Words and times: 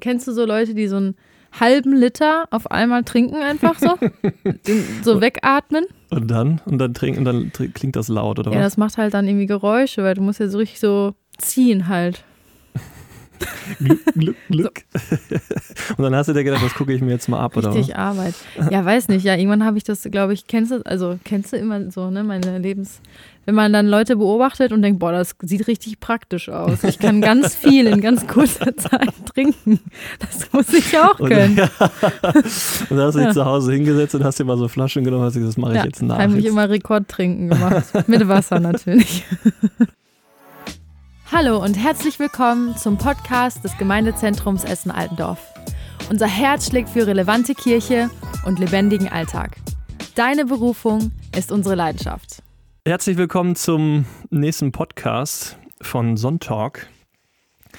kennst 0.00 0.26
du 0.28 0.32
so 0.32 0.44
Leute, 0.44 0.74
die 0.74 0.88
so 0.88 0.96
einen 0.96 1.14
halben 1.58 1.94
Liter 1.94 2.46
auf 2.50 2.70
einmal 2.70 3.04
trinken 3.04 3.36
einfach 3.36 3.78
so? 3.78 3.96
So 5.02 5.20
wegatmen? 5.20 5.84
Und 6.10 6.30
dann? 6.30 6.60
Und 6.64 6.78
dann 6.78 6.94
trinken, 6.94 7.24
dann 7.24 7.52
klingt 7.52 7.96
das 7.96 8.08
laut, 8.08 8.38
oder 8.38 8.50
Ja, 8.52 8.58
was? 8.58 8.64
das 8.64 8.76
macht 8.76 8.98
halt 8.98 9.14
dann 9.14 9.26
irgendwie 9.26 9.46
Geräusche, 9.46 10.02
weil 10.02 10.14
du 10.14 10.22
musst 10.22 10.40
ja 10.40 10.48
so 10.48 10.58
richtig 10.58 10.80
so 10.80 11.14
ziehen 11.38 11.88
halt. 11.88 12.22
Glück, 13.78 14.04
Glück, 14.14 14.36
Glück. 14.48 14.82
Und 15.96 16.02
dann 16.04 16.14
hast 16.14 16.28
du 16.28 16.32
dir 16.34 16.44
gedacht, 16.44 16.62
das 16.62 16.74
gucke 16.74 16.92
ich 16.92 17.00
mir 17.00 17.10
jetzt 17.12 17.28
mal 17.28 17.40
ab, 17.40 17.56
oder 17.56 17.70
was? 17.70 17.76
Richtig 17.76 17.96
Arbeit. 17.96 18.34
Ja, 18.70 18.84
weiß 18.84 19.08
nicht. 19.08 19.24
Ja, 19.24 19.34
irgendwann 19.34 19.64
habe 19.64 19.78
ich 19.78 19.84
das, 19.84 20.02
glaube 20.02 20.34
ich, 20.34 20.46
kennst 20.46 20.72
du, 20.72 20.84
also 20.84 21.18
kennst 21.24 21.52
du 21.52 21.56
immer 21.56 21.90
so, 21.90 22.10
ne, 22.10 22.22
meine 22.22 22.58
Lebens. 22.58 23.00
Wenn 23.46 23.54
man 23.54 23.72
dann 23.72 23.86
Leute 23.88 24.16
beobachtet 24.16 24.70
und 24.70 24.82
denkt, 24.82 25.00
boah, 25.00 25.12
das 25.12 25.34
sieht 25.42 25.66
richtig 25.66 25.98
praktisch 25.98 26.48
aus. 26.50 26.84
Ich 26.84 26.98
kann 26.98 27.20
ganz 27.20 27.54
viel 27.54 27.86
in 27.86 28.00
ganz 28.00 28.26
kurzer 28.26 28.76
Zeit 28.76 29.12
trinken. 29.34 29.80
Das 30.18 30.52
muss 30.52 30.72
ich 30.72 30.96
auch 30.98 31.18
Und, 31.18 31.30
können. 31.30 31.56
ja. 31.56 31.64
und 31.80 32.96
dann 32.96 33.00
hast 33.00 33.14
du 33.14 33.18
dich 33.18 33.26
Ja. 33.28 33.32
zu 33.32 33.44
Hause 33.46 33.72
hingesetzt 33.72 34.14
und 34.14 34.24
hast 34.24 34.38
dir 34.38 34.44
mal 34.44 34.58
so 34.58 34.68
Flaschen 34.68 35.04
genommen 35.04 35.22
und 35.22 35.26
hast 35.28 35.34
gesagt, 35.34 35.48
das 35.48 35.56
mache 35.56 35.72
ich 35.72 35.78
Ja, 35.78 35.84
jetzt 35.84 36.02
nach. 36.02 36.18
habe 36.18 36.38
ich 36.38 36.44
immer 36.44 36.68
Rekordtrinken 36.68 37.48
gemacht. 37.48 38.08
Mit 38.08 38.28
Wasser 38.28 38.60
natürlich. 38.60 39.24
Hallo 41.32 41.62
und 41.64 41.74
herzlich 41.74 42.18
willkommen 42.18 42.76
zum 42.76 42.98
Podcast 42.98 43.64
des 43.64 43.76
Gemeindezentrums 43.78 44.64
Essen-Altendorf. 44.64 45.38
Unser 46.10 46.26
Herz 46.26 46.66
schlägt 46.68 46.90
für 46.90 47.06
relevante 47.06 47.54
Kirche 47.54 48.10
und 48.44 48.58
lebendigen 48.58 49.08
Alltag. 49.08 49.56
Deine 50.14 50.44
Berufung 50.44 51.12
ist 51.36 51.50
unsere 51.52 51.74
Leidenschaft. 51.76 52.42
Herzlich 52.86 53.16
willkommen 53.18 53.56
zum 53.56 54.06
nächsten 54.30 54.72
Podcast 54.72 55.58
von 55.82 56.16
Sonntag. 56.16 56.88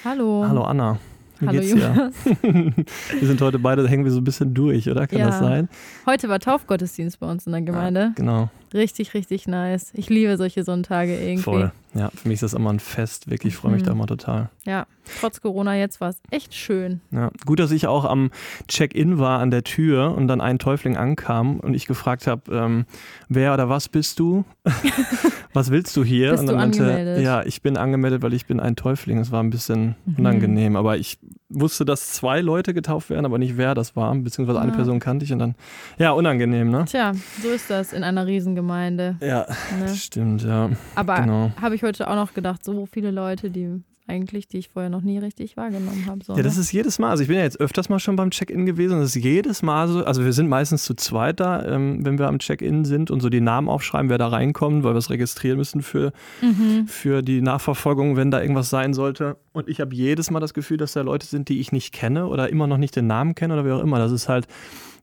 Hallo. 0.04 0.44
Hallo 0.46 0.62
Anna. 0.62 0.98
Wie 1.40 1.46
Hallo 1.48 1.60
geht's 1.60 1.74
dir? 1.74 2.12
Wir 3.20 3.26
sind 3.26 3.40
heute 3.40 3.58
beide, 3.58 3.86
hängen 3.88 4.04
wir 4.04 4.12
so 4.12 4.20
ein 4.20 4.24
bisschen 4.24 4.54
durch, 4.54 4.88
oder? 4.88 5.06
Kann 5.08 5.18
Ja. 5.18 5.26
das 5.26 5.40
sein? 5.40 5.68
Heute 6.06 6.28
war 6.28 6.38
Taufgottesdienst 6.38 7.18
bei 7.18 7.26
uns 7.26 7.46
in 7.46 7.52
der 7.52 7.62
Gemeinde. 7.62 8.12
Genau, 8.16 8.48
Richtig, 8.74 9.14
richtig 9.14 9.46
nice. 9.48 9.90
Ich 9.94 10.08
liebe 10.08 10.36
solche 10.36 10.64
Sonntage 10.64 11.14
irgendwie. 11.14 11.42
voll. 11.42 11.72
Ja, 11.94 12.10
für 12.14 12.26
mich 12.28 12.36
ist 12.36 12.42
das 12.42 12.54
immer 12.54 12.72
ein 12.72 12.80
Fest, 12.80 13.28
wirklich. 13.28 13.52
Ich 13.52 13.56
freue 13.58 13.72
mich 13.72 13.82
Mhm. 13.82 13.86
da 13.86 13.92
immer 13.92 14.06
total. 14.06 14.48
Ja, 14.64 14.86
trotz 15.20 15.42
Corona 15.42 15.76
jetzt 15.76 16.00
war 16.00 16.08
es 16.08 16.22
echt 16.30 16.54
schön. 16.54 17.02
Ja, 17.10 17.30
gut, 17.44 17.60
dass 17.60 17.70
ich 17.70 17.86
auch 17.86 18.06
am 18.06 18.30
Check-in 18.68 19.18
war 19.18 19.40
an 19.40 19.50
der 19.50 19.62
Tür 19.62 20.14
und 20.16 20.26
dann 20.26 20.40
ein 20.40 20.58
Täufling 20.58 20.96
ankam 20.96 21.60
und 21.60 21.74
ich 21.74 21.86
gefragt 21.86 22.26
habe, 22.26 22.50
ähm, 22.50 22.86
wer 23.28 23.52
oder 23.52 23.68
was 23.68 23.90
bist 23.90 24.18
du? 24.20 24.44
was 25.52 25.70
willst 25.70 25.94
du 25.96 26.04
hier? 26.04 26.30
Bist 26.30 26.40
und 26.40 26.46
du 26.46 26.52
dann 26.52 26.62
angemeldet? 26.62 27.22
ja, 27.22 27.42
ich 27.44 27.60
bin 27.60 27.76
angemeldet, 27.76 28.22
weil 28.22 28.32
ich 28.32 28.46
bin 28.46 28.58
ein 28.60 28.74
Täufling. 28.76 29.18
Es 29.18 29.30
war 29.30 29.42
ein 29.42 29.50
bisschen 29.50 29.96
Mhm. 30.06 30.14
unangenehm, 30.18 30.76
aber 30.76 30.96
ich 30.96 31.18
wusste, 31.54 31.84
dass 31.84 32.12
zwei 32.12 32.40
Leute 32.40 32.74
getauft 32.74 33.10
werden, 33.10 33.24
aber 33.26 33.38
nicht 33.38 33.56
wer 33.56 33.74
das 33.74 33.94
war, 33.96 34.14
beziehungsweise 34.14 34.60
eine 34.60 34.72
Ah. 34.72 34.76
Person 34.76 34.98
kannte 35.00 35.24
ich 35.24 35.32
und 35.32 35.38
dann, 35.38 35.54
ja, 35.98 36.12
unangenehm, 36.12 36.70
ne? 36.70 36.84
Tja, 36.86 37.12
so 37.42 37.48
ist 37.50 37.70
das 37.70 37.92
in 37.92 38.04
einer 38.04 38.26
Riesengemeinde. 38.26 39.16
Ja, 39.20 39.46
Ne? 39.78 39.88
stimmt, 39.94 40.42
ja, 40.42 40.70
Aber 40.94 41.20
genau. 41.20 41.50
habe 41.60 41.74
ich 41.74 41.82
heute 41.82 42.08
auch 42.08 42.14
noch 42.16 42.34
gedacht, 42.34 42.64
so 42.64 42.86
viele 42.86 43.10
Leute, 43.10 43.50
die 43.50 43.82
eigentlich, 44.06 44.48
die 44.48 44.58
ich 44.58 44.68
vorher 44.68 44.90
noch 44.90 45.02
nie 45.02 45.18
richtig 45.18 45.56
wahrgenommen 45.56 46.06
habe. 46.06 46.24
So, 46.24 46.34
Ja, 46.36 46.42
das 46.42 46.56
ist 46.56 46.72
jedes 46.72 46.98
Mal. 46.98 47.10
Also 47.10 47.22
ich 47.22 47.28
bin 47.28 47.36
ja 47.36 47.44
jetzt 47.44 47.60
öfters 47.60 47.88
mal 47.88 47.98
schon 47.98 48.16
beim 48.16 48.30
Check-in 48.30 48.66
gewesen. 48.66 48.94
und 48.94 49.00
Das 49.00 49.14
ist 49.14 49.22
jedes 49.22 49.62
Mal 49.62 49.88
so. 49.88 50.04
Also 50.04 50.24
wir 50.24 50.32
sind 50.32 50.48
meistens 50.48 50.84
zu 50.84 50.94
zweit 50.94 51.40
da, 51.40 51.64
ähm, 51.64 52.04
wenn 52.04 52.18
wir 52.18 52.28
am 52.28 52.38
Check-in 52.38 52.84
sind 52.84 53.10
und 53.10 53.20
so 53.20 53.28
die 53.28 53.40
Namen 53.40 53.68
aufschreiben, 53.68 54.10
wer 54.10 54.18
da 54.18 54.28
reinkommt, 54.28 54.84
weil 54.84 54.94
wir 54.94 54.98
es 54.98 55.10
registrieren 55.10 55.58
müssen 55.58 55.82
für, 55.82 56.12
mhm. 56.40 56.86
für 56.88 57.22
die 57.22 57.40
Nachverfolgung, 57.40 58.16
wenn 58.16 58.30
da 58.30 58.40
irgendwas 58.40 58.70
sein 58.70 58.92
sollte. 58.92 59.36
Und 59.52 59.68
ich 59.68 59.80
habe 59.80 59.94
jedes 59.94 60.30
Mal 60.30 60.40
das 60.40 60.54
Gefühl, 60.54 60.76
dass 60.76 60.92
da 60.92 61.02
Leute 61.02 61.26
sind, 61.26 61.48
die 61.48 61.60
ich 61.60 61.72
nicht 61.72 61.92
kenne 61.92 62.26
oder 62.26 62.48
immer 62.48 62.66
noch 62.66 62.78
nicht 62.78 62.96
den 62.96 63.06
Namen 63.06 63.34
kenne 63.34 63.54
oder 63.54 63.64
wie 63.64 63.72
auch 63.72 63.82
immer. 63.82 63.98
Das 63.98 64.12
ist 64.12 64.28
halt 64.28 64.46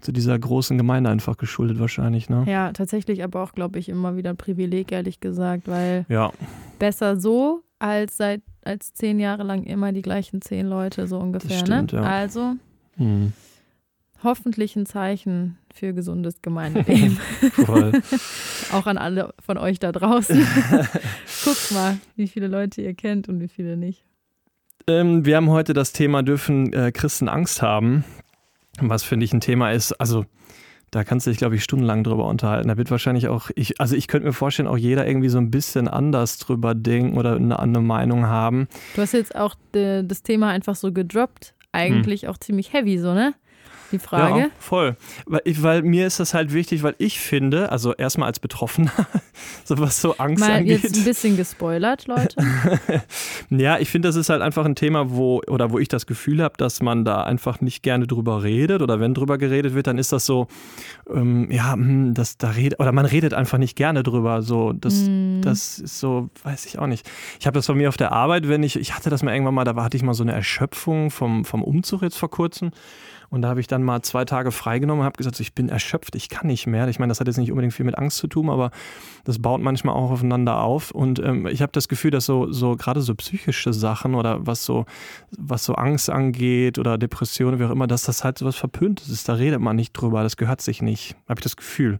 zu 0.02 0.11
dieser 0.11 0.38
großen 0.38 0.78
Gemeinde 0.78 1.09
einfach 1.09 1.38
geschuldet 1.38 1.80
wahrscheinlich. 1.80 2.30
Ne? 2.30 2.45
Ja, 2.47 2.72
tatsächlich 2.72 3.23
aber 3.23 3.44
auch, 3.44 3.53
glaube 3.53 3.80
ich, 3.80 3.89
immer 3.89 4.16
wieder 4.16 4.29
ein 4.29 4.38
Privileg, 4.38 4.91
ehrlich 4.91 5.19
gesagt, 5.19 5.68
weil 5.68 6.06
Ja, 6.09 6.31
besser 6.79 7.18
so 7.19 7.63
als 7.79 8.18
seit 8.18 8.41
als 8.64 8.94
zehn 8.94 9.20
Jahre 9.20 9.44
lang 9.44 9.64
immer 9.64 9.92
die 9.92 10.02
gleichen 10.02 10.42
zehn 10.42 10.68
Leute, 10.68 11.08
so 11.08 11.18
ungefähr. 11.18 11.58
stimmt, 11.58 11.94
ne? 11.94 12.00
ja. 12.00 12.06
Also 12.06 12.56
hm. 12.97 13.34
hoffentlich 14.24 14.75
ein 14.75 14.86
Zeichen 14.86 15.58
für 15.74 15.94
gesundes 15.94 16.36
Gemeindeleben. 16.42 17.19
auch 18.72 18.86
an 18.86 18.98
alle 18.98 19.34
von 19.44 19.58
euch 19.58 19.80
da 19.80 19.92
draußen. 19.92 20.38
Guckt 21.46 21.72
mal, 21.72 21.98
wie 22.16 22.28
viele 22.28 22.48
Leute 22.48 22.81
ihr 22.81 22.94
kennt 22.94 23.30
und 23.30 23.40
wie 23.40 23.48
viele 23.48 23.78
nicht. 23.78 24.03
Ähm, 24.88 25.25
wir 25.25 25.36
haben 25.36 25.50
heute 25.50 25.74
das 25.74 25.92
Thema, 25.94 26.24
dürfen 26.24 26.74
äh, 26.74 26.92
Christen 26.92 27.30
Angst 27.30 27.62
haben? 27.62 28.03
Was 28.81 29.03
finde 29.03 29.25
ich 29.25 29.34
ein 29.34 29.42
Thema 29.42 29.72
ist, 29.72 29.94
also 29.94 30.25
da 30.91 31.03
kannst 31.03 31.27
du 31.27 31.31
dich, 31.31 31.38
glaube 31.38 31.55
ich, 31.55 31.63
stundenlang 31.63 32.03
drüber 32.03 32.25
unterhalten. 32.25 32.67
Da 32.67 32.77
wird 32.77 32.91
wahrscheinlich 32.91 33.27
auch, 33.27 33.50
ich, 33.55 33.79
also 33.79 33.95
ich 33.95 34.07
könnte 34.07 34.27
mir 34.27 34.33
vorstellen, 34.33 34.67
auch 34.67 34.77
jeder 34.77 35.07
irgendwie 35.07 35.29
so 35.29 35.38
ein 35.38 35.51
bisschen 35.51 35.88
anders 35.88 36.38
drüber 36.38 36.75
denken 36.75 37.17
oder 37.17 37.35
eine 37.35 37.59
andere 37.59 37.83
Meinung 37.83 38.25
haben. 38.25 38.67
Du 38.95 39.01
hast 39.01 39.13
jetzt 39.13 39.35
auch 39.35 39.55
de, 39.73 40.03
das 40.03 40.23
Thema 40.23 40.50
einfach 40.50 40.75
so 40.75 40.91
gedroppt. 40.91 41.53
Eigentlich 41.72 42.27
auch 42.27 42.38
ziemlich 42.38 42.73
heavy, 42.73 42.97
so, 42.97 43.13
ne? 43.13 43.35
Die 43.91 44.00
Frage. 44.00 44.39
Ja, 44.39 44.47
voll. 44.59 44.95
Weil, 45.25 45.41
ich, 45.45 45.63
weil 45.63 45.81
mir 45.81 46.05
ist 46.07 46.19
das 46.19 46.33
halt 46.33 46.53
wichtig, 46.53 46.83
weil 46.83 46.95
ich 46.97 47.19
finde, 47.19 47.72
also 47.72 47.94
erstmal 47.94 48.27
als 48.27 48.39
Betroffener, 48.39 48.91
so 49.63 49.77
was 49.79 50.00
so 50.01 50.16
Angst 50.17 50.39
Mal 50.41 50.51
angeht. 50.59 50.83
jetzt 50.83 50.97
ein 50.97 51.03
bisschen 51.03 51.38
gespoilert, 51.38 52.07
Leute. 52.07 52.35
Ja, 53.50 53.79
ich 53.79 53.89
finde, 53.89 54.07
das 54.09 54.16
ist 54.16 54.29
halt 54.29 54.41
einfach 54.41 54.66
ein 54.66 54.75
Thema, 54.75 55.09
wo, 55.11 55.41
oder 55.47 55.72
wo 55.72 55.79
ich 55.79 55.88
das 55.88 56.05
Gefühl 56.05 56.44
habe, 56.44 56.53
dass 56.57 56.81
man 56.81 57.03
da 57.03 57.23
einfach 57.23 57.61
nicht 57.61 57.81
gerne 57.81 58.05
drüber 58.05 58.44
redet 58.44 58.81
oder 58.81 59.00
wenn 59.00 59.13
drüber 59.16 59.38
geredet 59.39 59.73
wird, 59.73 59.88
dann 59.88 59.97
ist 59.97 60.11
das 60.11 60.25
so, 60.25 60.47
ähm, 61.11 61.50
ja, 61.50 61.73
hm, 61.73 62.13
das, 62.13 62.38
da 62.38 62.51
redet, 62.51 62.79
oder 62.79 62.91
man 62.91 63.06
redet 63.06 63.33
einfach 63.33 63.57
nicht 63.57 63.75
gerne 63.75 64.03
drüber. 64.03 64.41
So, 64.44 64.73
das, 64.73 64.94
Mm. 65.07 65.41
das 65.41 65.79
ist 65.79 66.00
so, 66.00 66.29
weiß 66.44 66.66
ich 66.67 66.77
auch 66.77 66.88
nicht. 66.88 67.09
Ich 67.39 67.47
habe 67.47 67.56
das 67.56 67.66
von 67.66 67.77
mir 67.77 67.89
auf 67.89 67.97
der 67.97 68.11
Arbeit, 68.11 68.47
wenn 68.47 68.61
ich, 68.63 68.75
ich 68.75 68.95
hatte 68.95 69.09
das 69.09 69.23
mal 69.23 69.33
irgendwann 69.33 69.56
mal, 69.56 69.63
da 69.63 69.75
hatte 69.75 69.97
ich 69.97 70.03
mal 70.03 70.13
so 70.13 70.23
eine 70.23 70.33
Erschöpfung 70.33 71.09
vom, 71.09 71.44
vom 71.45 71.63
Umzug 71.63 72.01
jetzt 72.03 72.17
vor 72.17 72.29
kurzem. 72.29 72.71
Und 73.29 73.44
da 73.44 73.50
habe 73.50 73.59
ich 73.59 73.67
dann 73.67 73.84
mal 73.84 74.01
zwei 74.01 74.25
Tage 74.25 74.51
freigenommen 74.51 75.01
und 75.01 75.06
habe 75.06 75.17
gesagt, 75.17 75.40
ich 75.40 75.53
bin 75.53 75.69
erschöpft, 75.69 76.16
ich 76.16 76.29
kann 76.29 76.47
nicht 76.47 76.67
mehr. 76.67 76.88
Ich 76.88 77.00
meine, 77.00 77.12
das 77.12 77.19
hat 77.19 77.28
jetzt 77.28 77.38
nicht 77.38 77.51
unbedingt 77.51 77.73
viel 77.73 77.85
mit 77.85 77.97
Angst 77.97 78.17
zu 78.17 78.28
tun, 78.28 78.50
aber 78.50 78.72
das 79.23 79.40
baut 79.40 79.62
manchmal 79.62 79.95
auch 79.95 80.12
aufeinander 80.12 80.62
auf. 80.62 80.91
Und 80.91 81.19
ähm, 81.19 81.45
ich 81.47 81.62
habe 81.62 81.72
das 81.72 81.88
Gefühl, 81.88 82.12
dass 82.12 82.25
so, 82.25 82.51
so 82.51 82.75
gerade 82.75 83.01
so 83.01 83.13
psychische 83.16 83.73
Sachen 83.73 84.16
oder 84.16 84.45
was 84.45 84.66
so, 84.66 84.85
was 85.38 85.63
so 85.63 85.75
Angst 85.75 86.09
angeht 86.09 86.79
oder 86.79 86.97
Depressionen, 86.97 87.59
wie 87.59 87.66
auch 87.66 87.72
immer, 87.72 87.88
dass 87.88 88.03
das 88.03 88.23
halt 88.23 88.39
so 88.39 88.45
was 88.45 88.56
Verpöntes 88.56 89.09
ist. 89.09 89.29
Da 89.29 89.34
redet 89.34 89.59
man 89.59 89.75
nicht 89.75 89.94
drüber, 89.94 90.23
das 90.23 90.38
gehört 90.38 90.62
sich 90.62 90.81
nicht. 90.81 91.16
Habe 91.28 91.39
ich 91.39 91.44
das 91.44 91.56
Gefühl. 91.56 92.00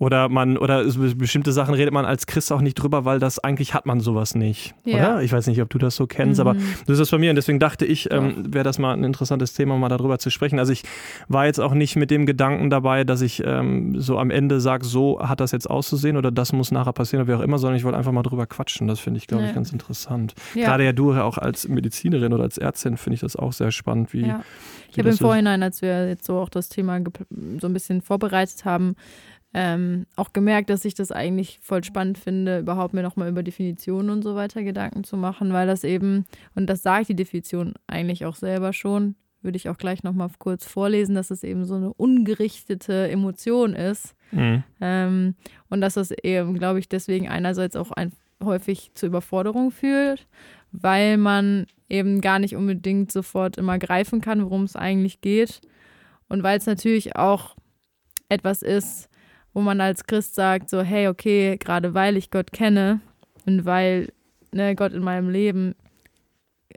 Oder 0.00 0.28
man, 0.28 0.56
oder 0.56 0.82
es- 0.82 0.96
bestimmte 1.18 1.50
Sachen 1.50 1.74
redet 1.74 1.92
man 1.92 2.04
als 2.04 2.26
Christ 2.28 2.52
auch 2.52 2.60
nicht 2.60 2.74
drüber, 2.74 3.04
weil 3.04 3.18
das 3.18 3.40
eigentlich 3.40 3.74
hat 3.74 3.84
man 3.84 3.98
sowas 3.98 4.36
nicht. 4.36 4.74
Ja. 4.84 4.96
Oder? 5.14 5.22
Ich 5.22 5.32
weiß 5.32 5.48
nicht, 5.48 5.60
ob 5.60 5.70
du 5.70 5.78
das 5.78 5.96
so 5.96 6.06
kennst, 6.06 6.38
aber 6.38 6.54
Mhm. 6.54 6.58
das 6.86 6.94
ist 6.94 6.98
das 7.00 7.10
bei 7.10 7.18
mir 7.18 7.30
und 7.30 7.36
deswegen 7.36 7.58
dachte 7.58 7.84
ich, 7.84 8.08
ähm, 8.12 8.52
wäre 8.54 8.62
das 8.62 8.78
mal 8.78 8.92
ein 8.92 9.02
interessantes 9.02 9.54
Thema, 9.54 9.76
mal 9.76 9.88
darüber 9.88 10.20
zu 10.20 10.30
sprechen. 10.30 10.60
Also 10.60 10.72
ich 10.72 10.84
war 11.26 11.46
jetzt 11.46 11.58
auch 11.58 11.74
nicht 11.74 11.96
mit 11.96 12.12
dem 12.12 12.26
Gedanken 12.26 12.70
dabei, 12.70 13.02
dass 13.02 13.22
ich 13.22 13.42
ähm, 13.44 14.00
so 14.00 14.18
am 14.20 14.30
Ende 14.30 14.60
sage, 14.60 14.84
so 14.84 15.18
hat 15.20 15.40
das 15.40 15.50
jetzt 15.50 15.68
auszusehen 15.68 16.16
oder 16.16 16.30
das 16.30 16.52
muss 16.52 16.70
nachher 16.70 16.92
passieren 16.92 17.22
oder 17.24 17.32
wie 17.32 17.36
auch 17.36 17.44
immer, 17.44 17.58
sondern 17.58 17.76
ich 17.76 17.82
wollte 17.82 17.98
einfach 17.98 18.12
mal 18.12 18.22
drüber 18.22 18.46
quatschen. 18.46 18.86
Das 18.86 19.00
finde 19.00 19.18
ich, 19.18 19.26
glaube 19.26 19.42
ich, 19.42 19.48
Ja. 19.48 19.54
ganz 19.56 19.72
interessant. 19.72 20.34
Ja. 20.54 20.66
Gerade 20.66 20.84
ja 20.84 20.92
du 20.92 21.12
auch 21.14 21.38
als 21.38 21.66
Medizinerin 21.66 22.32
oder 22.32 22.44
als 22.44 22.56
Ärztin 22.56 22.98
finde 22.98 23.14
ich 23.14 23.20
das 23.20 23.34
auch 23.34 23.52
sehr 23.52 23.72
spannend, 23.72 24.12
wie, 24.12 24.26
Ja. 24.28 24.44
Ich 24.90 24.98
habe 24.98 25.10
im. 25.10 25.16
Vorhinein, 25.18 25.62
als 25.62 25.82
wir 25.82 26.08
jetzt 26.08 26.24
so 26.24 26.38
auch 26.38 26.48
das 26.48 26.68
Thema 26.70 26.98
so 27.60 27.66
ein 27.66 27.72
bisschen 27.74 28.00
vorbereitet 28.00 28.64
haben, 28.64 28.94
ähm, 29.60 30.06
auch 30.14 30.32
gemerkt, 30.32 30.70
dass 30.70 30.84
ich 30.84 30.94
das 30.94 31.10
eigentlich 31.10 31.58
voll 31.60 31.82
spannend 31.82 32.16
finde, 32.16 32.60
überhaupt 32.60 32.94
mir 32.94 33.02
nochmal 33.02 33.28
über 33.28 33.42
Definitionen 33.42 34.08
und 34.10 34.22
so 34.22 34.36
weiter 34.36 34.62
Gedanken 34.62 35.02
zu 35.02 35.16
machen, 35.16 35.52
weil 35.52 35.66
das 35.66 35.82
eben, 35.82 36.26
und 36.54 36.68
das 36.70 36.84
sagt 36.84 37.08
die 37.08 37.16
Definition 37.16 37.74
eigentlich 37.88 38.24
auch 38.24 38.36
selber 38.36 38.72
schon, 38.72 39.16
würde 39.42 39.56
ich 39.56 39.68
auch 39.68 39.76
gleich 39.76 40.04
nochmal 40.04 40.30
kurz 40.38 40.64
vorlesen, 40.64 41.16
dass 41.16 41.32
es 41.32 41.42
eben 41.42 41.64
so 41.64 41.74
eine 41.74 41.92
ungerichtete 41.92 43.10
Emotion 43.10 43.74
ist. 43.74 44.14
Mhm. 44.30 44.62
Ähm, 44.80 45.34
und 45.68 45.80
dass 45.80 45.94
das 45.94 46.12
eben, 46.12 46.56
glaube 46.56 46.78
ich, 46.78 46.88
deswegen 46.88 47.28
einerseits 47.28 47.74
auch 47.74 47.90
ein, 47.90 48.12
häufig 48.40 48.92
zur 48.94 49.08
Überforderung 49.08 49.72
führt, 49.72 50.28
weil 50.70 51.16
man 51.16 51.66
eben 51.88 52.20
gar 52.20 52.38
nicht 52.38 52.54
unbedingt 52.54 53.10
sofort 53.10 53.58
immer 53.58 53.80
greifen 53.80 54.20
kann, 54.20 54.44
worum 54.44 54.62
es 54.62 54.76
eigentlich 54.76 55.20
geht. 55.20 55.62
Und 56.28 56.44
weil 56.44 56.58
es 56.58 56.66
natürlich 56.66 57.16
auch 57.16 57.56
etwas 58.28 58.62
ist, 58.62 59.08
wo 59.54 59.60
man 59.60 59.80
als 59.80 60.04
Christ 60.04 60.34
sagt, 60.34 60.70
so, 60.70 60.82
hey, 60.82 61.08
okay, 61.08 61.56
gerade 61.58 61.94
weil 61.94 62.16
ich 62.16 62.30
Gott 62.30 62.52
kenne 62.52 63.00
und 63.46 63.64
weil 63.64 64.12
ne, 64.52 64.74
Gott 64.74 64.92
in 64.92 65.02
meinem 65.02 65.28
Leben 65.30 65.74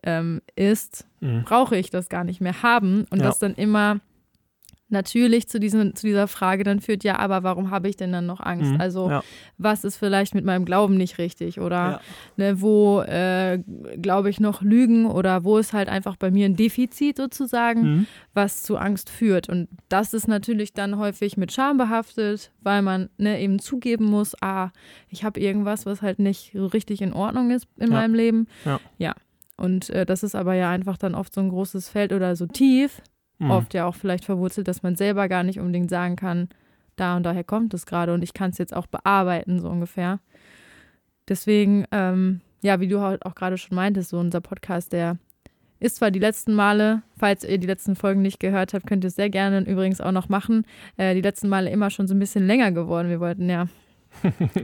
ähm, 0.03 0.41
ist, 0.55 1.05
Mhm. 1.19 1.43
brauche 1.43 1.77
ich 1.77 1.89
das 1.91 2.09
gar 2.09 2.23
nicht 2.23 2.41
mehr 2.41 2.63
haben 2.63 3.05
und 3.11 3.19
Ja. 3.19 3.25
das 3.25 3.37
dann 3.39 3.53
immer 3.53 3.99
natürlich 4.91 5.47
zu, 5.47 5.59
diesen, 5.59 5.95
zu 5.95 6.05
dieser 6.07 6.27
Frage 6.27 6.63
dann 6.63 6.79
führt, 6.79 7.03
ja, 7.03 7.17
aber 7.19 7.43
warum 7.43 7.71
habe 7.71 7.89
ich 7.89 7.95
denn 7.97 8.11
dann 8.11 8.25
noch 8.25 8.39
Angst? 8.39 8.71
Mhm, 8.73 8.81
also 8.81 9.09
ja. 9.09 9.23
was 9.57 9.83
ist 9.83 9.97
vielleicht 9.97 10.35
mit 10.35 10.45
meinem 10.45 10.65
Glauben 10.65 10.95
nicht 10.97 11.17
richtig? 11.17 11.59
Oder 11.59 11.71
Ja. 11.91 12.01
ne, 12.37 12.61
wo 12.61 13.01
äh, 13.01 13.59
glaube 14.01 14.29
ich 14.29 14.39
noch 14.39 14.61
Lügen 14.61 15.05
oder 15.05 15.43
wo 15.43 15.57
ist 15.57 15.73
halt 15.73 15.89
einfach 15.89 16.15
bei 16.15 16.31
mir 16.31 16.45
ein 16.45 16.55
Defizit 16.55 17.17
sozusagen, 17.17 17.81
Mhm. 17.81 18.07
was 18.33 18.63
zu 18.63 18.77
Angst 18.77 19.09
führt. 19.09 19.49
Und 19.49 19.67
das 19.89 20.13
ist 20.13 20.27
natürlich 20.27 20.73
dann 20.73 20.97
häufig 20.97 21.37
mit 21.37 21.51
Scham 21.51 21.77
behaftet, 21.77 22.51
weil 22.61 22.81
man 22.81 23.09
ne, 23.17 23.39
eben 23.41 23.59
zugeben 23.59 24.05
muss, 24.05 24.35
ah, 24.41 24.69
ich 25.09 25.23
habe 25.23 25.39
irgendwas, 25.39 25.85
was 25.85 26.01
halt 26.01 26.19
nicht 26.19 26.51
so 26.53 26.65
richtig 26.67 27.01
in 27.01 27.13
Ordnung 27.13 27.51
ist 27.51 27.67
in 27.77 27.91
Ja. 27.91 27.97
meinem 27.97 28.13
Leben. 28.13 28.47
Ja. 28.97 29.13
Und 29.57 29.89
äh, 29.91 30.05
das 30.05 30.23
ist 30.23 30.33
aber 30.35 30.55
ja 30.55 30.71
einfach 30.71 30.97
dann 30.97 31.13
oft 31.13 31.33
so 31.35 31.41
ein 31.41 31.49
großes 31.49 31.87
Feld 31.87 32.13
oder 32.13 32.35
so 32.35 32.47
tief, 32.47 33.01
Mhm. 33.41 33.51
oft 33.51 33.73
ja 33.73 33.85
auch 33.85 33.95
vielleicht 33.95 34.25
verwurzelt, 34.25 34.67
dass 34.67 34.83
man 34.83 34.95
selber 34.95 35.27
gar 35.27 35.43
nicht 35.43 35.59
unbedingt 35.59 35.89
sagen 35.89 36.15
kann, 36.15 36.49
da 36.95 37.17
und 37.17 37.23
daher 37.23 37.43
kommt 37.43 37.73
es 37.73 37.85
gerade 37.85 38.13
und 38.13 38.23
ich 38.23 38.33
kann 38.33 38.51
es 38.51 38.59
jetzt 38.59 38.75
auch 38.75 38.85
bearbeiten, 38.85 39.59
so 39.59 39.69
ungefähr. 39.69 40.19
Deswegen, 41.27 41.85
ähm, 41.91 42.41
ja, 42.61 42.79
wie 42.79 42.87
du 42.87 42.99
auch 42.99 43.35
gerade 43.35 43.57
schon 43.57 43.75
meintest, 43.75 44.09
so 44.09 44.19
unser 44.19 44.41
Podcast, 44.41 44.93
der 44.93 45.17
ist 45.79 45.95
zwar 45.95 46.11
die 46.11 46.19
letzten 46.19 46.53
Male, 46.53 47.01
falls 47.17 47.43
ihr 47.43 47.57
die 47.57 47.65
letzten 47.65 47.95
Folgen 47.95 48.21
nicht 48.21 48.39
gehört 48.39 48.75
habt, 48.75 48.85
könnt 48.85 49.03
ihr 49.03 49.07
es 49.07 49.15
sehr 49.15 49.31
gerne 49.31 49.61
übrigens 49.61 49.99
auch 49.99 50.11
noch 50.11 50.29
machen. 50.29 50.63
Äh, 50.97 51.15
die 51.15 51.21
letzten 51.21 51.49
Male 51.49 51.71
immer 51.71 51.89
schon 51.89 52.07
so 52.07 52.13
ein 52.13 52.19
bisschen 52.19 52.45
länger 52.45 52.71
geworden. 52.71 53.09
Wir 53.09 53.19
wollten 53.19 53.49
ja 53.49 53.65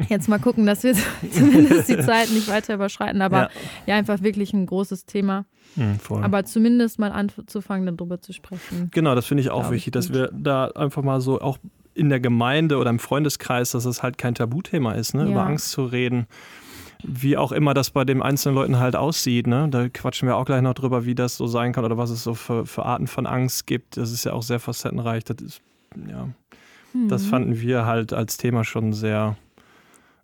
jetzt 0.10 0.28
mal 0.30 0.40
gucken, 0.40 0.66
dass 0.66 0.84
wir 0.84 0.94
zumindest 1.32 1.90
die 1.90 2.00
Zeit 2.00 2.30
nicht 2.32 2.48
weiter 2.48 2.76
überschreiten, 2.76 3.22
aber 3.22 3.44
Ja. 3.44 3.50
ja, 3.88 3.96
einfach 3.96 4.22
wirklich 4.22 4.54
ein 4.54 4.66
großes 4.66 5.06
Thema. 5.06 5.46
Mhm. 5.76 6.00
Aber 6.24 6.46
zumindest 6.46 7.00
mal 7.00 7.12
anzufangen, 7.12 7.98
darüber 7.98 8.22
zu 8.22 8.34
sprechen. 8.34 8.90
Genau, 8.92 9.16
das 9.16 9.26
finde 9.26 9.42
ich 9.42 9.50
auch 9.50 9.66
ich 9.66 9.72
wichtig, 9.72 9.94
dass 9.94 10.14
wir 10.14 10.30
da 10.34 10.68
einfach 10.68 11.04
mal 11.04 11.22
so 11.22 11.40
auch 11.42 11.58
in 11.94 12.10
der 12.10 12.20
Gemeinde 12.20 12.78
oder 12.78 12.90
im 12.90 13.00
Freundeskreis, 13.00 13.72
dass 13.72 13.86
es 13.86 14.04
halt 14.04 14.18
kein 14.18 14.36
Tabuthema 14.36 14.94
ist, 14.94 15.14
ne? 15.16 15.24
Ja. 15.24 15.32
über 15.32 15.46
Angst 15.46 15.72
zu 15.72 15.86
reden. 15.86 16.28
Wie 17.04 17.38
auch 17.38 17.52
immer 17.52 17.74
das 17.76 17.92
bei 17.92 18.06
den 18.06 18.22
einzelnen 18.24 18.56
Leuten 18.56 18.80
halt 18.80 18.96
aussieht. 18.96 19.46
Ne? 19.46 19.68
Da 19.70 19.88
quatschen 19.90 20.28
wir 20.28 20.36
auch 20.36 20.46
gleich 20.46 20.64
noch 20.64 20.74
drüber, 20.74 21.06
wie 21.06 21.14
das 21.14 21.38
so 21.38 21.46
sein 21.46 21.72
kann 21.72 21.86
oder 21.86 21.98
was 21.98 22.10
es 22.10 22.24
so 22.24 22.34
für, 22.34 22.66
für 22.66 22.86
Arten 22.86 23.06
von 23.06 23.28
Angst 23.28 23.68
gibt. 23.68 23.98
Das 23.98 24.12
ist 24.12 24.24
ja 24.24 24.34
auch 24.34 24.42
sehr 24.42 24.60
facettenreich. 24.60 25.24
Das, 25.24 25.38
ist, 25.38 25.62
ja, 26.10 26.30
das 26.94 27.24
Mhm. 27.26 27.30
fanden 27.30 27.62
wir 27.62 27.86
halt 27.86 28.14
als 28.14 28.38
Thema 28.38 28.64
schon 28.64 28.94
sehr, 28.94 29.36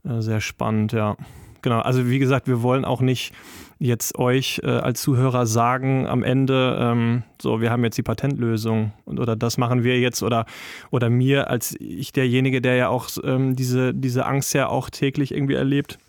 äh, 0.03 0.21
sehr 0.21 0.41
spannend, 0.41 0.91
ja. 0.93 1.15
Genau, 1.61 1.79
also 1.79 2.09
wie 2.09 2.19
gesagt, 2.19 2.47
wir 2.47 2.61
wollen 2.61 2.83
auch 2.83 2.99
nicht 3.01 3.33
jetzt 3.79 4.17
euch 4.17 4.59
äh, 4.63 4.67
als 4.67 5.01
Zuhörer 5.01 5.45
sagen 5.45 6.07
am 6.07 6.21
Ende, 6.23 6.77
ähm, 6.79 7.23
so, 7.41 7.61
wir 7.61 7.69
haben 7.71 7.83
jetzt 7.83 7.97
die 7.97 8.03
Patentlösung 8.03 8.91
und, 9.05 9.19
oder 9.19 9.35
das 9.35 9.57
machen 9.57 9.83
wir 9.83 9.99
jetzt 9.99 10.23
oder, 10.23 10.45
oder 10.91 11.09
mir 11.09 11.49
als 11.49 11.75
ich 11.79 12.11
derjenige, 12.11 12.61
der 12.61 12.75
ja 12.75 12.87
auch 12.89 13.09
ähm, 13.23 13.55
diese, 13.55 13.93
diese 13.93 14.25
Angst 14.25 14.53
ja 14.53 14.67
auch 14.67 14.89
täglich 14.89 15.33
irgendwie 15.33 15.55
erlebt. 15.55 15.99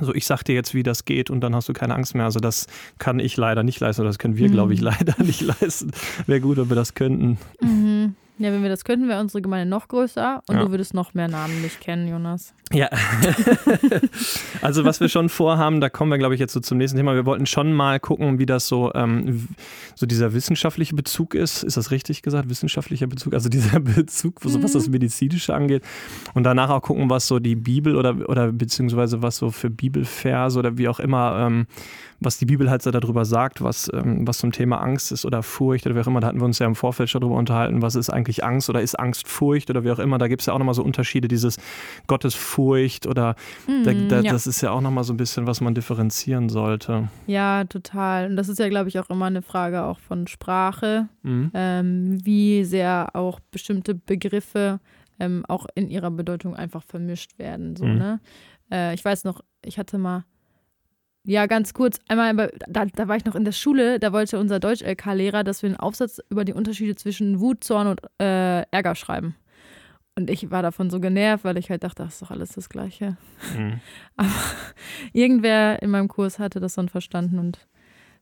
So, 0.00 0.12
ich 0.14 0.26
sag 0.26 0.42
dir 0.44 0.54
jetzt, 0.56 0.74
wie 0.74 0.82
das 0.82 1.04
geht 1.04 1.30
und 1.30 1.40
dann 1.40 1.54
hast 1.54 1.68
du 1.68 1.72
keine 1.72 1.94
Angst 1.94 2.14
mehr. 2.16 2.24
Also 2.24 2.40
das 2.40 2.66
kann 2.98 3.20
ich 3.20 3.36
leider 3.36 3.62
nicht 3.62 3.78
leisten 3.80 4.02
oder 4.02 4.10
das 4.10 4.18
können 4.18 4.36
wir, 4.36 4.48
Mhm. 4.48 4.52
glaube 4.52 4.74
ich, 4.74 4.80
leider 4.80 5.14
nicht 5.22 5.40
leisten. 5.40 5.92
Wäre 6.26 6.40
gut, 6.40 6.56
wenn 6.56 6.68
wir 6.68 6.76
das 6.76 6.94
könnten. 6.94 7.38
Mhm. 7.60 8.14
Ja, 8.36 8.52
wenn 8.52 8.62
wir 8.64 8.68
das 8.68 8.84
könnten, 8.84 9.08
wäre 9.08 9.20
unsere 9.20 9.42
Gemeinde 9.42 9.68
noch 9.68 9.86
größer 9.86 10.42
und 10.48 10.56
Ja. 10.56 10.64
du 10.64 10.70
würdest 10.72 10.92
noch 10.92 11.14
mehr 11.14 11.28
Namen 11.28 11.62
nicht 11.62 11.80
kennen, 11.80 12.08
Jonas. 12.08 12.52
Ja. 12.72 12.88
also 14.62 14.84
was 14.84 15.00
wir 15.00 15.08
schon 15.08 15.28
vorhaben, 15.28 15.80
da 15.80 15.88
kommen 15.88 16.10
wir, 16.10 16.18
glaube 16.18 16.34
ich, 16.34 16.40
jetzt 16.40 16.52
so 16.52 16.60
zum 16.60 16.78
nächsten 16.78 16.96
Thema. 16.96 17.14
Wir 17.14 17.26
wollten 17.26 17.46
schon 17.46 17.72
mal 17.72 18.00
gucken, 18.00 18.38
wie 18.38 18.46
das 18.46 18.66
so, 18.66 18.92
ähm, 18.94 19.48
so 19.94 20.06
dieser 20.06 20.32
wissenschaftliche 20.32 20.94
Bezug 20.94 21.34
ist. 21.34 21.62
Ist 21.62 21.76
das 21.76 21.90
richtig 21.90 22.22
gesagt? 22.22 22.48
Wissenschaftlicher 22.48 23.06
Bezug? 23.06 23.34
Also 23.34 23.48
dieser 23.48 23.78
Bezug, 23.80 24.40
so, 24.42 24.62
was 24.62 24.72
das 24.72 24.88
Medizinische 24.88 25.54
angeht. 25.54 25.84
Und 26.34 26.44
danach 26.44 26.70
auch 26.70 26.82
gucken, 26.82 27.10
was 27.10 27.28
so 27.28 27.38
die 27.38 27.54
Bibel 27.56 27.96
oder, 27.96 28.28
oder 28.28 28.50
beziehungsweise 28.50 29.22
was 29.22 29.36
so 29.36 29.50
für 29.50 29.70
Bibelverse 29.70 30.58
oder 30.58 30.76
wie 30.78 30.88
auch 30.88 30.98
immer, 30.98 31.38
ähm, 31.46 31.66
was 32.24 32.38
die 32.38 32.46
Bibel 32.46 32.70
halt 32.70 32.82
so 32.82 32.90
darüber 32.90 33.24
sagt, 33.24 33.62
was, 33.62 33.90
ähm, 33.92 34.26
was 34.26 34.38
zum 34.38 34.52
Thema 34.52 34.80
Angst 34.80 35.12
ist 35.12 35.24
oder 35.24 35.42
Furcht 35.42 35.86
oder 35.86 35.94
wie 35.94 36.00
auch 36.00 36.06
immer. 36.06 36.20
Da 36.20 36.26
hatten 36.28 36.38
wir 36.40 36.44
uns 36.44 36.58
ja 36.58 36.66
im 36.66 36.74
Vorfeld 36.74 37.10
schon 37.10 37.20
darüber 37.20 37.36
unterhalten, 37.38 37.82
was 37.82 37.94
ist 37.94 38.10
eigentlich 38.10 38.44
Angst 38.44 38.68
oder 38.70 38.80
ist 38.82 38.98
Angst 38.98 39.28
Furcht 39.28 39.70
oder 39.70 39.84
wie 39.84 39.90
auch 39.90 39.98
immer. 39.98 40.18
Da 40.18 40.28
gibt 40.28 40.42
es 40.42 40.46
ja 40.46 40.52
auch 40.54 40.58
nochmal 40.58 40.74
so 40.74 40.82
Unterschiede, 40.82 41.28
dieses 41.28 41.58
Gottesfurcht 42.06 43.06
oder 43.06 43.34
da, 43.84 43.92
Mhm, 43.92 44.08
da, 44.08 44.20
ja. 44.20 44.32
das 44.32 44.46
ist 44.46 44.60
ja 44.60 44.70
auch 44.70 44.80
nochmal 44.80 45.04
so 45.04 45.12
ein 45.12 45.16
bisschen, 45.16 45.46
was 45.46 45.60
man 45.60 45.74
differenzieren 45.74 46.48
sollte. 46.48 47.08
ja, 47.26 47.64
total. 47.64 48.26
Und 48.30 48.36
das 48.36 48.48
ist 48.48 48.58
ja, 48.58 48.68
glaube 48.68 48.88
ich, 48.88 48.98
auch 48.98 49.10
immer 49.10 49.26
eine 49.26 49.42
Frage 49.42 49.84
auch 49.84 49.98
von 49.98 50.26
Sprache, 50.26 51.08
Mhm. 51.22 51.50
ähm, 51.54 52.18
wie 52.24 52.64
sehr 52.64 53.10
auch 53.14 53.40
bestimmte 53.50 53.94
Begriffe 53.94 54.80
ähm, 55.20 55.44
auch 55.48 55.66
in 55.74 55.88
ihrer 55.88 56.10
Bedeutung 56.10 56.54
einfach 56.56 56.82
vermischt 56.82 57.38
werden. 57.38 57.76
So, 57.76 57.84
Mhm. 57.84 57.94
ne? 57.96 58.20
Äh, 58.70 58.94
ich 58.94 59.04
weiß 59.04 59.24
noch, 59.24 59.40
ich 59.64 59.78
hatte 59.78 59.96
mal, 59.98 60.24
ja, 61.24 61.46
ganz 61.46 61.72
kurz, 61.74 61.98
einmal, 62.08 62.34
bei- 62.34 62.52
da, 62.68 62.84
da 62.86 63.08
war 63.08 63.16
ich 63.16 63.24
noch 63.24 63.34
in 63.34 63.44
der 63.44 63.52
Schule, 63.52 63.98
da 63.98 64.12
wollte 64.12 64.38
unser 64.38 64.60
Deutsch-LK-Lehrer, 64.60 65.42
dass 65.44 65.62
wir 65.62 65.68
einen 65.68 65.78
Aufsatz 65.80 66.20
über 66.30 66.44
die 66.44 66.52
Unterschiede 66.52 66.94
zwischen 66.96 67.40
Wut, 67.40 67.64
Zorn 67.64 67.86
und 67.86 68.00
äh, 68.20 68.62
Ärger 68.70 68.94
schreiben. 68.94 69.34
Und 70.16 70.30
ich 70.30 70.50
war 70.50 70.62
davon 70.62 70.90
so 70.90 71.00
genervt, 71.00 71.44
weil 71.44 71.56
ich 71.56 71.70
halt 71.70 71.82
dachte, 71.82 72.04
das 72.04 72.14
ist 72.14 72.22
doch 72.22 72.30
alles 72.30 72.50
das 72.50 72.68
Gleiche. 72.68 73.16
Mhm. 73.56 73.80
Aber 74.16 74.28
irgendwer 75.12 75.82
in 75.82 75.90
meinem 75.90 76.08
Kurs 76.08 76.38
hatte 76.38 76.60
das 76.60 76.74
dann 76.74 76.88
verstanden 76.88 77.38
und 77.38 77.66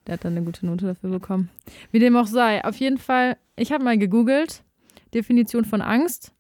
der 0.07 0.15
hat 0.15 0.25
dann 0.25 0.35
eine 0.37 0.45
gute 0.45 0.65
Note 0.67 0.87
dafür 0.87 1.11
bekommen. 1.11 1.51
Wie 1.91 1.99
dem 1.99 2.17
auch 2.17 2.27
sei. 2.27 2.65
Auf 2.65 2.77
jeden 2.77 2.99
Fall, 2.99 3.37
ich 3.57 3.73
habe 3.73 3.85
mal 3.85 3.99
gegoogelt, 3.99 4.63
Definition 5.15 5.65
von 5.65 5.81
Angst. 5.83 6.33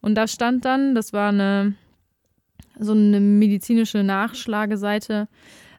Und 0.00 0.14
da 0.14 0.28
stand 0.28 0.64
dann, 0.64 0.94
das 0.94 1.12
war 1.12 1.30
eine 1.30 1.74
so 2.78 2.92
eine 2.92 3.20
medizinische 3.20 4.02
Nachschlageseite. 4.02 5.28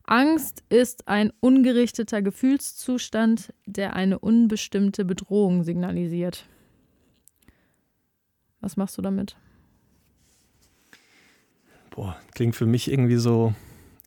Angst 0.06 0.63
ist 0.69 1.07
ein 1.07 1.31
ungerichteter 1.39 2.21
Gefühlszustand, 2.21 3.53
der 3.65 3.95
eine 3.95 4.19
unbestimmte 4.19 5.06
Bedrohung 5.06 5.63
signalisiert. 5.63 6.45
Was 8.59 8.77
machst 8.77 8.98
du 8.98 9.01
damit? 9.01 9.36
Boah, 11.89 12.15
klingt 12.33 12.56
für 12.56 12.65
mich 12.65 12.89
irgendwie 12.89 13.18
so, 13.18 13.53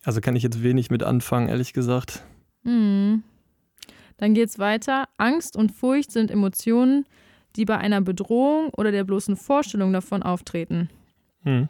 also 0.04 0.20
kann 0.20 0.36
ich 0.36 0.42
jetzt 0.42 0.62
wenig 0.62 0.90
mit 0.90 1.02
anfangen, 1.02 1.48
ehrlich 1.48 1.72
gesagt. 1.72 2.22
Hm. 2.64 3.22
Dann 4.16 4.34
geht's 4.34 4.58
weiter. 4.58 5.08
Angst 5.18 5.56
und 5.56 5.72
Furcht 5.72 6.12
sind 6.12 6.30
Emotionen, 6.30 7.04
die 7.56 7.64
bei 7.64 7.76
einer 7.78 8.00
Bedrohung 8.00 8.70
oder 8.70 8.90
der 8.90 9.04
bloßen 9.04 9.36
Vorstellung 9.36 9.92
davon 9.92 10.22
auftreten. 10.22 10.88
Mhm. 11.42 11.68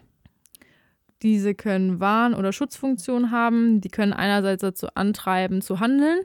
Diese 1.25 1.55
können 1.55 1.99
Warn- 1.99 2.35
oder 2.35 2.53
Schutzfunktion 2.53 3.31
haben. 3.31 3.81
Die 3.81 3.89
können 3.89 4.13
einerseits 4.13 4.61
dazu 4.61 4.87
antreiben, 4.93 5.61
zu 5.63 5.79
handeln, 5.79 6.19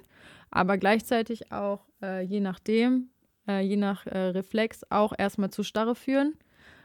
aber 0.50 0.76
gleichzeitig 0.76 1.50
auch, 1.52 1.86
äh, 2.02 2.20
je 2.22 2.40
nachdem, 2.40 3.08
äh, 3.48 3.60
je 3.62 3.76
nach 3.76 4.06
äh, 4.06 4.18
Reflex, 4.18 4.82
auch 4.90 5.14
erstmal 5.16 5.48
zu 5.48 5.62
Starre 5.62 5.94
führen. 5.94 6.34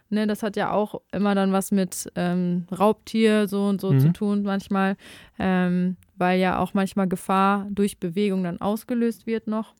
Ne, 0.09 0.27
das 0.27 0.43
hat 0.43 0.55
ja 0.55 0.71
auch 0.71 1.01
immer 1.11 1.35
dann 1.35 1.51
was 1.51 1.71
mit 1.71 2.09
ähm, 2.15 2.67
Raubtier 2.71 3.49
so 3.49 3.65
und 3.65 3.81
so 3.81 3.91
Mhm. 3.91 3.99
zu 3.99 4.13
tun 4.13 4.43
manchmal, 4.43 4.95
ähm, 5.37 5.97
weil 6.15 6.39
ja 6.39 6.59
auch 6.59 6.73
manchmal 6.73 7.09
Gefahr 7.09 7.67
durch 7.69 7.99
Bewegung 7.99 8.43
dann 8.43 8.61
ausgelöst 8.61 9.25
wird 9.27 9.47
noch. 9.47 9.73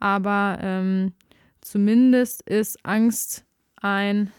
Aber 0.00 0.58
ähm, 0.60 1.14
zumindest 1.62 2.42
ist 2.42 2.84
Angst 2.84 3.46
ein 3.80 4.32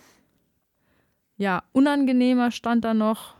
ja, 1.37 1.63
unangenehmer 1.71 2.51
Stand 2.51 2.85
da 2.85 2.93
noch, 2.93 3.35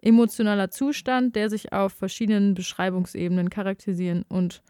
emotionaler 0.00 0.70
Zustand, 0.70 1.34
der 1.34 1.50
sich 1.50 1.72
auf 1.72 1.92
verschiedenen 1.92 2.54
Beschreibungsebenen 2.54 3.50
charakterisieren 3.50 4.24
und 4.28 4.62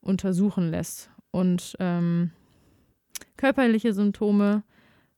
untersuchen 0.00 0.70
lässt. 0.70 1.10
Und 1.32 1.76
ähm, 1.80 2.30
körperliche 3.36 3.92
Symptome 3.92 4.62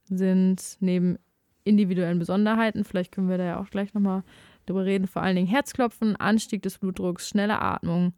sind 0.04 0.78
neben 0.80 1.18
individuellen 1.64 2.18
Besonderheiten, 2.18 2.84
vielleicht 2.84 3.12
können 3.12 3.28
wir 3.28 3.36
da 3.36 3.44
ja 3.44 3.60
auch 3.60 3.68
gleich 3.68 3.92
nochmal 3.92 4.22
drüber 4.64 4.84
reden, 4.84 5.06
vor 5.06 5.22
allen 5.22 5.36
Dingen 5.36 5.48
Herzklopfen, 5.48 6.16
Anstieg 6.16 6.62
des 6.62 6.78
Blutdrucks, 6.78 7.28
schnelle 7.28 7.60
Atmung, 7.60 8.14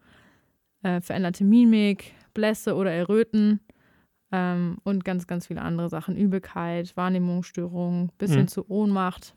äh, 0.83 1.01
veränderte 1.01 1.45
Mimik, 1.45 2.13
Blässe 2.33 2.77
oder 2.77 2.93
Erröten 2.93 3.61
ähm, 4.33 4.79
und 4.85 5.05
ganz, 5.05 5.27
ganz 5.27 5.47
viele 5.49 5.63
andere 5.63 5.89
Sachen. 5.89 6.17
Übelkeit, 6.17 6.97
Wahrnehmungsstörungen, 6.97 8.11
bis 8.19 8.31
Mhm. 8.31 8.35
hin 8.37 8.49
zu 8.49 8.69
Ohnmacht. 8.71 9.35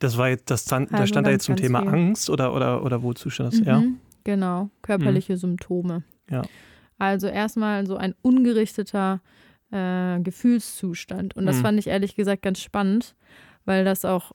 Das 0.00 0.18
war 0.18 0.28
jetzt, 0.28 0.50
das 0.50 0.62
stand, 0.64 0.92
da 0.92 0.98
Also 0.98 1.06
stand 1.08 1.26
da 1.26 1.30
ganz, 1.30 1.42
jetzt 1.42 1.46
zum 1.46 1.56
Thema 1.56 1.80
viel. 1.80 1.88
Angst 1.88 2.28
oder, 2.30 2.54
oder, 2.54 2.82
oder 2.84 3.02
wozu 3.02 3.30
stand 3.30 3.52
das? 3.52 3.60
Ja. 3.66 3.80
Mhm, 3.80 3.98
Genau, 4.24 4.70
körperliche 4.82 5.36
Symptome. 5.36 6.02
Ja. 6.30 6.42
Also 6.98 7.26
erstmal 7.26 7.86
so 7.86 7.96
ein 7.96 8.14
ungerichteter 8.22 9.20
äh, 9.72 10.20
Gefühlszustand. 10.20 11.34
Und 11.36 11.46
das 11.46 11.56
Mhm. 11.58 11.62
fand 11.62 11.78
ich 11.78 11.86
ehrlich 11.88 12.14
gesagt 12.14 12.42
ganz 12.42 12.60
spannend, 12.60 13.14
weil 13.64 13.84
das 13.84 14.04
auch 14.04 14.32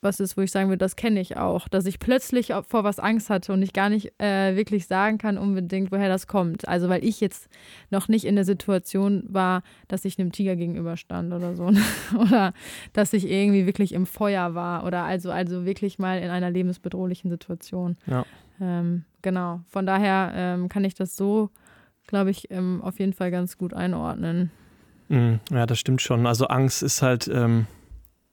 was 0.00 0.20
ist, 0.20 0.36
wo 0.36 0.42
ich 0.42 0.52
sagen 0.52 0.68
würde, 0.68 0.78
das 0.78 0.94
kenne 0.94 1.20
ich 1.20 1.36
auch, 1.36 1.66
dass 1.66 1.84
ich 1.84 1.98
plötzlich 1.98 2.52
vor 2.66 2.84
was 2.84 3.00
Angst 3.00 3.30
hatte 3.30 3.52
und 3.52 3.62
ich 3.62 3.72
gar 3.72 3.88
nicht 3.88 4.12
äh, 4.20 4.54
wirklich 4.54 4.86
sagen 4.86 5.18
kann 5.18 5.38
unbedingt, 5.38 5.90
woher 5.90 6.08
das 6.08 6.28
kommt. 6.28 6.68
Also 6.68 6.88
weil 6.88 7.04
ich 7.04 7.20
jetzt 7.20 7.48
noch 7.90 8.06
nicht 8.06 8.24
in 8.24 8.36
der 8.36 8.44
Situation 8.44 9.24
war, 9.28 9.62
dass 9.88 10.04
ich 10.04 10.18
einem 10.18 10.30
Tiger 10.30 10.54
gegenüberstand 10.54 11.32
oder 11.32 11.56
so. 11.56 11.72
oder 12.18 12.52
dass 12.92 13.12
ich 13.12 13.28
irgendwie 13.28 13.66
wirklich 13.66 13.92
im 13.92 14.06
Feuer 14.06 14.54
war 14.54 14.84
oder 14.84 15.02
also, 15.02 15.32
also 15.32 15.64
wirklich 15.64 15.98
mal 15.98 16.18
in 16.20 16.30
einer 16.30 16.50
lebensbedrohlichen 16.50 17.28
Situation. 17.28 17.96
Ja. 18.06 18.24
Ähm, 18.60 19.04
genau. 19.22 19.60
Von 19.68 19.84
daher 19.84 20.32
ähm, 20.34 20.68
kann 20.68 20.84
ich 20.84 20.94
das 20.94 21.16
so, 21.16 21.50
glaube 22.06 22.30
ich, 22.30 22.50
ähm, 22.50 22.82
auf 22.82 23.00
jeden 23.00 23.14
Fall 23.14 23.32
ganz 23.32 23.58
gut 23.58 23.74
einordnen. 23.74 24.52
Mhm. 25.08 25.40
Ja, 25.50 25.66
das 25.66 25.80
stimmt 25.80 26.02
schon. 26.02 26.26
Also 26.26 26.46
Angst 26.46 26.82
ist 26.84 27.02
halt 27.02 27.28
ähm, 27.28 27.66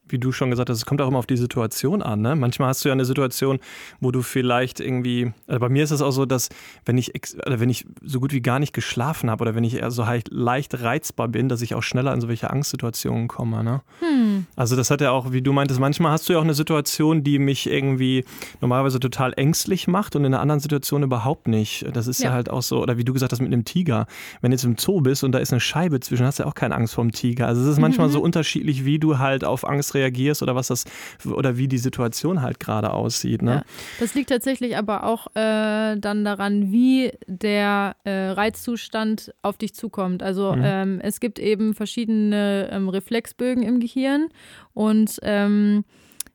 wie 0.07 0.19
du 0.19 0.31
schon 0.31 0.49
gesagt 0.49 0.69
hast, 0.69 0.77
es 0.77 0.85
kommt 0.85 1.01
auch 1.01 1.07
immer 1.07 1.19
auf 1.19 1.25
die 1.25 1.37
Situation 1.37 2.01
an. 2.01 2.21
Ne? 2.21 2.35
Manchmal 2.35 2.69
hast 2.69 2.85
du 2.85 2.89
ja 2.89 2.93
eine 2.93 3.05
Situation, 3.05 3.59
wo 3.99 4.11
du 4.11 4.21
vielleicht 4.21 4.79
irgendwie, 4.79 5.33
also 5.47 5.59
bei 5.59 5.69
mir 5.69 5.83
ist 5.83 5.91
es 5.91 6.01
auch 6.01 6.11
so, 6.11 6.25
dass 6.25 6.49
wenn 6.85 6.97
ich, 6.97 7.13
oder 7.45 7.59
wenn 7.59 7.69
ich 7.69 7.85
so 8.03 8.19
gut 8.19 8.33
wie 8.33 8.41
gar 8.41 8.59
nicht 8.59 8.73
geschlafen 8.73 9.29
habe 9.29 9.41
oder 9.41 9.55
wenn 9.55 9.63
ich 9.63 9.75
eher 9.75 9.91
so 9.91 10.05
leicht 10.29 10.81
reizbar 10.81 11.27
bin, 11.27 11.49
dass 11.49 11.61
ich 11.61 11.73
auch 11.73 11.83
schneller 11.83 12.13
in 12.13 12.21
solche 12.21 12.49
Angstsituationen 12.49 13.27
komme. 13.27 13.63
Ne? 13.63 13.81
Hm. 13.99 14.45
Also 14.55 14.75
das 14.75 14.91
hat 14.91 15.01
ja 15.01 15.11
auch, 15.11 15.31
wie 15.31 15.41
du 15.41 15.53
meintest, 15.53 15.79
manchmal 15.79 16.11
hast 16.11 16.29
du 16.29 16.33
ja 16.33 16.39
auch 16.39 16.43
eine 16.43 16.53
Situation, 16.53 17.23
die 17.23 17.39
mich 17.39 17.69
irgendwie 17.69 18.25
normalerweise 18.61 18.99
total 18.99 19.33
ängstlich 19.33 19.87
macht 19.87 20.15
und 20.15 20.23
in 20.23 20.33
einer 20.33 20.41
anderen 20.41 20.59
Situation 20.59 21.03
überhaupt 21.03 21.47
nicht. 21.47 21.85
Das 21.93 22.07
ist 22.07 22.21
ja, 22.21 22.29
ja 22.29 22.35
halt 22.35 22.49
auch 22.49 22.61
so, 22.61 22.81
oder 22.81 22.97
wie 22.97 23.03
du 23.03 23.13
gesagt 23.13 23.31
hast 23.31 23.41
mit 23.41 23.51
einem 23.51 23.65
Tiger. 23.65 24.05
Wenn 24.41 24.51
du 24.51 24.55
jetzt 24.55 24.65
im 24.65 24.77
Zoo 24.77 25.01
bist 25.01 25.23
und 25.23 25.31
da 25.31 25.39
ist 25.39 25.51
eine 25.51 25.59
Scheibe 25.59 25.99
zwischen, 25.99 26.25
hast 26.25 26.39
du 26.39 26.43
ja 26.43 26.49
auch 26.49 26.55
keine 26.55 26.75
Angst 26.75 26.93
vor 26.93 27.03
dem 27.03 27.11
Tiger. 27.11 27.47
Also 27.47 27.61
es 27.61 27.67
ist 27.67 27.79
manchmal 27.79 28.07
mhm. 28.07 28.11
so 28.11 28.21
unterschiedlich, 28.21 28.85
wie 28.85 28.99
du 28.99 29.17
halt 29.17 29.43
auf 29.43 29.67
Angst 29.67 29.94
reagierst 29.95 30.43
oder 30.43 30.55
was 30.55 30.67
das 30.67 30.85
oder 31.25 31.57
wie 31.57 31.67
die 31.67 31.77
Situation 31.77 32.41
halt 32.41 32.59
gerade 32.59 32.91
aussieht. 32.93 33.41
Ne? 33.41 33.51
Ja, 33.51 33.63
das 33.99 34.13
liegt 34.13 34.29
tatsächlich 34.29 34.77
aber 34.77 35.03
auch 35.03 35.27
äh, 35.35 35.97
dann 35.97 36.23
daran, 36.23 36.71
wie 36.71 37.11
der 37.27 37.95
äh, 38.03 38.29
Reizzustand 38.29 39.33
auf 39.41 39.57
dich 39.57 39.73
zukommt. 39.73 40.21
Also 40.21 40.53
mhm. 40.53 40.61
ähm, 40.63 40.99
es 41.01 41.19
gibt 41.19 41.39
eben 41.39 41.73
verschiedene 41.73 42.69
ähm, 42.71 42.89
Reflexbögen 42.89 43.63
im 43.63 43.79
Gehirn 43.79 44.27
und 44.73 45.19
ähm, 45.23 45.85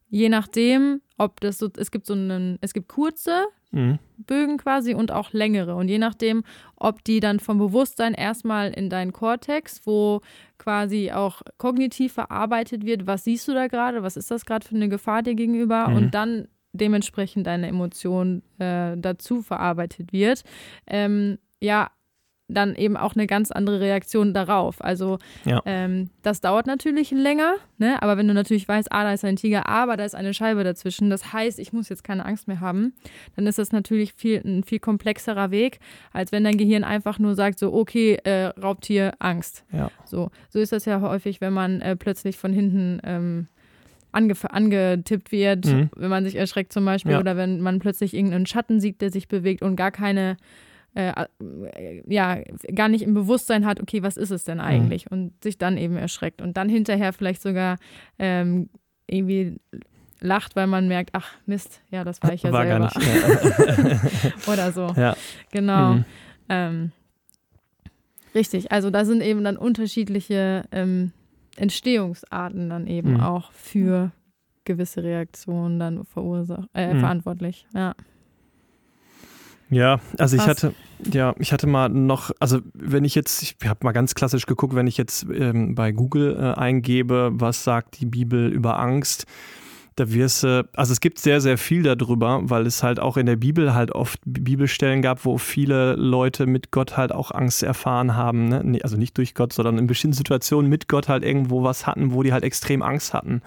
je 0.09 0.29
nachdem, 0.29 1.00
ob 1.19 1.40
das 1.40 1.59
so, 1.59 1.69
es 1.76 1.90
gibt 1.90 2.07
so 2.07 2.14
einen, 2.14 2.59
es 2.61 2.75
gibt 2.75 2.88
kurze 2.88 3.45
mhm. 3.71 3.99
Bögen 4.19 4.59
quasi 4.59 4.95
und 4.95 5.11
auch 5.11 5.33
längere. 5.33 5.75
Und 5.75 5.89
je 5.89 5.99
nachdem, 5.99 6.45
ob 6.77 7.05
die 7.05 7.21
dann 7.21 7.41
vom 7.41 7.59
Bewusstsein 7.59 8.15
erstmal 8.15 8.71
in 8.71 8.91
deinen 8.91 9.12
Kortex, 9.12 9.81
wo 9.85 10.21
quasi 10.59 11.11
auch 11.12 11.43
kognitiv 11.59 12.12
verarbeitet 12.12 12.85
wird, 12.85 13.07
was 13.07 13.25
siehst 13.25 13.49
du 13.49 13.55
da 13.55 13.67
gerade, 13.67 14.03
was 14.03 14.17
ist 14.17 14.31
das 14.31 14.45
gerade 14.45 14.67
für 14.67 14.75
eine 14.75 14.89
Gefahr 14.89 15.23
dir 15.23 15.35
gegenüber 15.35 15.89
mhm. 15.89 15.97
und 15.97 16.15
dann 16.15 16.49
dementsprechend 16.73 17.47
deine 17.47 17.67
Emotion 17.67 18.43
äh, 18.59 18.97
dazu 18.97 19.43
verarbeitet 19.43 20.12
wird. 20.12 20.43
Ähm, 20.87 21.39
ja, 21.61 21.91
dann 22.54 22.75
eben 22.75 22.97
auch 22.97 23.14
eine 23.14 23.26
ganz 23.26 23.50
andere 23.50 23.80
Reaktion 23.80 24.35
darauf. 24.35 24.83
Also 24.83 25.19
ja. 25.45 25.62
ähm, 25.64 26.11
das 26.23 26.40
dauert 26.40 26.66
natürlich 26.66 27.11
länger, 27.11 27.54
ne? 27.78 28.02
aber 28.02 28.16
wenn 28.16 28.28
du 28.28 28.35
natürlich 28.35 28.66
weißt, 28.66 28.92
ah, 28.92 29.04
da 29.04 29.12
ist 29.12 29.25
ein 29.25 29.37
Tiger, 29.37 29.66
aber 29.69 29.97
da 29.97 30.04
ist 30.04 30.14
eine 30.14 30.35
Scheibe 30.35 30.64
dazwischen, 30.64 31.11
das 31.11 31.33
heißt, 31.33 31.59
ich 31.59 31.73
muss 31.73 31.88
jetzt 31.88 32.04
keine 32.04 32.25
Angst 32.25 32.49
mehr 32.49 32.61
haben, 32.61 32.95
dann 33.37 33.47
ist 33.47 33.59
das 33.59 33.73
natürlich 33.73 34.12
viel, 34.12 34.40
ein 34.45 34.64
viel 34.64 34.78
komplexerer 34.78 35.50
Weg, 35.50 35.80
als 36.12 36.33
wenn 36.33 36.45
dein 36.45 36.57
Gehirn 36.57 36.85
einfach 36.85 37.19
nur 37.19 37.35
sagt, 37.35 37.59
so, 37.59 37.73
okay, 37.73 38.19
äh, 38.25 38.47
Raubtier, 38.61 39.12
Angst. 39.19 39.64
Ja. 39.73 39.90
So, 40.04 40.30
so 40.49 40.59
ist 40.59 40.73
das 40.73 40.85
ja 40.85 41.00
häufig, 41.00 41.40
wenn 41.40 41.52
man 41.52 41.80
äh, 41.80 41.97
plötzlich 41.97 42.37
von 42.37 42.52
hinten 42.52 43.00
ähm, 43.04 43.49
ange 44.12 44.35
angetippt 44.49 45.33
wird, 45.33 45.66
mhm. 45.66 45.90
wenn 45.97 46.11
man 46.11 46.25
sich 46.25 46.37
erschreckt 46.37 46.73
zum 46.73 46.85
Beispiel, 46.85 47.12
ja. 47.12 47.21
oder 47.21 47.37
wenn 47.37 47.61
man 47.61 47.78
plötzlich 47.78 48.14
irgendeinen 48.14 48.47
Schatten 48.47 48.80
sieht, 48.80 49.00
der 49.00 49.11
sich 49.11 49.28
bewegt 49.28 49.62
und 49.62 49.76
gar 49.76 49.90
keine 49.90 50.37
äh, 50.94 51.26
äh, 51.75 52.02
ja, 52.06 52.38
gar 52.75 52.88
nicht 52.88 53.02
im 53.02 53.14
Bewusstsein 53.14 53.64
hat, 53.64 53.80
okay, 53.80 54.02
was 54.02 54.16
ist 54.16 54.30
es 54.30 54.44
denn 54.44 54.59
mhm. 54.59 54.64
eigentlich? 54.64 55.11
Mhm. 55.11 55.16
Und 55.16 55.42
sich 55.44 55.59
dann 55.59 55.78
eben 55.78 55.97
erschreckt 55.97 56.42
und 56.42 56.56
dann 56.56 56.68
hinterher 56.68 57.12
vielleicht 57.12 57.42
sogar 57.42 57.78
ähm, 58.18 58.68
irgendwie 59.06 59.61
lacht, 60.20 60.56
weil 60.56 60.66
man 60.66 60.88
merkt, 60.88 61.11
ach 61.12 61.32
Mist, 61.47 61.80
ja, 61.90 62.04
das 62.04 62.23
war 62.23 62.32
ich 62.32 62.42
ja 62.42 62.52
war 62.52 62.64
selber. 62.64 64.00
Oder 64.52 64.73
so. 64.73 64.88
Ja. 64.97 65.16
Genau. 65.50 65.94
Mhm. 65.94 66.04
Ähm, 66.49 66.92
richtig, 68.35 68.73
also 68.73 68.90
da 68.90 69.04
sind 69.04 69.23
eben 69.23 69.44
dann 69.44 69.56
unterschiedliche 69.56 70.64
ähm, 70.73 71.12
Entstehungsarten 71.56 72.68
dann 72.68 72.87
eben 72.87 73.14
mhm. 73.14 73.20
auch 73.20 73.52
für 73.52 74.12
gewisse 74.64 75.02
Reaktionen 75.02 75.78
dann 75.78 76.04
verursacht, 76.04 76.68
äh, 76.75 76.94
mhm. 76.94 77.00
verantwortlich. 77.00 77.66
Ja. 77.75 77.94
Ja, 79.71 80.00
also 80.19 80.37
ich 80.37 80.47
hatte, 80.47 80.75
ja, 81.12 81.35
ich 81.39 81.53
hatte 81.53 81.69
mal 81.69 81.89
noch, 81.89 82.33
also 82.41 82.59
wenn 82.75 83.05
ich 83.05 83.15
jetzt, 83.15 83.43
ich 83.43 83.57
habe 83.65 83.81
mal 83.85 83.93
ganz 83.93 84.17
klassisch 84.17 84.47
geguckt, 84.47 84.75
wenn 84.75 84.89
ich 84.89 84.97
jetzt 84.97 85.27
ähm, 85.33 85.77
bei 85.77 85.93
Google 85.93 86.37
äh, 86.37 86.59
eingebe, 86.59 87.31
was 87.35 87.62
sagt 87.62 88.00
die 88.00 88.07
Bibel 88.07 88.49
über 88.49 88.81
Angst, 88.81 89.27
da 89.97 90.12
wirst 90.12 90.43
du, 90.43 90.69
also 90.75 90.93
es 90.93 91.00
gibt 91.00 91.19
sehr, 91.19 91.41
sehr 91.41 91.59
viel 91.59 91.83
darüber, 91.83 92.41
weil 92.45 92.67
es 92.67 92.83
halt 92.83 92.99
auch 92.99 93.17
in 93.17 93.27
der 93.27 93.37
Bibel 93.37 93.75
halt 93.75 93.93
oft 93.93 94.19
Bibelstellen 94.25 95.03
gab, 95.03 95.25
wo 95.25 95.39
viele 95.39 95.95
Leute 95.95 96.47
mit 96.47 96.71
Gott 96.71 96.97
halt 96.97 97.12
auch 97.12 97.31
Angst 97.31 97.62
erfahren 97.62 98.17
haben. 98.17 98.49
Ne? 98.49 98.81
Also 98.83 98.97
nicht 98.97 99.17
durch 99.19 99.35
Gott, 99.35 99.53
sondern 99.53 99.79
in 99.79 99.87
bestimmten 99.87 100.17
Situationen 100.17 100.71
mit 100.71 100.89
Gott 100.89 101.09
halt 101.09 101.23
irgendwo 101.23 101.62
was 101.62 101.87
hatten, 101.87 102.12
wo 102.12 102.23
die 102.23 102.33
halt 102.33 102.45
extrem 102.45 102.83
Angst 102.83 103.12
hatten. 103.12 103.43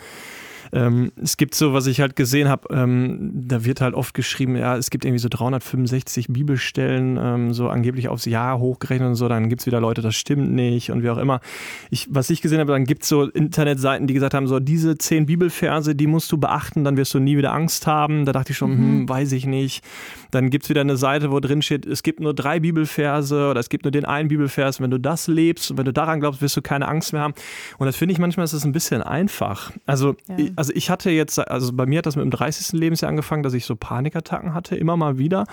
Ähm, 0.74 1.12
es 1.22 1.38
gibt 1.38 1.54
so, 1.54 1.74
was 1.74 1.86
ich 1.86 2.02
halt 2.02 2.16
gesehen 2.16 2.50
habe, 2.50 2.74
ähm, 2.74 3.32
da 3.34 3.64
wird 3.64 3.80
halt 3.80 3.94
oft 3.94 4.16
geschrieben, 4.16 4.56
ja, 4.56 4.76
es 4.76 4.90
gibt 4.90 5.06
irgendwie 5.06 5.20
so 5.20 5.30
365 5.30 6.28
Bibelstellen, 6.30 7.20
ähm, 7.22 7.54
so 7.54 7.70
angeblich 7.70 8.10
aufs 8.10 8.26
Jahr 8.26 8.58
hochgerechnet 8.58 9.10
und 9.10 9.16
so, 9.16 9.30
dann 9.30 9.50
gibt 9.50 9.62
es 9.62 9.68
wieder 9.68 9.80
Leute, 9.80 10.02
das 10.02 10.16
stimmt 10.16 10.52
nicht 10.52 10.90
und 10.90 11.04
wie 11.04 11.12
auch 11.12 11.20
immer. 11.20 11.42
Ich, 11.92 12.08
was 12.10 12.32
ich 12.32 12.42
gesehen 12.42 12.60
habe, 12.60 12.72
dann 12.72 12.86
gibt 12.86 13.04
es 13.04 13.10
so 13.10 13.30
Internetseiten, 13.30 14.08
die 14.08 14.16
gesagt 14.16 14.34
haben, 14.34 14.48
so 14.48 14.60
diese 14.60 14.98
zehn 14.98 15.28
Bibelverse, 15.28 15.94
die 15.94 16.08
musst 16.08 16.32
du 16.32 16.38
beachten, 16.38 16.84
dann 16.84 16.98
wirst 16.98 17.14
du 17.14 17.20
nie 17.20 17.38
wieder 17.38 17.54
Angst 17.54 17.86
haben. 17.86 18.26
Da 18.26 18.32
dachte 18.32 18.52
ich 18.52 18.58
schon, 18.58 18.72
mhm. 18.72 18.78
hm, 18.78 19.10
weiß 19.10 19.32
ich 19.34 19.46
nicht. 19.46 19.84
Dann 20.34 20.50
gibt 20.50 20.64
es 20.64 20.70
wieder 20.70 20.82
eine 20.82 20.98
Seite, 20.98 21.32
wo 21.32 21.40
drin 21.40 21.62
steht, 21.62 21.86
es 21.86 22.02
gibt 22.02 22.20
nur 22.20 22.34
drei 22.34 22.60
Bibelverse 22.60 23.50
oder 23.50 23.60
es 23.60 23.70
gibt 23.70 23.86
nur 23.86 23.92
den 23.92 24.06
einen 24.06 24.30
Bibelvers. 24.30 24.82
Wenn 24.82 24.90
du 24.90 25.00
das 25.00 25.28
lebst 25.28 25.70
und 25.70 25.78
wenn 25.78 25.86
du 25.86 25.94
daran 25.94 26.20
glaubst, 26.20 26.42
wirst 26.42 26.58
du 26.58 26.62
keine 26.62 26.88
Angst 26.88 27.14
mehr 27.14 27.22
haben. 27.22 27.36
Und 27.78 27.86
das 27.86 27.96
finde 27.96 28.14
ich 28.14 28.20
manchmal 28.20 28.46
ist 28.46 28.54
das 28.54 28.66
ein 28.66 28.72
bisschen 28.72 29.04
einfach. 29.04 29.72
Also, 29.86 30.16
ja. 30.28 30.38
ich, 30.38 30.52
also 30.56 30.74
ich 30.74 30.90
hatte 30.90 31.12
jetzt, 31.12 31.40
also 31.40 31.72
bei 31.74 31.86
mir 31.86 32.00
hat 32.00 32.08
das 32.08 32.16
mit 32.16 32.24
dem 32.24 32.32
30. 32.32 32.80
Lebensjahr 32.80 33.10
angefangen, 33.10 33.44
dass 33.44 33.54
ich 33.54 33.66
so 33.66 33.76
Panikattacken 33.76 34.54
hatte, 34.56 34.76
immer 34.76 34.98
mal 34.98 35.20
wieder. 35.20 35.46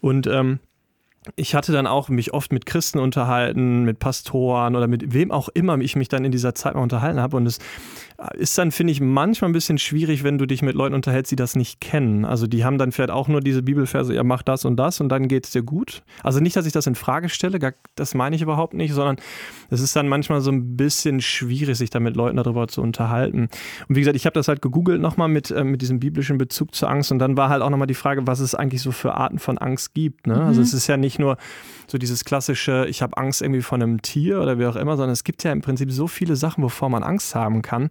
Und 0.00 0.26
ähm, 0.28 0.60
ich 1.36 1.54
hatte 1.54 1.72
dann 1.72 1.86
auch 1.86 2.08
mich 2.08 2.34
oft 2.34 2.52
mit 2.52 2.66
Christen 2.66 2.98
unterhalten, 2.98 3.84
mit 3.84 3.98
Pastoren 3.98 4.76
oder 4.76 4.86
mit 4.86 5.12
wem 5.12 5.30
auch 5.30 5.48
immer 5.48 5.78
ich 5.78 5.96
mich 5.96 6.08
dann 6.08 6.24
in 6.24 6.32
dieser 6.32 6.54
Zeit 6.54 6.74
mal 6.74 6.82
unterhalten 6.82 7.20
habe. 7.20 7.36
Und 7.36 7.46
es 7.46 7.58
ist 8.34 8.56
dann, 8.56 8.70
finde 8.70 8.92
ich, 8.92 9.00
manchmal 9.00 9.50
ein 9.50 9.54
bisschen 9.54 9.78
schwierig, 9.78 10.22
wenn 10.22 10.38
du 10.38 10.46
dich 10.46 10.62
mit 10.62 10.74
Leuten 10.74 10.94
unterhältst, 10.94 11.32
die 11.32 11.36
das 11.36 11.56
nicht 11.56 11.80
kennen. 11.80 12.24
Also 12.24 12.46
die 12.46 12.64
haben 12.64 12.78
dann 12.78 12.92
vielleicht 12.92 13.10
auch 13.10 13.28
nur 13.28 13.40
diese 13.40 13.62
Bibelverse, 13.62 14.14
ja, 14.14 14.22
mach 14.22 14.42
das 14.42 14.64
und 14.64 14.76
das 14.76 15.00
und 15.00 15.08
dann 15.08 15.28
geht 15.28 15.46
es 15.46 15.52
dir 15.52 15.62
gut. 15.62 16.02
Also 16.22 16.40
nicht, 16.40 16.56
dass 16.56 16.66
ich 16.66 16.72
das 16.72 16.86
in 16.86 16.94
Frage 16.94 17.28
stelle, 17.28 17.58
das 17.96 18.14
meine 18.14 18.36
ich 18.36 18.42
überhaupt 18.42 18.74
nicht, 18.74 18.92
sondern 18.92 19.16
es 19.70 19.80
ist 19.80 19.96
dann 19.96 20.08
manchmal 20.08 20.40
so 20.40 20.50
ein 20.50 20.76
bisschen 20.76 21.20
schwierig, 21.20 21.76
sich 21.76 21.90
da 21.90 22.00
mit 22.00 22.16
Leuten 22.16 22.36
darüber 22.36 22.68
zu 22.68 22.82
unterhalten. 22.82 23.48
Und 23.88 23.96
wie 23.96 24.00
gesagt, 24.00 24.16
ich 24.16 24.26
habe 24.26 24.34
das 24.34 24.48
halt 24.48 24.62
gegoogelt 24.62 25.00
nochmal 25.00 25.28
mit, 25.28 25.50
äh, 25.50 25.64
mit 25.64 25.82
diesem 25.82 25.98
biblischen 25.98 26.38
Bezug 26.38 26.74
zur 26.74 26.90
Angst 26.90 27.10
und 27.10 27.18
dann 27.18 27.36
war 27.36 27.48
halt 27.48 27.62
auch 27.62 27.70
nochmal 27.70 27.86
die 27.86 27.94
Frage, 27.94 28.26
was 28.26 28.40
es 28.40 28.54
eigentlich 28.54 28.82
so 28.82 28.92
für 28.92 29.14
Arten 29.14 29.38
von 29.38 29.58
Angst 29.58 29.94
gibt. 29.94 30.26
Ne? 30.26 30.34
Also 30.34 30.42
mhm. 30.42 30.54
Also 30.54 30.62
es 30.62 30.72
ist 30.72 30.86
ja 30.86 30.96
nicht 30.96 31.13
nur 31.18 31.36
so 31.86 31.98
dieses 31.98 32.24
klassische, 32.24 32.86
ich 32.88 33.02
habe 33.02 33.16
Angst 33.16 33.42
irgendwie 33.42 33.62
von 33.62 33.82
einem 33.82 34.02
Tier 34.02 34.40
oder 34.40 34.58
wie 34.58 34.66
auch 34.66 34.76
immer, 34.76 34.96
sondern 34.96 35.12
es 35.12 35.24
gibt 35.24 35.44
ja 35.44 35.52
im 35.52 35.60
Prinzip 35.60 35.92
so 35.92 36.06
viele 36.06 36.36
Sachen, 36.36 36.64
wovor 36.64 36.88
man 36.88 37.02
Angst 37.02 37.34
haben 37.34 37.62
kann. 37.62 37.88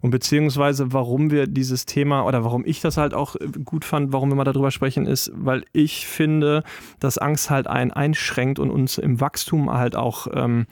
Und 0.00 0.10
beziehungsweise, 0.10 0.92
warum 0.92 1.30
wir 1.30 1.46
dieses 1.46 1.84
Thema 1.86 2.24
oder 2.24 2.44
warum 2.44 2.64
ich 2.64 2.80
das 2.80 2.96
halt 2.96 3.14
auch 3.14 3.36
äh, 3.36 3.46
gut 3.64 3.84
fand, 3.84 4.12
warum 4.12 4.30
wir 4.30 4.36
mal 4.36 4.44
darüber 4.44 4.70
sprechen, 4.70 5.06
ist, 5.06 5.32
weil 5.34 5.64
ich 5.72 6.06
finde, 6.06 6.62
dass 7.00 7.18
Angst 7.18 7.50
halt 7.50 7.66
einen 7.66 7.90
einschränkt 7.90 8.58
und 8.58 8.70
uns 8.70 8.98
im 8.98 9.20
Wachstum 9.20 9.72
halt 9.72 9.96
auch 9.96 10.28
ähm, 10.32 10.66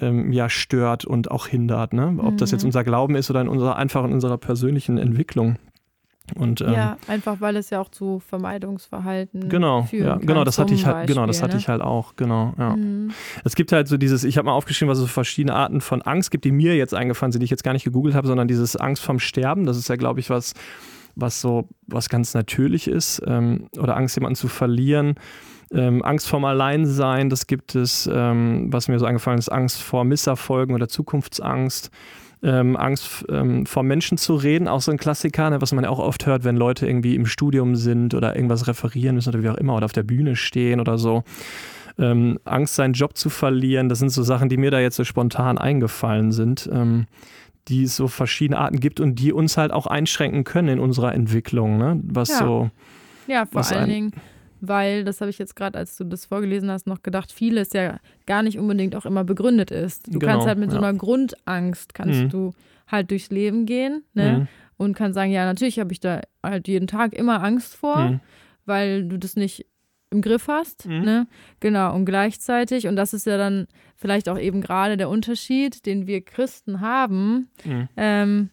ähm, 0.00 0.32
ja, 0.32 0.48
stört 0.48 1.04
und 1.04 1.30
auch 1.30 1.46
hindert. 1.46 1.92
Ne? 1.92 2.16
Ob 2.18 2.38
das 2.38 2.50
jetzt 2.50 2.62
mhm. 2.62 2.68
unser 2.68 2.84
Glauben 2.84 3.14
ist 3.14 3.30
oder 3.30 3.40
in 3.40 3.48
unserer, 3.48 3.76
einfach 3.76 4.04
in 4.04 4.12
unserer 4.12 4.38
persönlichen 4.38 4.98
Entwicklung. 4.98 5.56
Und, 6.36 6.60
ähm, 6.60 6.72
ja, 6.72 6.96
einfach 7.08 7.40
weil 7.40 7.56
es 7.56 7.70
ja 7.70 7.80
auch 7.80 7.90
zu 7.90 8.20
Vermeidungsverhalten 8.20 9.48
genau, 9.48 9.82
führen 9.82 10.06
ja, 10.06 10.16
genau, 10.16 10.44
das 10.44 10.58
hatte 10.58 10.72
ich 10.72 10.86
halt, 10.86 11.06
genau, 11.08 11.26
das 11.26 11.42
hatte 11.42 11.54
ne? 11.54 11.58
ich 11.60 11.68
halt 11.68 11.82
auch, 11.82 12.16
genau, 12.16 12.54
ja. 12.58 12.76
Mhm. 12.76 13.10
Es 13.44 13.54
gibt 13.54 13.72
halt 13.72 13.88
so 13.88 13.96
dieses, 13.96 14.24
ich 14.24 14.38
habe 14.38 14.46
mal 14.46 14.52
aufgeschrieben, 14.52 14.90
was 14.90 14.98
es 14.98 15.04
so 15.04 15.08
verschiedene 15.08 15.54
Arten 15.54 15.80
von 15.80 16.00
Angst 16.00 16.30
gibt, 16.30 16.44
die 16.44 16.52
mir 16.52 16.76
jetzt 16.76 16.94
eingefallen 16.94 17.32
sind, 17.32 17.40
die 17.40 17.44
ich 17.44 17.50
jetzt 17.50 17.64
gar 17.64 17.72
nicht 17.72 17.84
gegoogelt 17.84 18.14
habe, 18.14 18.26
sondern 18.26 18.48
dieses 18.48 18.76
Angst 18.76 19.02
vom 19.02 19.18
Sterben, 19.18 19.66
das 19.66 19.76
ist 19.76 19.88
ja, 19.88 19.96
glaube 19.96 20.20
ich, 20.20 20.30
was, 20.30 20.54
was 21.16 21.40
so, 21.40 21.68
was 21.86 22.08
ganz 22.08 22.34
natürlich 22.34 22.88
ist, 22.88 23.20
ähm, 23.26 23.68
oder 23.78 23.96
Angst, 23.96 24.16
jemanden 24.16 24.36
zu 24.36 24.48
verlieren. 24.48 25.16
Ähm, 25.72 26.02
Angst 26.02 26.28
vorm 26.28 26.44
Alleinsein, 26.44 27.30
das 27.30 27.46
gibt 27.46 27.74
es, 27.74 28.08
ähm, 28.12 28.68
was 28.70 28.88
mir 28.88 28.98
so 28.98 29.06
eingefallen 29.06 29.38
ist, 29.38 29.48
Angst 29.48 29.82
vor 29.82 30.04
Misserfolgen 30.04 30.74
oder 30.74 30.88
Zukunftsangst. 30.88 31.90
Ähm, 32.42 32.76
Angst 32.76 33.24
ähm, 33.28 33.66
vor 33.66 33.82
Menschen 33.82 34.18
zu 34.18 34.34
reden, 34.34 34.66
auch 34.68 34.80
so 34.80 34.90
ein 34.90 34.98
Klassiker, 34.98 35.48
ne, 35.50 35.60
was 35.60 35.72
man 35.72 35.84
ja 35.84 35.90
auch 35.90 35.98
oft 36.00 36.26
hört, 36.26 36.44
wenn 36.44 36.56
Leute 36.56 36.86
irgendwie 36.86 37.14
im 37.14 37.26
Studium 37.26 37.76
sind 37.76 38.14
oder 38.14 38.34
irgendwas 38.34 38.66
referieren 38.66 39.14
müssen 39.14 39.28
oder 39.30 39.42
wie 39.42 39.48
auch 39.48 39.56
immer 39.58 39.76
oder 39.76 39.84
auf 39.84 39.92
der 39.92 40.02
Bühne 40.02 40.34
stehen 40.36 40.80
oder 40.80 40.98
so. 40.98 41.22
Ähm, 41.98 42.38
Angst, 42.44 42.74
seinen 42.74 42.94
Job 42.94 43.16
zu 43.16 43.28
verlieren, 43.30 43.88
das 43.88 43.98
sind 43.98 44.08
so 44.10 44.22
Sachen, 44.22 44.48
die 44.48 44.56
mir 44.56 44.70
da 44.70 44.80
jetzt 44.80 44.96
so 44.96 45.04
spontan 45.04 45.58
eingefallen 45.58 46.32
sind, 46.32 46.68
ähm, 46.72 47.06
die 47.68 47.84
es 47.84 47.94
so 47.96 48.08
verschiedene 48.08 48.58
Arten 48.58 48.80
gibt 48.80 48.98
und 48.98 49.16
die 49.16 49.32
uns 49.32 49.56
halt 49.56 49.70
auch 49.72 49.86
einschränken 49.86 50.42
können 50.44 50.68
in 50.68 50.78
unserer 50.80 51.14
Entwicklung, 51.14 51.76
ne? 51.78 52.00
Was 52.04 52.30
Ja. 52.30 52.38
so. 52.38 52.70
Ja, 53.28 53.46
vor 53.46 53.60
Was 53.60 53.72
allen 53.72 53.82
ein- 53.84 53.88
Dingen, 53.90 54.12
weil, 54.62 55.04
das 55.04 55.20
habe 55.20 55.30
ich 55.30 55.38
jetzt 55.38 55.56
gerade, 55.56 55.76
als 55.78 55.96
du 55.96 56.04
das 56.04 56.24
vorgelesen 56.24 56.70
hast, 56.70 56.86
noch 56.86 57.02
gedacht, 57.02 57.30
vieles 57.32 57.72
ja 57.72 57.98
gar 58.26 58.42
nicht 58.42 58.58
unbedingt 58.58 58.94
auch 58.96 59.04
immer 59.04 59.24
begründet 59.24 59.70
ist. 59.70 60.06
Du 60.06 60.18
Genau, 60.18 60.32
kannst 60.32 60.46
halt 60.46 60.58
mit 60.58 60.70
so 60.70 60.76
ja. 60.76 60.82
einer 60.82 60.96
Grundangst, 60.96 61.92
kannst 61.94 62.20
Mhm. 62.22 62.28
du 62.30 62.50
halt 62.86 63.10
durchs 63.10 63.30
Leben 63.30 63.66
gehen 63.66 64.04
ne? 64.14 64.38
Mhm. 64.38 64.48
und 64.76 64.94
kannst 64.96 65.14
sagen, 65.16 65.32
ja, 65.32 65.44
natürlich 65.44 65.78
habe 65.78 65.92
ich 65.92 66.00
da 66.00 66.20
halt 66.42 66.68
jeden 66.68 66.86
Tag 66.86 67.12
immer 67.12 67.42
Angst 67.42 67.74
vor, 67.74 67.96
Mhm. 68.10 68.20
weil 68.64 69.04
du 69.04 69.18
das 69.18 69.36
nicht 69.36 69.66
im 70.10 70.20
Griff 70.22 70.46
hast. 70.48 70.86
Mhm. 70.86 71.00
Ne? 71.02 71.26
Genau, 71.60 71.94
und 71.94 72.04
gleichzeitig, 72.04 72.86
und 72.86 72.96
das 72.96 73.14
ist 73.14 73.26
ja 73.26 73.38
dann 73.38 73.66
vielleicht 73.96 74.28
auch 74.28 74.38
eben 74.38 74.60
gerade 74.60 74.96
der 74.96 75.08
Unterschied, 75.08 75.86
den 75.86 76.06
wir 76.06 76.20
Christen 76.22 76.80
haben, 76.80 77.48
Mhm. 77.64 77.88
ähm, 77.96 78.50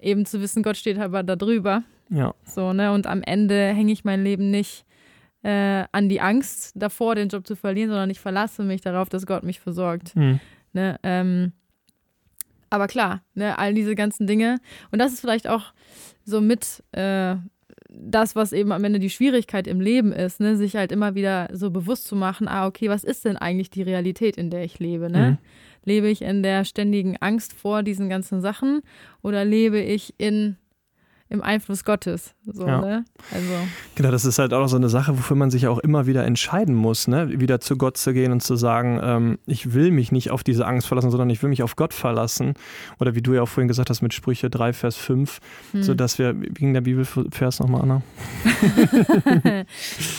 eben 0.00 0.24
zu 0.26 0.40
wissen, 0.40 0.62
Gott 0.62 0.76
steht 0.76 0.98
aber 0.98 1.22
da 1.22 1.34
drüber. 1.36 1.82
Ja. 2.10 2.34
So, 2.44 2.72
ne? 2.72 2.92
Und 2.92 3.06
am 3.06 3.22
Ende 3.22 3.68
hänge 3.68 3.92
ich 3.92 4.04
mein 4.04 4.24
Leben 4.24 4.50
nicht 4.50 4.84
äh, 5.42 5.84
an 5.92 6.08
die 6.08 6.20
Angst 6.20 6.72
davor, 6.74 7.14
den 7.14 7.28
Job 7.28 7.46
zu 7.46 7.56
verlieren, 7.56 7.90
sondern 7.90 8.10
ich 8.10 8.20
verlasse 8.20 8.62
mich 8.62 8.80
darauf, 8.80 9.08
dass 9.08 9.26
Gott 9.26 9.44
mich 9.44 9.60
versorgt. 9.60 10.16
Mhm. 10.16 10.40
Ne? 10.72 10.98
Ähm, 11.02 11.52
aber 12.70 12.86
klar, 12.86 13.22
ne, 13.34 13.58
all 13.58 13.72
diese 13.72 13.94
ganzen 13.94 14.26
Dinge. 14.26 14.58
Und 14.90 14.98
das 14.98 15.12
ist 15.12 15.20
vielleicht 15.20 15.48
auch 15.48 15.72
so 16.24 16.40
mit 16.40 16.82
äh, 16.92 17.36
das, 17.88 18.36
was 18.36 18.52
eben 18.52 18.72
am 18.72 18.84
Ende 18.84 18.98
die 18.98 19.10
Schwierigkeit 19.10 19.66
im 19.66 19.80
Leben 19.80 20.12
ist, 20.12 20.40
ne? 20.40 20.56
sich 20.56 20.76
halt 20.76 20.92
immer 20.92 21.14
wieder 21.14 21.48
so 21.52 21.70
bewusst 21.70 22.06
zu 22.06 22.16
machen, 22.16 22.48
ah, 22.48 22.66
okay, 22.66 22.88
was 22.88 23.04
ist 23.04 23.24
denn 23.24 23.36
eigentlich 23.36 23.70
die 23.70 23.82
Realität, 23.82 24.36
in 24.36 24.50
der 24.50 24.64
ich 24.64 24.78
lebe? 24.78 25.10
Ne? 25.10 25.30
Mhm. 25.30 25.38
Lebe 25.84 26.08
ich 26.08 26.22
in 26.22 26.42
der 26.42 26.64
ständigen 26.64 27.16
Angst 27.18 27.54
vor 27.54 27.82
diesen 27.82 28.10
ganzen 28.10 28.40
Sachen 28.42 28.82
oder 29.22 29.44
lebe 29.44 29.80
ich 29.80 30.14
in, 30.18 30.56
im 31.30 31.42
Einfluss 31.42 31.84
Gottes? 31.84 32.34
So, 32.46 32.66
Ja. 32.66 32.80
ne? 32.80 33.04
Also, 33.32 33.46
Genau, 33.94 34.10
das 34.10 34.24
ist 34.24 34.38
halt 34.38 34.52
auch 34.54 34.66
so 34.68 34.76
eine 34.76 34.88
Sache, 34.88 35.16
wofür 35.18 35.36
man 35.36 35.50
sich 35.50 35.66
auch 35.66 35.78
immer 35.78 36.06
wieder 36.06 36.24
entscheiden 36.24 36.74
muss, 36.74 37.08
ne? 37.08 37.40
wieder 37.40 37.60
zu 37.60 37.76
Gott 37.76 37.96
zu 37.96 38.12
gehen 38.12 38.32
und 38.32 38.42
zu 38.42 38.56
sagen, 38.56 39.00
ähm, 39.02 39.38
ich 39.46 39.74
will 39.74 39.90
mich 39.90 40.12
nicht 40.12 40.30
auf 40.30 40.42
diese 40.44 40.66
Angst 40.66 40.86
verlassen, 40.86 41.10
sondern 41.10 41.30
ich 41.30 41.42
will 41.42 41.50
mich 41.50 41.62
auf 41.62 41.76
Gott 41.76 41.92
verlassen. 41.94 42.54
Oder 43.00 43.14
wie 43.14 43.22
du 43.22 43.34
ja 43.34 43.42
auch 43.42 43.48
vorhin 43.48 43.68
gesagt 43.68 43.90
hast 43.90 44.02
mit 44.02 44.14
Sprüche 44.14 44.48
3, 44.50 44.72
Vers 44.72 44.96
5, 44.96 45.38
hm. 45.72 45.82
sodass 45.82 46.18
wir, 46.18 46.40
wie 46.40 46.48
ging 46.48 46.72
der 46.74 46.80
Bibelvers 46.82 47.60
nochmal, 47.60 47.82
Anna? 47.82 48.02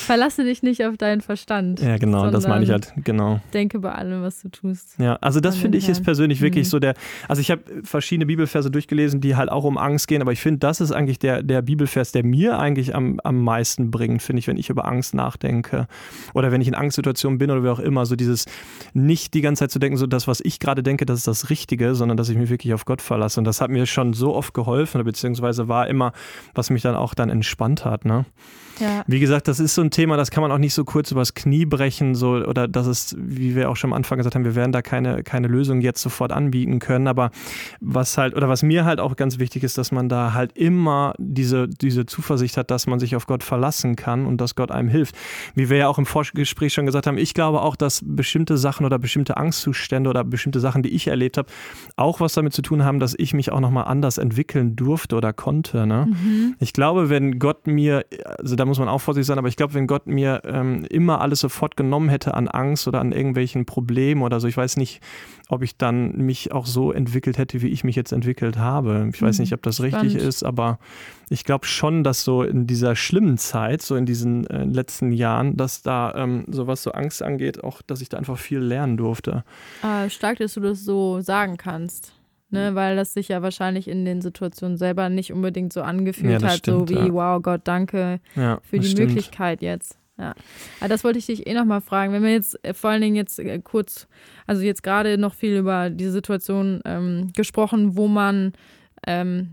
verlasse 0.06 0.44
dich 0.44 0.64
nicht 0.64 0.86
auf 0.86 0.98
deinen 0.98 1.22
Verstand. 1.22 1.80
Ja, 1.82 1.98
genau, 1.98 2.30
das 2.30 2.48
meine 2.48 2.64
ich 2.64 2.72
halt, 2.72 2.94
genau. 3.04 3.40
Denke 3.54 3.80
bei 3.80 3.92
allem, 3.92 4.22
was 4.22 4.42
du 4.42 4.50
tust. 4.50 4.96
Ja, 5.00 5.16
also 5.18 5.40
das 5.40 5.58
finde 5.58 5.78
ich 5.78 5.90
ist 5.90 6.04
persönlich 6.04 6.42
wirklich 6.42 6.68
Mhm. 6.68 6.70
so 6.70 6.80
der, 6.80 6.94
also 7.28 7.42
ich 7.42 7.52
habe 7.52 7.62
verschiedene 7.84 8.26
Bibelverse 8.26 8.70
durchgelesen, 8.72 9.22
die 9.22 9.36
halt 9.36 9.50
auch 9.50 9.64
um 9.64 9.78
Angst 9.78 10.08
gehen, 10.08 10.22
aber 10.22 10.32
ich 10.32 10.42
finde, 10.42 10.60
das 10.60 10.82
ist 10.82 10.92
eigentlich 11.00 11.20
der, 11.20 11.42
der 11.42 11.62
Bibelvers, 11.62 12.12
der 12.12 12.26
mir 12.26 12.60
eigentlich 12.60 12.94
am, 12.94 13.20
am 13.24 13.42
meisten 13.44 13.90
bringt, 13.90 14.22
finde 14.22 14.42
ich, 14.42 14.48
wenn 14.48 14.58
ich 14.58 14.70
über 14.70 14.86
Angst 14.86 15.14
nachdenke 15.14 15.88
oder 16.34 16.52
wenn 16.52 16.62
ich 16.62 16.68
in 16.68 16.76
Angstsituationen 16.76 17.40
bin 17.40 17.50
oder 17.50 17.64
wie 17.64 17.70
auch 17.70 17.80
immer, 17.80 18.06
so 18.06 18.16
dieses 18.16 18.46
nicht 18.94 19.34
die 19.34 19.42
ganze 19.42 19.62
Zeit 19.62 19.72
zu 19.72 19.80
denken, 19.80 19.98
so 19.98 20.08
das, 20.08 20.28
was 20.28 20.42
ich 20.42 20.60
gerade 20.60 20.84
denke, 20.84 21.06
das 21.06 21.20
ist 21.20 21.28
das 21.28 21.50
Richtige, 21.50 21.96
sondern 21.96 22.18
dass 22.18 22.30
ich 22.30 22.38
mich 22.38 22.50
wirklich 22.50 22.74
auf 22.74 22.84
Gott 22.86 23.02
verlasse 23.02 23.40
und 23.40 23.46
das 23.46 23.62
hat 23.62 23.72
mir 23.72 23.86
schon 23.86 24.14
so 24.14 24.36
oft 24.36 24.54
geholfen, 24.54 25.04
beziehungsweise 25.04 25.68
war 25.70 25.88
immer, 25.88 26.12
was 26.54 26.70
mich 26.70 26.82
dann 26.82 26.96
auch 26.96 27.14
dann 27.14 27.30
entspannt 27.30 27.86
hat, 27.86 28.04
ne? 28.06 28.26
Ja. 28.80 29.04
Wie 29.08 29.20
gesagt, 29.20 29.48
das 29.48 29.60
ist 29.60 29.76
so 29.76 29.82
ein 29.82 29.92
Thema, 29.92 30.18
das 30.18 30.32
kann 30.32 30.42
man 30.42 30.52
auch 30.52 30.58
nicht 30.58 30.74
so 30.74 30.84
kurz 30.84 31.12
übers 31.12 31.34
Knie 31.34 31.66
brechen, 31.66 32.16
so, 32.16 32.32
oder 32.32 32.68
das 32.68 32.88
ist, 32.88 33.16
wie 33.18 33.56
wir 33.56 33.70
auch 33.70 33.76
schon 33.76 33.92
am 33.92 33.94
Anfang 33.94 34.18
gesagt 34.18 34.36
haben, 34.36 34.46
wir 34.46 34.56
werden 34.56 34.72
da 34.72 34.82
keine, 34.82 35.24
keine 35.24 35.48
Lösung 35.48 35.82
jetzt 35.82 36.02
sofort 36.02 36.32
anbieten 36.32 36.80
können. 36.80 37.08
Aber 37.08 37.32
was 37.80 38.18
halt, 38.18 38.36
oder 38.36 38.50
was 38.50 38.64
mir 38.64 38.86
halt 38.86 39.00
auch 39.00 39.16
ganz 39.16 39.40
wichtig 39.40 39.64
ist, 39.64 39.78
dass 39.78 39.92
man 39.92 40.10
da 40.10 40.34
halt 40.34 40.58
immer 40.58 41.14
diese, 41.18 41.68
diese 41.68 42.06
Zuversicht 42.06 42.58
hat, 42.58 42.72
dass 42.72 42.88
man 42.88 43.00
sich 43.00 43.16
auf 43.16 43.28
Gott 43.28 43.44
verlassen 43.44 43.96
kann 43.96 44.26
und 44.26 44.40
dass 44.40 44.56
Gott 44.56 44.72
einem 44.72 44.90
hilft. 44.90 45.16
Wie 45.56 45.70
wir 45.70 45.78
ja 45.78 45.88
auch 45.88 45.98
im 45.98 46.06
Vorgespräch 46.06 46.74
schon 46.74 46.86
gesagt 46.86 47.08
haben, 47.08 47.18
ich 47.18 47.34
glaube 47.34 47.62
auch, 47.62 47.76
dass 47.76 48.02
bestimmte 48.04 48.58
Sachen 48.58 48.86
oder 48.86 49.00
bestimmte 49.00 49.38
Angstzustände 49.38 50.10
oder 50.10 50.24
bestimmte 50.24 50.60
Sachen, 50.60 50.84
die 50.84 50.90
ich 50.90 51.08
erlebt 51.08 51.38
habe, 51.38 51.50
auch 51.96 52.20
was 52.20 52.34
damit 52.34 52.54
zu 52.54 52.62
tun 52.62 52.84
haben, 52.84 53.00
dass 53.00 53.16
ich 53.18 53.34
mich 53.34 53.52
auch 53.52 53.60
nochmal 53.60 53.86
anders 53.86 54.18
entwickeln 54.18 54.76
durfte 54.76 55.16
oder 55.16 55.34
konnte. 55.34 55.86
Ne? 55.86 56.08
Mhm. 56.10 56.56
Ich 56.60 56.74
glaube, 56.74 57.10
wenn 57.10 57.40
Gott 57.40 57.68
mir, 57.68 58.06
also 58.38 58.56
da 58.56 58.66
muss 58.70 58.80
man 58.80 58.88
auch 58.88 59.00
vorsichtig 59.00 59.28
sein, 59.28 59.38
aber 59.38 59.50
ich 59.50 59.58
glaube, 59.58 59.74
wenn 59.74 59.86
Gott 59.88 60.08
mir 60.08 60.42
ähm, 60.46 60.86
immer 60.90 61.20
alles 61.22 61.40
sofort 61.42 61.76
genommen 61.76 62.08
hätte 62.10 62.34
an 62.34 62.48
Angst 62.48 62.88
oder 62.88 63.02
an 63.02 63.12
irgendwelchen 63.12 63.66
Problemen 63.66 64.22
oder 64.22 64.40
so, 64.40 64.48
ich 64.48 64.56
weiß 64.56 64.78
nicht, 64.78 65.02
ob 65.50 65.62
ich 65.64 65.76
dann 65.78 66.16
mich 66.18 66.52
auch 66.54 66.66
so 66.66 66.92
entwickelt 66.94 67.38
hätte, 67.38 67.62
wie 67.62 67.68
ich 67.70 67.84
mich 67.84 67.96
jetzt 67.96 68.12
entwickelt 68.14 68.58
habe. 68.58 69.10
Ich 69.14 69.22
weiß 69.22 69.38
Mhm. 69.40 69.44
nicht, 69.44 69.54
ob 69.54 69.62
das 69.64 69.82
richtig 69.82 70.12
Spannend. 70.12 70.28
ist, 70.28 70.44
aber 70.44 70.80
ich 71.30 71.44
glaube 71.44 71.66
schon, 71.66 72.04
dass 72.04 72.24
so 72.24 72.44
in 72.44 72.68
dieser 72.68 72.96
schlimmen 72.96 73.38
Zeit, 73.38 73.82
so 73.82 73.96
in 73.96 74.06
diesen 74.06 74.48
äh, 74.48 74.64
letzten 74.64 75.12
Jahren, 75.12 75.58
dass 75.58 75.82
da 75.82 76.14
ähm, 76.16 76.46
so 76.48 76.68
was 76.68 76.84
so 76.84 76.92
Angst 76.92 77.22
angeht, 77.24 77.64
auch, 77.64 77.82
dass 77.82 78.02
ich 78.02 78.10
da 78.10 78.18
einfach 78.18 78.38
viel 78.38 78.60
lernen 78.60 78.96
durfte. 78.98 79.44
Äh, 79.84 80.10
stark, 80.10 80.38
dass 80.38 80.54
du 80.54 80.60
das 80.62 80.86
so 80.86 81.20
sagen 81.22 81.58
kannst. 81.58 82.14
Mhm. 82.52 82.58
Ne, 82.58 82.76
weil 82.76 82.96
das 82.96 83.14
sich 83.14 83.28
ja 83.28 83.42
wahrscheinlich 83.42 83.88
in 83.88 84.06
den 84.06 84.22
Situationen 84.22 84.78
selber 84.78 85.10
nicht 85.10 85.32
unbedingt 85.32 85.72
so 85.72 85.82
angefühlt 85.84 86.42
Ja, 86.42 86.48
hat, 86.48 86.66
so 86.66 86.86
stimmt, 86.86 86.90
wie, 86.90 87.08
ja. 87.08 87.14
wow, 87.14 87.42
Gott, 87.42 87.62
danke 87.66 88.20
Ja, 88.36 88.60
für 88.64 88.80
die 88.80 88.88
stimmt. 88.88 89.10
Möglichkeit 89.10 89.62
jetzt. 89.62 89.98
Ja. 90.18 90.34
Aber 90.80 90.90
das 90.90 91.04
wollte 91.06 91.18
ich 91.20 91.28
dich 91.28 91.48
eh 91.48 91.54
nochmal 91.54 91.80
fragen. 91.80 92.12
Wenn 92.12 92.24
wir 92.24 92.32
jetzt 92.34 92.62
äh, 92.66 92.74
vor 92.74 92.90
allen 92.90 93.02
Dingen 93.02 93.16
jetzt 93.16 93.40
äh, 93.40 93.60
kurz, 93.60 94.08
also 94.48 94.62
jetzt 94.64 94.84
gerade 94.84 95.18
noch 95.18 95.34
viel 95.34 95.56
über 95.58 95.90
diese 95.90 96.12
Situation 96.12 96.82
ähm, 96.86 97.32
gesprochen, 97.36 97.96
wo 97.96 98.08
man 98.08 98.52
ähm, 99.08 99.52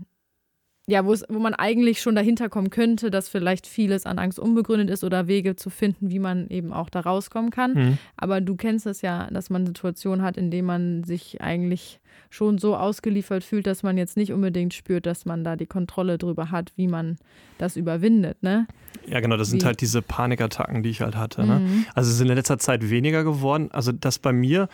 ja, 0.89 1.05
wo, 1.05 1.11
es, 1.11 1.25
wo 1.27 1.39
man 1.39 1.53
eigentlich 1.53 2.01
schon 2.01 2.15
dahinter 2.15 2.47
kommen 2.47 2.69
könnte, 2.69 3.11
dass 3.11 3.27
vielleicht 3.27 3.67
vieles 3.67 4.05
an 4.05 4.19
Angst 4.19 4.39
unbegründet 4.39 4.89
ist 4.89 5.03
oder 5.03 5.27
Wege 5.27 5.57
zu 5.57 5.69
finden, 5.69 6.09
wie 6.09 6.19
man 6.19 6.47
eben 6.47 6.71
auch 6.71 6.89
da 6.89 7.01
rauskommen 7.01 7.51
kann. 7.51 7.75
Hm. 7.75 7.97
Aber 8.15 8.39
du 8.39 8.55
kennst 8.55 8.85
es 8.85 9.01
ja, 9.01 9.27
dass 9.29 9.49
man 9.49 9.65
Situationen 9.65 10.23
hat, 10.23 10.37
in 10.37 10.49
denen 10.49 10.65
man 10.65 11.03
sich 11.03 11.41
eigentlich 11.41 11.99
schon 12.29 12.57
so 12.57 12.75
ausgeliefert 12.75 13.43
fühlt, 13.43 13.67
dass 13.67 13.83
man 13.83 13.97
jetzt 13.97 14.15
nicht 14.17 14.31
unbedingt 14.31 14.73
spürt, 14.73 15.05
dass 15.05 15.25
man 15.25 15.43
da 15.43 15.55
die 15.55 15.65
Kontrolle 15.65 16.17
drüber 16.17 16.51
hat, 16.51 16.71
wie 16.75 16.87
man 16.87 17.17
das 17.57 17.75
überwindet, 17.75 18.41
ne? 18.41 18.67
Ja, 19.07 19.19
genau, 19.19 19.37
das 19.37 19.49
sind 19.49 19.61
Wie- 19.61 19.65
halt 19.65 19.81
diese 19.81 20.01
Panikattacken, 20.01 20.83
die 20.83 20.89
ich 20.89 21.01
halt 21.01 21.15
hatte. 21.15 21.45
Ne? 21.45 21.59
Mhm. 21.59 21.85
Also 21.95 22.09
es 22.09 22.15
ist 22.15 22.21
in 22.21 22.27
letzter 22.27 22.59
Zeit 22.59 22.89
weniger 22.89 23.23
geworden. 23.23 23.69
Also 23.71 23.91
das 23.91 24.19
bei 24.19 24.33
mir, 24.33 24.67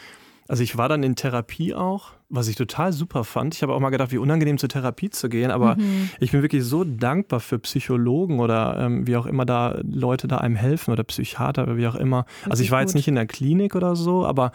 also 0.47 0.61
ich 0.63 0.77
war 0.77 0.89
dann 0.89 1.03
in 1.03 1.15
Therapie 1.15 1.73
auch, 1.73 2.11
was 2.29 2.47
ich 2.47 2.55
total 2.55 2.91
super 2.93 3.23
fand. 3.23 3.55
Ich 3.55 3.63
habe 3.63 3.73
auch 3.73 3.79
mal 3.79 3.89
gedacht, 3.91 4.11
wie 4.11 4.17
unangenehm 4.17 4.57
zur 4.57 4.69
Therapie 4.69 5.09
zu 5.09 5.29
gehen, 5.29 5.51
aber 5.51 5.75
Mhm. 5.75 6.09
ich 6.19 6.31
bin 6.31 6.41
wirklich 6.41 6.63
so 6.63 6.83
dankbar 6.83 7.39
für 7.39 7.59
Psychologen 7.59 8.39
oder 8.39 8.77
ähm, 8.79 9.07
wie 9.07 9.15
auch 9.15 9.25
immer 9.25 9.45
da 9.45 9.79
Leute 9.83 10.27
da 10.27 10.37
einem 10.39 10.55
helfen 10.55 10.91
oder 10.91 11.03
Psychiater 11.03 11.63
oder 11.63 11.77
wie 11.77 11.87
auch 11.87 11.95
immer. 11.95 12.25
also 12.43 12.49
Richtig 12.51 12.65
ich 12.65 12.71
war 12.71 12.81
jetzt 12.81 12.89
gut. 12.89 12.95
nicht 12.95 13.07
in 13.07 13.15
der 13.15 13.25
Klinik 13.27 13.75
oder 13.75 13.95
so, 13.95 14.25
aber 14.25 14.51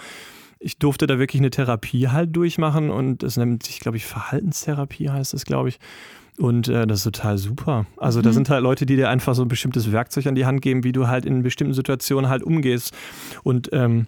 ich 0.60 0.78
durfte 0.78 1.06
da 1.06 1.18
wirklich 1.20 1.40
eine 1.40 1.50
Therapie 1.50 2.08
halt 2.08 2.34
durchmachen 2.34 2.90
und 2.90 3.22
es 3.22 3.36
nennt 3.36 3.62
sich, 3.62 3.78
glaube 3.80 3.96
ich, 3.96 4.04
Verhaltenstherapie 4.06 5.08
heißt 5.08 5.32
es, 5.34 5.44
glaube 5.44 5.68
ich. 5.68 5.78
Und 6.36 6.68
äh, 6.68 6.86
das 6.86 6.98
ist 6.98 7.04
total 7.04 7.38
super. 7.38 7.86
Also 7.96 8.22
da 8.22 8.30
Mhm. 8.30 8.34
sind 8.34 8.50
halt 8.50 8.62
Leute, 8.62 8.84
die 8.86 8.96
dir 8.96 9.08
einfach 9.08 9.34
so 9.34 9.42
ein 9.42 9.48
bestimmtes 9.48 9.90
Werkzeug 9.92 10.26
an 10.26 10.34
die 10.34 10.46
Hand 10.46 10.60
geben, 10.62 10.84
wie 10.84 10.92
du 10.92 11.08
halt 11.08 11.24
in 11.26 11.42
bestimmten 11.42 11.74
Situationen 11.74 12.28
halt 12.30 12.42
umgehst. 12.42 12.92
Und 13.42 13.70
ähm, 13.72 14.06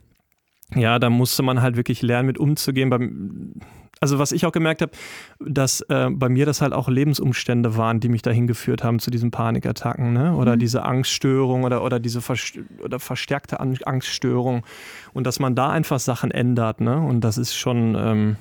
ja, 0.75 0.99
da 0.99 1.11
musste 1.11 1.43
man 1.43 1.63
halt 1.63 1.77
wirklich 1.77 2.03
lernen, 2.03 2.27
mit 2.27 2.39
umzugehen. 2.39 2.91
Beim, 2.91 3.55
also 4.01 4.19
was 4.19 4.33
ich 4.33 4.47
auch 4.47 4.53
gemerkt 4.53 4.83
habe, 4.83 4.93
dass 5.41 5.83
äh, 5.89 6.09
bei 6.11 6.29
mir 6.29 6.47
das 6.47 6.63
halt 6.63 6.73
auch 6.73 6.89
Lebensumstände 6.89 7.77
waren, 7.77 8.01
die 8.01 8.09
mich 8.09 8.23
dahin 8.23 8.47
geführt 8.47 8.83
haben 8.83 8.99
zu 8.99 9.11
diesen 9.11 9.31
Panikattacken, 9.31 10.13
ne? 10.13 10.35
Oder 10.37 10.55
Mhm. 10.57 10.61
diese 10.61 10.83
Angststörung 10.85 11.65
oder, 11.65 11.85
oder 11.85 12.01
diese 12.01 12.21
vers 12.21 12.53
oder 12.83 12.99
verstärkte 12.99 13.61
An 13.61 13.77
Angststörung. 13.85 14.65
Und 15.13 15.27
dass 15.27 15.39
man 15.39 15.55
da 15.55 15.71
einfach 15.71 15.99
Sachen 16.01 16.31
ändert, 16.31 16.81
ne? 16.81 16.99
Und 16.99 17.21
das 17.23 17.37
ist 17.39 17.55
schon, 17.55 17.95
ähm, 17.95 18.37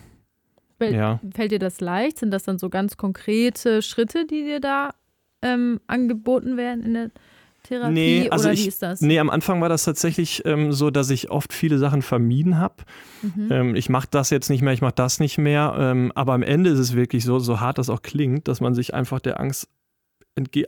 Fällt- 0.78 0.96
ja. 0.96 1.20
Fällt 1.34 1.52
dir 1.52 1.60
das 1.60 1.82
leicht? 1.82 2.20
Sind 2.20 2.32
das 2.32 2.44
dann 2.44 2.58
so 2.58 2.70
ganz 2.70 2.96
konkrete 2.96 3.82
Schritte, 3.82 4.26
die 4.26 4.44
dir 4.44 4.62
da 4.62 4.92
ähm, 5.42 5.82
angeboten 5.88 6.56
werden 6.56 6.84
in 6.84 6.94
der 6.94 7.12
Therapie? 7.64 7.94
Nee, 7.94 8.30
also 8.30 8.46
Oder 8.46 8.54
ich- 8.54 8.64
wie 8.64 8.68
ist 8.68 8.82
das? 8.82 9.02
Nee, 9.02 9.20
am 9.20 9.30
Anfang 9.30 9.62
war 9.62 9.70
das 9.70 9.84
tatsächlich 9.84 10.44
ähm, 10.46 10.72
so, 10.72 10.90
dass 10.90 11.10
ich 11.10 11.30
oft 11.30 11.54
viele 11.54 11.78
Sachen 11.78 12.02
vermieden 12.02 12.58
habe. 12.58 12.76
Mhm. 13.22 13.48
Ähm, 13.52 13.76
ich 13.76 13.90
mache 13.90 14.08
das 14.10 14.30
jetzt 14.30 14.50
nicht 14.50 14.62
mehr, 14.62 14.74
ich 14.74 14.82
mache 14.82 14.96
das 14.96 15.20
nicht 15.20 15.38
mehr. 15.38 15.76
Ähm, 15.78 16.12
aber 16.16 16.34
am 16.34 16.44
Ende 16.44 16.70
ist 16.70 16.80
es 16.80 16.96
wirklich 16.96 17.24
so, 17.26 17.40
so 17.40 17.60
hart 17.60 17.78
das 17.78 17.90
auch 17.90 18.02
klingt, 18.02 18.48
dass 18.48 18.62
man 18.62 18.74
sich 18.76 18.94
einfach 18.94 19.20
der 19.20 19.40
Angst 19.40 19.68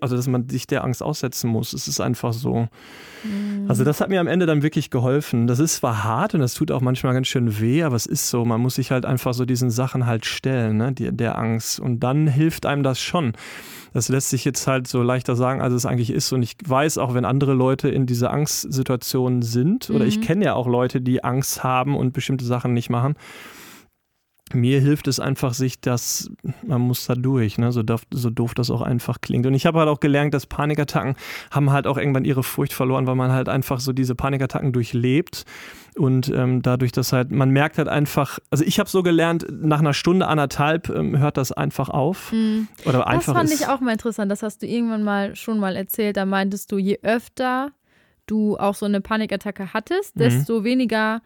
also 0.02 0.18
dass 0.18 0.28
man 0.28 0.50
sich 0.50 0.68
der 0.68 0.84
Angst 0.84 1.02
aussetzen 1.02 1.50
muss. 1.50 1.72
Es 1.72 1.88
ist 1.88 2.02
einfach 2.02 2.34
so. 2.34 2.68
Mhm. 3.24 3.51
Also 3.68 3.84
das 3.84 4.02
hat 4.02 4.10
mir 4.10 4.20
am 4.20 4.28
Ende 4.28 4.46
dann 4.46 4.64
wirklich 4.64 4.90
geholfen. 4.90 5.48
Das 5.48 5.60
ist 5.60 5.76
zwar 5.76 6.04
hart 6.04 6.34
und 6.34 6.42
das 6.42 6.54
tut 6.54 6.72
auch 6.72 6.82
manchmal 6.82 7.14
ganz 7.14 7.28
schön 7.28 7.60
weh, 7.60 7.84
aber 7.84 7.96
es 7.96 8.06
ist 8.06 8.30
so, 8.30 8.46
man 8.46 8.62
muss 8.62 8.76
sich 8.76 8.92
halt 8.92 9.06
einfach 9.06 9.34
so 9.34 9.46
diesen 9.46 9.70
Sachen 9.70 10.06
halt 10.06 10.26
stellen, 10.26 10.78
ne? 10.78 10.92
Die, 10.92 11.12
der 11.12 11.38
Angst. 11.38 11.80
Und 11.80 12.00
dann 12.02 12.28
hilft 12.28 12.66
einem 12.66 12.84
das 12.84 13.00
schon. 13.00 13.34
Das 13.94 14.10
lässt 14.10 14.30
sich 14.30 14.46
jetzt 14.46 14.68
halt 14.68 14.88
so 14.88 15.02
leichter 15.04 15.36
sagen, 15.36 15.62
als 15.62 15.74
es 15.74 15.86
eigentlich 15.86 16.12
ist. 16.12 16.32
Und 16.32 16.44
ich 16.44 16.56
weiß 16.66 16.98
auch, 16.98 17.14
wenn 17.14 17.26
andere 17.26 17.54
Leute 17.54 17.90
in 17.90 18.06
dieser 18.06 18.32
Angstsituation 18.32 19.42
sind, 19.42 19.90
oder 19.90 20.06
ich 20.06 20.18
mhm. 20.18 20.22
kenne 20.22 20.46
ja 20.46 20.54
auch 20.54 20.68
Leute, 20.68 21.02
die 21.02 21.24
Angst 21.24 21.64
haben 21.64 21.96
und 21.96 22.14
bestimmte 22.14 22.46
Sachen 22.46 22.74
nicht 22.74 22.90
machen 22.90 23.16
mir 24.54 24.80
hilft 24.80 25.08
es 25.08 25.20
einfach, 25.20 25.54
sich 25.54 25.82
das, 25.82 26.32
man 26.66 26.82
muss 26.82 27.06
da 27.06 27.16
durch, 27.16 27.58
ne? 27.58 27.72
so, 27.72 27.84
doof, 27.84 28.04
so 28.12 28.30
doof 28.30 28.54
das 28.54 28.70
auch 28.70 28.82
einfach 28.82 29.22
klingt. 29.22 29.46
Und 29.46 29.54
ich 29.54 29.66
habe 29.66 29.80
halt 29.80 29.90
auch 29.90 30.00
gelernt, 30.00 30.34
dass 30.34 30.46
Panikattacken 30.46 31.16
haben 31.52 31.72
halt 31.72 31.88
auch 31.88 31.98
irgendwann 31.98 32.26
ihre 32.26 32.44
Furcht 32.44 32.74
verloren, 32.74 33.08
weil 33.08 33.16
man 33.16 33.32
halt 33.32 33.50
einfach 33.50 33.80
so 33.80 33.94
diese 33.94 34.16
Panikattacken 34.16 34.72
durchlebt. 34.72 35.46
Und 35.98 36.30
ähm, 36.30 36.62
dadurch, 36.62 36.92
dass 36.92 37.12
halt, 37.12 37.32
man 37.32 37.50
merkt 37.50 37.78
halt 37.78 37.88
einfach, 37.88 38.40
also 38.50 38.64
ich 38.64 38.80
habe 38.80 38.90
so 38.90 39.04
gelernt, 39.04 39.46
nach 39.50 39.80
einer 39.80 39.94
Stunde, 39.94 40.28
anderthalb 40.28 40.90
ähm, 40.90 41.18
hört 41.18 41.38
das 41.38 41.52
einfach 41.52 41.90
auf. 41.90 42.32
Mhm. 42.32 42.68
Oder 42.86 43.08
einfach 43.08 43.34
das 43.34 43.50
fand 43.50 43.62
ich 43.62 43.68
auch 43.68 43.82
mal 43.82 43.92
interessant, 43.92 44.32
das 44.32 44.42
hast 44.42 44.62
du 44.62 44.68
irgendwann 44.68 45.04
mal 45.04 45.36
schon 45.36 45.60
mal 45.60 45.76
erzählt. 45.76 46.18
Da 46.18 46.26
meintest 46.26 46.72
du, 46.72 46.78
je 46.78 47.00
öfter 47.04 47.72
du 48.26 48.58
auch 48.58 48.76
so 48.76 48.86
eine 48.86 49.02
Panikattacke 49.02 49.74
hattest, 49.74 50.16
mhm. 50.16 50.22
desto 50.22 50.64
weniger 50.64 51.22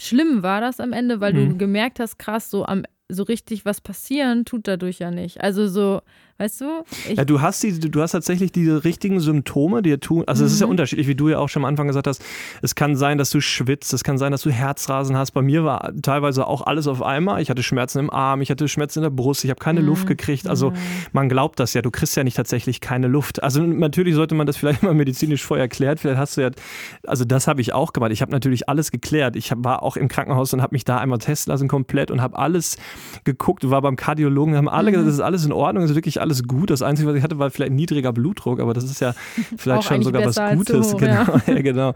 schlimm 0.00 0.42
war 0.42 0.60
das 0.60 0.80
am 0.80 0.92
Ende, 0.92 1.20
weil 1.20 1.32
mhm. 1.32 1.50
du 1.50 1.56
gemerkt 1.58 2.00
hast, 2.00 2.18
krass, 2.18 2.50
so 2.50 2.64
am 2.64 2.84
so 3.10 3.22
richtig 3.22 3.64
was 3.64 3.80
passieren 3.80 4.44
tut 4.44 4.68
dadurch 4.68 4.98
ja 4.98 5.10
nicht. 5.10 5.40
Also 5.40 5.68
so, 5.68 6.00
Weißt 6.40 6.62
du? 6.62 6.84
ja, 7.14 7.26
du 7.26 7.42
hast, 7.42 7.62
die, 7.62 7.78
du 7.78 8.00
hast 8.00 8.12
tatsächlich 8.12 8.50
diese 8.50 8.82
richtigen 8.82 9.20
Symptome, 9.20 9.82
die 9.82 9.98
tun. 9.98 10.24
Also, 10.26 10.46
es 10.46 10.52
mhm. 10.52 10.54
ist 10.54 10.60
ja 10.60 10.66
mhm. 10.66 10.70
unterschiedlich, 10.70 11.06
wie 11.06 11.14
du 11.14 11.28
ja 11.28 11.38
auch 11.38 11.50
schon 11.50 11.64
am 11.64 11.68
Anfang 11.68 11.86
gesagt 11.86 12.06
hast. 12.06 12.24
Es 12.62 12.74
kann 12.74 12.96
sein, 12.96 13.18
dass 13.18 13.28
du 13.28 13.42
schwitzt, 13.42 13.92
es 13.92 14.04
kann 14.04 14.16
sein, 14.16 14.32
dass 14.32 14.40
du 14.40 14.50
Herzrasen 14.50 15.18
hast. 15.18 15.32
Bei 15.32 15.42
mir 15.42 15.64
war 15.64 15.92
teilweise 16.00 16.46
auch 16.46 16.62
alles 16.62 16.86
auf 16.86 17.02
einmal. 17.02 17.42
Ich 17.42 17.50
hatte 17.50 17.62
Schmerzen 17.62 17.98
im 17.98 18.08
Arm, 18.08 18.40
ich 18.40 18.50
hatte 18.50 18.68
Schmerzen 18.68 19.00
in 19.00 19.02
der 19.02 19.10
Brust, 19.10 19.44
ich 19.44 19.50
habe 19.50 19.60
keine 19.60 19.80
mhm. 19.80 19.88
Luft 19.88 20.06
gekriegt. 20.06 20.46
Also, 20.46 20.70
mhm. 20.70 20.76
man 21.12 21.28
glaubt 21.28 21.60
das 21.60 21.74
ja. 21.74 21.82
Du 21.82 21.90
kriegst 21.90 22.16
ja 22.16 22.24
nicht 22.24 22.38
tatsächlich 22.38 22.80
keine 22.80 23.06
Luft. 23.06 23.42
Also, 23.42 23.60
natürlich 23.60 24.14
sollte 24.14 24.34
man 24.34 24.46
das 24.46 24.56
vielleicht 24.56 24.82
mal 24.82 24.94
medizinisch 24.94 25.44
vorher 25.44 25.64
erklärt. 25.64 26.00
Vielleicht 26.00 26.18
hast 26.18 26.38
du 26.38 26.40
ja. 26.40 26.50
Also, 27.06 27.26
das 27.26 27.48
habe 27.48 27.60
ich 27.60 27.74
auch 27.74 27.92
gemacht. 27.92 28.12
Ich 28.12 28.22
habe 28.22 28.32
natürlich 28.32 28.66
alles 28.66 28.90
geklärt. 28.90 29.36
Ich 29.36 29.52
war 29.54 29.82
auch 29.82 29.98
im 29.98 30.08
Krankenhaus 30.08 30.54
und 30.54 30.62
habe 30.62 30.74
mich 30.74 30.86
da 30.86 30.96
einmal 30.96 31.18
testen 31.18 31.52
lassen 31.52 31.68
komplett 31.68 32.10
und 32.10 32.22
habe 32.22 32.38
alles 32.38 32.78
geguckt. 33.24 33.68
War 33.68 33.82
beim 33.82 33.96
Kardiologen, 33.96 34.56
haben 34.56 34.68
alle 34.68 34.90
gesagt, 34.90 35.06
das 35.06 35.14
ist 35.14 35.20
alles 35.20 35.44
in 35.44 35.52
Ordnung, 35.52 35.84
ist 35.84 35.94
wirklich 35.94 36.20
alles 36.20 36.30
alles 36.30 36.44
gut. 36.44 36.70
Das 36.70 36.82
Einzige, 36.82 37.08
was 37.08 37.16
ich 37.16 37.22
hatte, 37.22 37.38
war 37.38 37.50
vielleicht 37.50 37.72
niedriger 37.72 38.12
Blutdruck, 38.12 38.60
aber 38.60 38.72
das 38.72 38.84
ist 38.84 39.00
ja 39.00 39.14
vielleicht 39.56 39.84
schon 39.84 40.02
sogar 40.02 40.24
was 40.24 40.36
Gutes. 40.54 40.94
Hoch, 40.94 40.98
genau, 40.98 41.12
ja. 41.12 41.42
ja. 41.46 41.62
genau. 41.62 41.94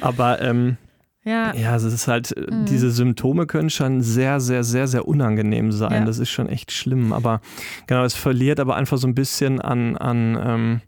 Aber 0.00 0.40
ähm, 0.40 0.76
ja. 1.24 1.54
ja, 1.54 1.72
also 1.72 1.88
es 1.88 1.94
ist 1.94 2.08
halt, 2.08 2.36
äh, 2.36 2.50
mhm. 2.50 2.64
diese 2.66 2.90
Symptome 2.90 3.46
können 3.46 3.70
schon 3.70 4.02
sehr, 4.02 4.40
sehr, 4.40 4.64
sehr, 4.64 4.86
sehr 4.86 5.06
unangenehm 5.06 5.72
sein. 5.72 5.92
Ja. 5.92 6.04
Das 6.04 6.18
ist 6.18 6.30
schon 6.30 6.48
echt 6.48 6.72
schlimm. 6.72 7.12
Aber 7.12 7.40
genau, 7.86 8.04
es 8.04 8.14
verliert 8.14 8.60
aber 8.60 8.76
einfach 8.76 8.98
so 8.98 9.06
ein 9.06 9.14
bisschen 9.14 9.60
an, 9.60 9.96
an 9.96 10.38
ähm, 10.42 10.80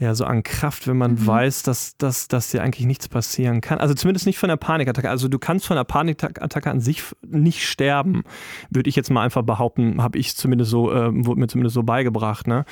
ja, 0.00 0.14
so 0.14 0.24
an 0.24 0.42
Kraft, 0.42 0.88
wenn 0.88 0.96
man 0.96 1.12
mhm. 1.12 1.26
weiß, 1.26 1.62
dass, 1.62 1.98
dass, 1.98 2.26
dass 2.26 2.50
dir 2.50 2.62
eigentlich 2.62 2.86
nichts 2.86 3.06
passieren 3.06 3.60
kann. 3.60 3.78
Also 3.78 3.92
zumindest 3.92 4.24
nicht 4.24 4.38
von 4.38 4.48
der 4.48 4.56
Panikattacke. 4.56 5.10
Also 5.10 5.28
du 5.28 5.38
kannst 5.38 5.66
von 5.66 5.76
der 5.76 5.84
Panikattacke 5.84 6.70
an 6.70 6.80
sich 6.80 7.02
nicht 7.20 7.68
sterben, 7.68 8.24
würde 8.70 8.88
ich 8.88 8.96
jetzt 8.96 9.10
mal 9.10 9.22
einfach 9.22 9.42
behaupten, 9.42 10.02
habe 10.02 10.18
ich 10.18 10.34
zumindest 10.34 10.70
so, 10.70 10.90
äh, 10.90 11.10
wurde 11.12 11.38
mir 11.38 11.48
zumindest 11.48 11.74
so 11.74 11.82
beigebracht. 11.82 12.46
Ne? 12.46 12.64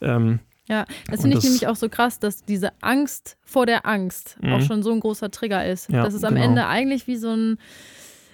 Ähm, 0.00 0.40
ja, 0.68 0.86
das 1.10 1.20
finde 1.20 1.36
ich 1.36 1.44
nämlich 1.44 1.66
auch 1.66 1.76
so 1.76 1.90
krass, 1.90 2.18
dass 2.18 2.44
diese 2.44 2.72
Angst 2.80 3.36
vor 3.44 3.66
der 3.66 3.84
Angst 3.84 4.38
mhm. 4.40 4.54
auch 4.54 4.62
schon 4.62 4.82
so 4.82 4.90
ein 4.90 5.00
großer 5.00 5.30
Trigger 5.30 5.66
ist. 5.66 5.90
Ja, 5.90 6.02
dass 6.02 6.14
es 6.14 6.24
am 6.24 6.34
genau. 6.34 6.46
Ende 6.46 6.66
eigentlich 6.66 7.06
wie 7.06 7.16
so 7.16 7.30
ein 7.30 7.58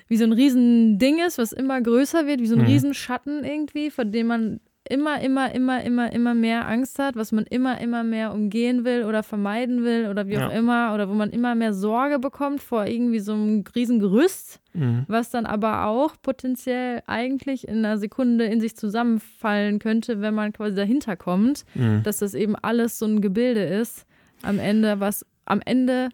wie 0.09 0.19
so 0.19 0.25
ein 0.25 0.33
Riesending 0.33 1.19
ist, 1.27 1.37
was 1.37 1.51
immer 1.51 1.81
größer 1.81 2.29
wird, 2.29 2.41
wie 2.41 2.47
so 2.47 2.55
ein 2.55 2.61
mhm. 2.61 2.69
Riesenschatten 2.69 3.43
irgendwie, 3.43 3.91
von 3.91 4.13
dem 4.13 4.29
man 4.29 4.61
immer, 4.91 5.21
immer, 5.21 5.55
immer, 5.55 5.83
immer, 5.83 6.13
immer 6.13 6.35
mehr 6.35 6.69
Angst 6.69 6.99
hat, 6.99 7.17
was 7.17 7.33
man 7.33 7.45
immer, 7.45 7.81
immer 7.81 8.05
mehr 8.05 8.33
umgehen 8.33 8.85
will 8.85 9.05
oder 9.05 9.23
vermeiden 9.23 9.85
will 9.85 10.09
oder 10.09 10.27
wie 10.27 10.35
ja. 10.35 10.47
auch 10.47 10.53
immer, 10.53 10.95
oder 10.95 11.09
wo 11.09 11.15
man 11.15 11.31
immer 11.31 11.55
mehr 11.55 11.73
Sorge 11.73 12.19
bekommt 12.19 12.63
vor 12.63 12.87
irgendwie 12.87 13.21
so 13.21 13.35
einem 13.35 13.65
riesen 13.75 13.99
Gerüst, 13.99 14.61
mhm. 14.73 15.05
was 15.09 15.31
dann 15.31 15.47
aber 15.47 15.87
auch 15.87 16.15
potenziell 16.23 17.03
eigentlich 17.07 17.69
in 17.69 17.79
einer 17.79 17.99
Sekunde 17.99 18.45
in 18.47 18.61
sich 18.61 18.77
zusammenfallen 18.77 19.79
könnte, 19.79 20.21
wenn 20.21 20.35
man 20.35 20.53
quasi 20.53 20.75
dahinter 20.75 21.17
kommt, 21.17 21.65
mhm. 21.75 22.03
dass 22.03 22.19
das 22.19 22.35
eben 22.35 22.57
alles 22.57 22.99
so 22.99 23.07
ein 23.07 23.21
Gebilde 23.21 23.65
ist, 23.65 24.07
am 24.43 24.59
Ende, 24.59 25.01
was 25.01 25.27
am 25.45 25.61
Ende 25.65 26.11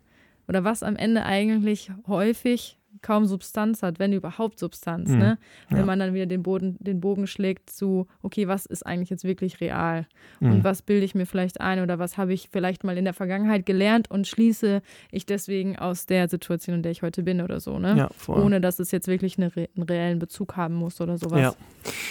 oder 0.49 0.65
was 0.65 0.83
am 0.83 0.97
Ende 0.97 1.25
eigentlich 1.25 1.91
häufig 2.07 2.79
kaum 3.03 3.27
Substanz 3.27 3.83
hat, 3.83 3.99
wenn 3.99 4.13
überhaupt 4.13 4.59
Substanz. 4.59 5.11
Mhm. 5.11 5.19
Ne? 5.19 5.39
Wenn 5.69 5.79
ja. 5.81 5.85
man 5.85 5.99
dann 5.99 6.15
wieder 6.15 6.27
den, 6.27 6.43
Boden, 6.43 6.77
den 6.81 7.01
Bogen 7.01 7.27
schlägt 7.27 7.69
zu, 7.71 8.07
okay, 8.23 8.49
was 8.49 8.65
ist 8.65 8.87
eigentlich 8.87 9.11
jetzt 9.11 9.25
wirklich 9.25 9.61
real? 9.61 10.07
Mhm. 10.41 10.53
Und 10.53 10.65
was 10.65 10.83
bilde 10.83 11.05
ich 11.05 11.15
mir 11.15 11.27
vielleicht 11.27 11.61
ein 11.61 11.81
oder 11.81 11.99
was 11.99 12.17
habe 12.17 12.33
ich 12.33 12.49
vielleicht 12.51 12.85
mal 12.85 12.97
in 12.97 13.05
der 13.05 13.15
Vergangenheit 13.15 13.67
gelernt 13.67 14.11
und 14.11 14.27
schließe 14.27 14.83
ich 15.11 15.27
deswegen 15.27 15.79
aus 15.79 16.07
der 16.07 16.29
Situation, 16.29 16.77
in 16.77 16.83
der 16.83 16.93
ich 16.93 17.03
heute 17.03 17.23
bin 17.23 17.41
oder 17.41 17.61
so. 17.61 17.79
Ne? 17.79 17.97
Ja, 17.97 18.09
Ohne 18.29 18.61
dass 18.61 18.79
es 18.79 18.91
jetzt 18.93 19.09
wirklich 19.09 19.37
eine, 19.37 19.51
einen 19.55 19.83
reellen 19.83 20.19
Bezug 20.19 20.57
haben 20.57 20.75
muss 20.75 21.01
oder 21.01 21.19
sowas. 21.19 21.41
Ja. 21.41 21.55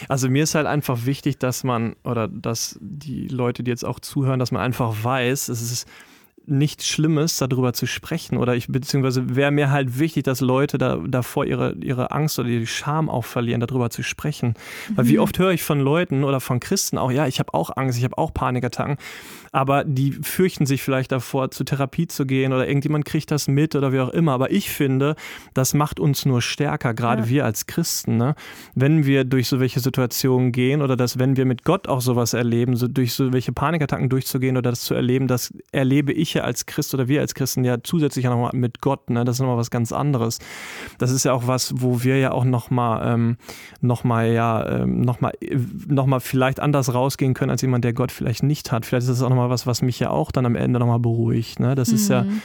Also 0.09 0.29
mir 0.29 0.43
ist 0.43 0.55
halt 0.55 0.67
einfach 0.67 1.05
wichtig, 1.05 1.37
dass 1.37 1.63
man 1.63 1.95
oder 2.03 2.27
dass 2.27 2.77
die 2.81 3.27
Leute, 3.27 3.63
die 3.63 3.71
jetzt 3.71 3.85
auch 3.85 3.99
zuhören, 3.99 4.39
dass 4.39 4.51
man 4.51 4.61
einfach 4.61 5.03
weiß, 5.03 5.47
es 5.47 5.61
ist 5.61 5.87
nichts 6.51 6.87
Schlimmes, 6.87 7.37
darüber 7.37 7.73
zu 7.73 7.85
sprechen. 7.85 8.37
Oder 8.37 8.55
ich, 8.55 8.67
beziehungsweise 8.67 9.35
wäre 9.35 9.51
mir 9.51 9.71
halt 9.71 9.99
wichtig, 9.99 10.23
dass 10.23 10.41
Leute 10.41 10.77
da, 10.77 10.97
davor 10.97 11.45
ihre, 11.45 11.73
ihre 11.75 12.11
Angst 12.11 12.37
oder 12.39 12.49
die 12.49 12.67
Scham 12.67 13.09
auch 13.09 13.25
verlieren, 13.25 13.61
darüber 13.61 13.89
zu 13.89 14.03
sprechen. 14.03 14.55
Weil 14.95 15.07
wie 15.07 15.17
mhm. 15.17 15.23
oft 15.23 15.39
höre 15.39 15.51
ich 15.51 15.63
von 15.63 15.79
Leuten 15.79 16.23
oder 16.23 16.39
von 16.39 16.59
Christen 16.59 16.97
auch, 16.97 17.11
ja, 17.11 17.27
ich 17.27 17.39
habe 17.39 17.53
auch 17.53 17.75
Angst, 17.75 17.97
ich 17.97 18.03
habe 18.03 18.17
auch 18.17 18.33
Panikattacken 18.33 18.97
aber 19.51 19.83
die 19.83 20.11
fürchten 20.11 20.65
sich 20.65 20.81
vielleicht 20.81 21.11
davor, 21.11 21.51
zur 21.51 21.65
Therapie 21.65 22.07
zu 22.07 22.25
gehen 22.25 22.53
oder 22.53 22.67
irgendjemand 22.67 23.05
kriegt 23.05 23.31
das 23.31 23.47
mit 23.47 23.75
oder 23.75 23.91
wie 23.91 23.99
auch 23.99 24.09
immer. 24.09 24.31
Aber 24.31 24.51
ich 24.51 24.69
finde, 24.69 25.15
das 25.53 25.73
macht 25.73 25.99
uns 25.99 26.25
nur 26.25 26.41
stärker, 26.41 26.93
gerade 26.93 27.23
ja. 27.23 27.29
wir 27.29 27.45
als 27.45 27.65
Christen, 27.65 28.17
ne? 28.17 28.35
wenn 28.75 29.05
wir 29.05 29.25
durch 29.25 29.47
so 29.47 29.59
welche 29.59 29.81
Situationen 29.81 30.51
gehen 30.51 30.81
oder 30.81 30.95
dass, 30.95 31.19
wenn 31.19 31.35
wir 31.35 31.45
mit 31.45 31.65
Gott 31.65 31.87
auch 31.87 32.01
sowas 32.01 32.33
erleben, 32.33 32.77
so 32.77 32.87
durch 32.87 33.13
so 33.13 33.33
welche 33.33 33.51
Panikattacken 33.51 34.09
durchzugehen 34.09 34.55
oder 34.55 34.69
das 34.69 34.81
zu 34.81 34.93
erleben, 34.93 35.27
das 35.27 35.53
erlebe 35.71 36.13
ich 36.13 36.33
ja 36.33 36.40
als 36.43 36.65
Christ 36.65 36.93
oder 36.93 37.07
wir 37.07 37.21
als 37.21 37.35
Christen 37.35 37.65
ja 37.65 37.77
zusätzlich 37.83 38.23
ja 38.23 38.31
nochmal 38.31 38.51
mit 38.53 38.79
Gott. 38.79 39.09
Ne? 39.09 39.25
Das 39.25 39.35
ist 39.35 39.39
nochmal 39.41 39.57
was 39.57 39.69
ganz 39.69 39.91
anderes. 39.91 40.39
Das 40.97 41.11
ist 41.11 41.25
ja 41.25 41.33
auch 41.33 41.47
was, 41.47 41.73
wo 41.77 42.03
wir 42.03 42.17
ja 42.17 42.31
auch 42.31 42.45
nochmal 42.45 43.13
ähm, 43.13 43.37
noch 43.81 44.05
ja, 44.05 44.81
ähm, 44.81 45.01
noch 45.01 45.19
noch 45.87 46.21
vielleicht 46.21 46.59
anders 46.59 46.93
rausgehen 46.93 47.33
können 47.33 47.51
als 47.51 47.61
jemand, 47.61 47.83
der 47.83 47.93
Gott 47.93 48.11
vielleicht 48.11 48.43
nicht 48.43 48.71
hat. 48.71 48.85
Vielleicht 48.85 49.03
ist 49.03 49.09
das 49.09 49.21
auch 49.21 49.29
nochmal 49.29 49.41
nochmal 49.41 49.49
was, 49.49 49.67
was 49.67 49.81
mich 49.81 49.99
ja 49.99 50.09
auch 50.09 50.31
dann 50.31 50.45
am 50.45 50.55
Ende 50.55 50.79
nochmal 50.79 50.99
beruhigt. 50.99 51.59
Ne? 51.59 51.75
Das 51.75 51.89
mhm. 51.89 51.95
ist 51.95 52.09
ja. 52.09 52.23
Mhm. 52.23 52.41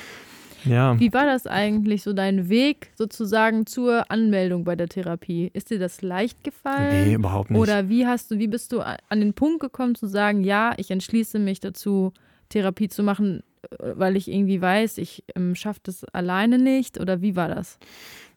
Ja. 0.65 0.99
Wie 0.99 1.13
war 1.13 1.27
das 1.27 1.47
eigentlich, 1.47 2.03
so 2.03 2.13
dein 2.13 2.49
Weg 2.49 2.91
sozusagen 2.97 3.67
zur 3.67 4.11
Anmeldung 4.11 4.65
bei 4.65 4.75
der 4.75 4.89
Therapie? 4.89 5.49
Ist 5.53 5.71
dir 5.71 5.79
das 5.79 6.03
leicht 6.03 6.43
gefallen? 6.43 7.05
Nee, 7.05 7.15
überhaupt 7.15 7.51
nicht. 7.51 7.61
Oder 7.61 7.89
wie 7.89 8.05
hast 8.05 8.33
du, 8.33 8.41
wie 8.41 8.49
bist 8.49 8.73
du 8.73 8.81
an 8.81 9.21
den 9.21 9.33
Punkt 9.33 9.61
gekommen 9.61 9.95
zu 9.95 10.09
sagen, 10.09 10.43
ja, 10.43 10.75
ich 10.77 10.91
entschließe 10.91 11.39
mich 11.39 11.61
dazu, 11.61 12.13
Therapie 12.49 12.89
zu 12.89 13.05
machen, 13.05 13.45
weil 13.79 14.17
ich 14.17 14.31
irgendwie 14.31 14.61
weiß, 14.61 14.99
ich 14.99 15.25
ähm, 15.35 15.55
schaffe 15.55 15.81
das 15.83 16.05
alleine 16.05 16.59
nicht? 16.59 17.01
Oder 17.01 17.21
wie 17.23 17.37
war 17.37 17.49
das? 17.49 17.79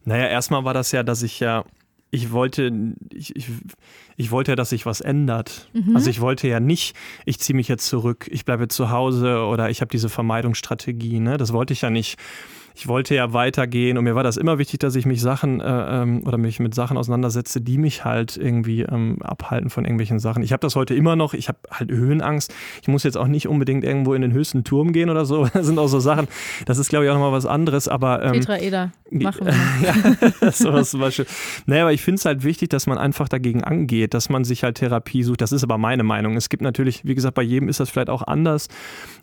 Naja, 0.06 0.28
erstmal 0.28 0.64
war 0.64 0.74
das 0.74 0.92
ja, 0.92 1.04
dass 1.04 1.24
ich 1.24 1.40
ja 1.40 1.66
ich 2.12 2.32
wollte, 2.32 2.72
ich, 3.14 3.36
ich, 3.36 3.50
ich, 4.18 4.32
wollte 4.32 4.52
ja, 4.52 4.56
dass 4.56 4.70
sich 4.70 4.86
was 4.86 5.00
ändert. 5.00 5.70
Mhm. 5.74 5.96
Also 5.96 6.10
ich 6.10 6.22
wollte 6.22 6.48
ja 6.48 6.60
nicht, 6.60 6.96
ich 7.26 7.40
ziehe 7.40 7.56
mich 7.56 7.68
jetzt 7.68 7.86
zurück, 7.86 8.28
ich 8.32 8.46
bleibe 8.46 8.68
zu 8.68 8.90
Hause 8.90 9.44
oder 9.44 9.70
ich 9.70 9.82
habe 9.82 9.92
diese 9.92 10.10
Vermeidungsstrategie. 10.10 11.20
Ne? 11.20 11.38
Das 11.38 11.54
wollte 11.54 11.74
ich 11.74 11.82
ja 11.82 11.90
nicht 11.90 12.18
ich 12.76 12.88
wollte 12.88 13.16
ja 13.16 13.34
weitergehen 13.34 13.98
und 13.98 14.04
mir 14.04 14.16
war 14.16 14.24
das 14.24 14.38
immer 14.38 14.58
wichtig, 14.58 14.80
dass 14.80 14.96
ich 14.96 15.06
mich 15.06 15.22
Sachen 15.22 15.62
äh, 15.62 16.02
ähm, 16.02 16.24
oder 16.26 16.38
mich 16.38 16.60
mit 16.60 16.74
Sachen 16.74 16.98
auseinandersetze, 16.98 17.62
die 17.62 17.78
mich 17.78 18.06
halt 18.06 18.38
irgendwie 18.38 18.82
ähm, 18.82 19.22
abhalten 19.22 19.70
von 19.70 19.86
irgendwelchen 19.86 20.20
Sachen. 20.20 20.44
Ich 20.44 20.52
habe 20.52 20.62
das 20.62 20.76
heute 20.76 20.94
immer 20.94 21.16
noch, 21.16 21.34
ich 21.34 21.48
habe 21.48 21.60
halt 21.72 21.92
Höhenangst. 21.92 22.54
Ich 22.82 22.88
muss 22.88 23.04
jetzt 23.04 23.18
auch 23.18 23.28
nicht 23.28 23.48
unbedingt 23.48 23.84
irgendwo 23.84 24.14
in 24.14 24.22
den 24.22 24.32
höchsten 24.32 24.64
Turm 24.64 24.94
gehen 24.94 25.10
oder 25.10 25.26
so. 25.26 25.48
Das 25.60 25.66
sind 25.66 25.80
auch 25.80 25.88
so 25.88 26.00
Sachen, 26.00 26.28
das 26.66 26.78
ist 26.78 26.90
glaube 26.90 27.06
ich 27.06 27.12
auch 27.12 27.16
nochmal 27.16 27.34
was 27.34 27.46
anderes, 27.46 27.88
aber... 27.90 28.24
Ähm, 28.24 28.34
Tetraeder, 28.34 28.92
machen 29.12 29.48
wir. 29.48 30.32
ja, 30.42 30.52
sowas 30.52 30.92
zum 30.92 31.02
Beispiel. 31.02 31.26
Naja, 31.66 31.84
aber 31.84 31.94
ich 31.94 32.02
finde 32.02 32.20
es 32.20 32.26
halt 32.26 32.44
wichtig, 32.44 32.70
dass 32.70 32.88
man 32.88 32.98
einfach 32.98 33.28
dagegen 33.28 33.64
angeht, 33.64 34.14
dass 34.14 34.30
man 34.30 34.46
sich 34.46 34.64
halt 34.64 34.78
Therapie 34.78 35.24
sucht. 35.24 35.42
Das 35.42 35.52
ist 35.52 35.64
aber 35.64 35.78
meine 35.78 36.04
Meinung. 36.04 36.38
Es 36.38 36.50
gibt 36.50 36.64
natürlich, 36.64 37.04
wie 37.04 37.16
gesagt, 37.16 37.36
bei 37.36 37.42
jedem 37.42 37.68
ist 37.68 37.80
das 37.80 37.90
vielleicht 37.90 38.10
auch 38.10 38.26
anders. 38.26 38.70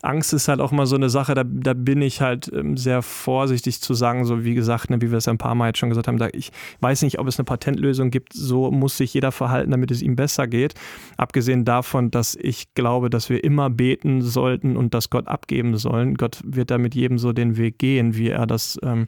Angst 0.01 0.33
ist 0.33 0.47
halt 0.47 0.59
auch 0.59 0.71
mal 0.71 0.85
so 0.85 0.95
eine 0.95 1.09
Sache, 1.09 1.33
da, 1.33 1.43
da 1.43 1.73
bin 1.73 2.01
ich 2.01 2.21
halt 2.21 2.51
ähm, 2.53 2.77
sehr 2.77 3.01
vor 3.01 3.36
vorsichtig 3.37 3.79
zu 3.81 3.93
sagen, 3.93 4.25
so 4.25 4.43
wie 4.43 4.55
gesagt, 4.55 4.89
ne, 4.89 4.99
wie 4.99 5.11
wir 5.11 5.19
es 5.19 5.27
ein 5.27 5.37
paar 5.37 5.53
Mal 5.53 5.67
jetzt 5.67 5.77
schon 5.77 5.89
gesagt 5.89 6.07
haben, 6.07 6.17
da, 6.17 6.27
ich 6.33 6.51
weiß 6.79 7.03
nicht, 7.03 7.19
ob 7.19 7.27
es 7.27 7.37
eine 7.37 7.45
Patentlösung 7.45 8.09
gibt, 8.09 8.33
so 8.33 8.71
muss 8.71 8.97
sich 8.97 9.13
jeder 9.13 9.31
verhalten, 9.31 9.69
damit 9.69 9.91
es 9.91 10.01
ihm 10.01 10.15
besser 10.15 10.47
geht. 10.47 10.73
Abgesehen 11.17 11.63
davon, 11.63 12.09
dass 12.09 12.33
ich 12.33 12.73
glaube, 12.73 13.11
dass 13.11 13.29
wir 13.29 13.43
immer 13.43 13.69
beten 13.69 14.23
sollten 14.23 14.75
und 14.75 14.95
dass 14.95 15.11
Gott 15.11 15.27
abgeben 15.27 15.77
sollen. 15.77 16.15
Gott 16.15 16.41
wird 16.43 16.71
da 16.71 16.79
mit 16.79 16.95
jedem 16.95 17.19
so 17.19 17.31
den 17.31 17.57
Weg 17.57 17.77
gehen, 17.77 18.17
wie 18.17 18.29
er 18.29 18.47
das 18.47 18.79
ähm, 18.81 19.05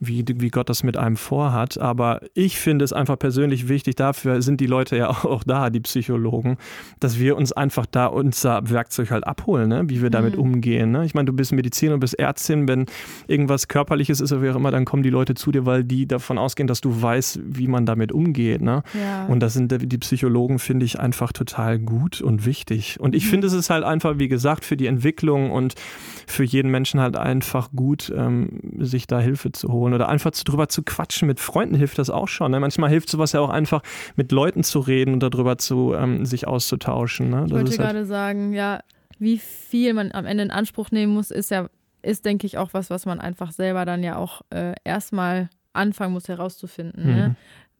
wie, 0.00 0.24
wie 0.26 0.48
Gott 0.48 0.68
das 0.68 0.82
mit 0.82 0.96
einem 0.96 1.16
vorhat. 1.16 1.78
Aber 1.78 2.20
ich 2.34 2.58
finde 2.58 2.84
es 2.84 2.92
einfach 2.92 3.18
persönlich 3.18 3.68
wichtig, 3.68 3.96
dafür 3.96 4.42
sind 4.42 4.60
die 4.60 4.66
Leute 4.66 4.96
ja 4.96 5.08
auch 5.24 5.44
da, 5.44 5.70
die 5.70 5.80
Psychologen, 5.80 6.56
dass 7.00 7.18
wir 7.18 7.36
uns 7.36 7.52
einfach 7.52 7.86
da 7.86 8.06
unser 8.06 8.68
Werkzeug 8.70 9.10
halt 9.10 9.26
abholen, 9.26 9.68
ne? 9.68 9.84
wie 9.88 10.02
wir 10.02 10.10
damit 10.10 10.36
mhm. 10.36 10.42
umgehen. 10.42 10.90
Ne? 10.92 11.04
Ich 11.04 11.14
meine, 11.14 11.26
du 11.26 11.32
bist 11.32 11.52
Mediziner, 11.52 11.94
du 11.94 12.00
bist 12.00 12.18
Ärztin, 12.18 12.68
wenn 12.68 12.86
irgendwas 13.26 13.68
Körperliches 13.68 14.20
ist 14.20 14.32
oder 14.32 14.42
wie 14.42 14.50
auch 14.50 14.56
immer, 14.56 14.70
dann 14.70 14.84
kommen 14.84 15.02
die 15.02 15.10
Leute 15.10 15.34
zu 15.34 15.50
dir, 15.50 15.66
weil 15.66 15.84
die 15.84 16.06
davon 16.06 16.38
ausgehen, 16.38 16.66
dass 16.66 16.80
du 16.80 17.02
weißt, 17.02 17.40
wie 17.44 17.68
man 17.68 17.86
damit 17.86 18.12
umgeht. 18.12 18.62
Ne? 18.62 18.82
Ja. 18.94 19.26
Und 19.26 19.40
das 19.40 19.54
sind 19.54 19.74
die 19.80 19.98
Psychologen, 19.98 20.58
finde 20.58 20.86
ich, 20.86 21.00
einfach 21.00 21.32
total 21.32 21.78
gut 21.78 22.20
und 22.20 22.46
wichtig. 22.46 23.00
Und 23.00 23.14
ich 23.14 23.26
mhm. 23.26 23.30
finde, 23.30 23.46
es 23.48 23.52
ist 23.52 23.70
halt 23.70 23.84
einfach, 23.84 24.18
wie 24.18 24.28
gesagt, 24.28 24.64
für 24.64 24.76
die 24.76 24.86
Entwicklung 24.86 25.50
und 25.50 25.74
für 26.26 26.44
jeden 26.44 26.70
Menschen 26.70 27.00
halt 27.00 27.16
einfach 27.16 27.70
gut, 27.74 28.12
ähm, 28.14 28.60
sich 28.78 29.06
da 29.06 29.18
Hilfe 29.18 29.52
zu 29.52 29.72
holen 29.72 29.87
oder 29.94 30.08
einfach 30.08 30.30
zu, 30.32 30.44
drüber 30.44 30.68
zu 30.68 30.82
quatschen. 30.82 31.28
Mit 31.28 31.40
Freunden 31.40 31.74
hilft 31.74 31.98
das 31.98 32.10
auch 32.10 32.28
schon. 32.28 32.50
Ne? 32.50 32.60
Manchmal 32.60 32.90
hilft 32.90 33.08
sowas 33.08 33.32
ja 33.32 33.40
auch 33.40 33.50
einfach, 33.50 33.82
mit 34.16 34.32
Leuten 34.32 34.62
zu 34.64 34.80
reden 34.80 35.14
und 35.14 35.22
darüber 35.22 35.58
zu 35.58 35.94
ähm, 35.94 36.24
sich 36.24 36.46
auszutauschen. 36.46 37.30
Ne? 37.30 37.44
Ich 37.46 37.52
wollte 37.52 37.70
halt 37.70 37.78
gerade 37.78 38.06
sagen, 38.06 38.52
ja, 38.52 38.80
wie 39.18 39.38
viel 39.38 39.94
man 39.94 40.12
am 40.12 40.26
Ende 40.26 40.44
in 40.44 40.50
Anspruch 40.50 40.90
nehmen 40.90 41.12
muss, 41.12 41.30
ist 41.30 41.50
ja, 41.50 41.68
ist, 42.02 42.24
denke 42.24 42.46
ich, 42.46 42.58
auch 42.58 42.72
was, 42.72 42.90
was 42.90 43.06
man 43.06 43.20
einfach 43.20 43.50
selber 43.50 43.84
dann 43.84 44.02
ja 44.02 44.16
auch 44.16 44.42
äh, 44.50 44.74
erstmal 44.84 45.50
anfangen 45.72 46.12
muss 46.12 46.28
herauszufinden. 46.28 47.04
Ne? 47.04 47.12
Mhm. 47.12 47.18
Ne? 47.18 47.36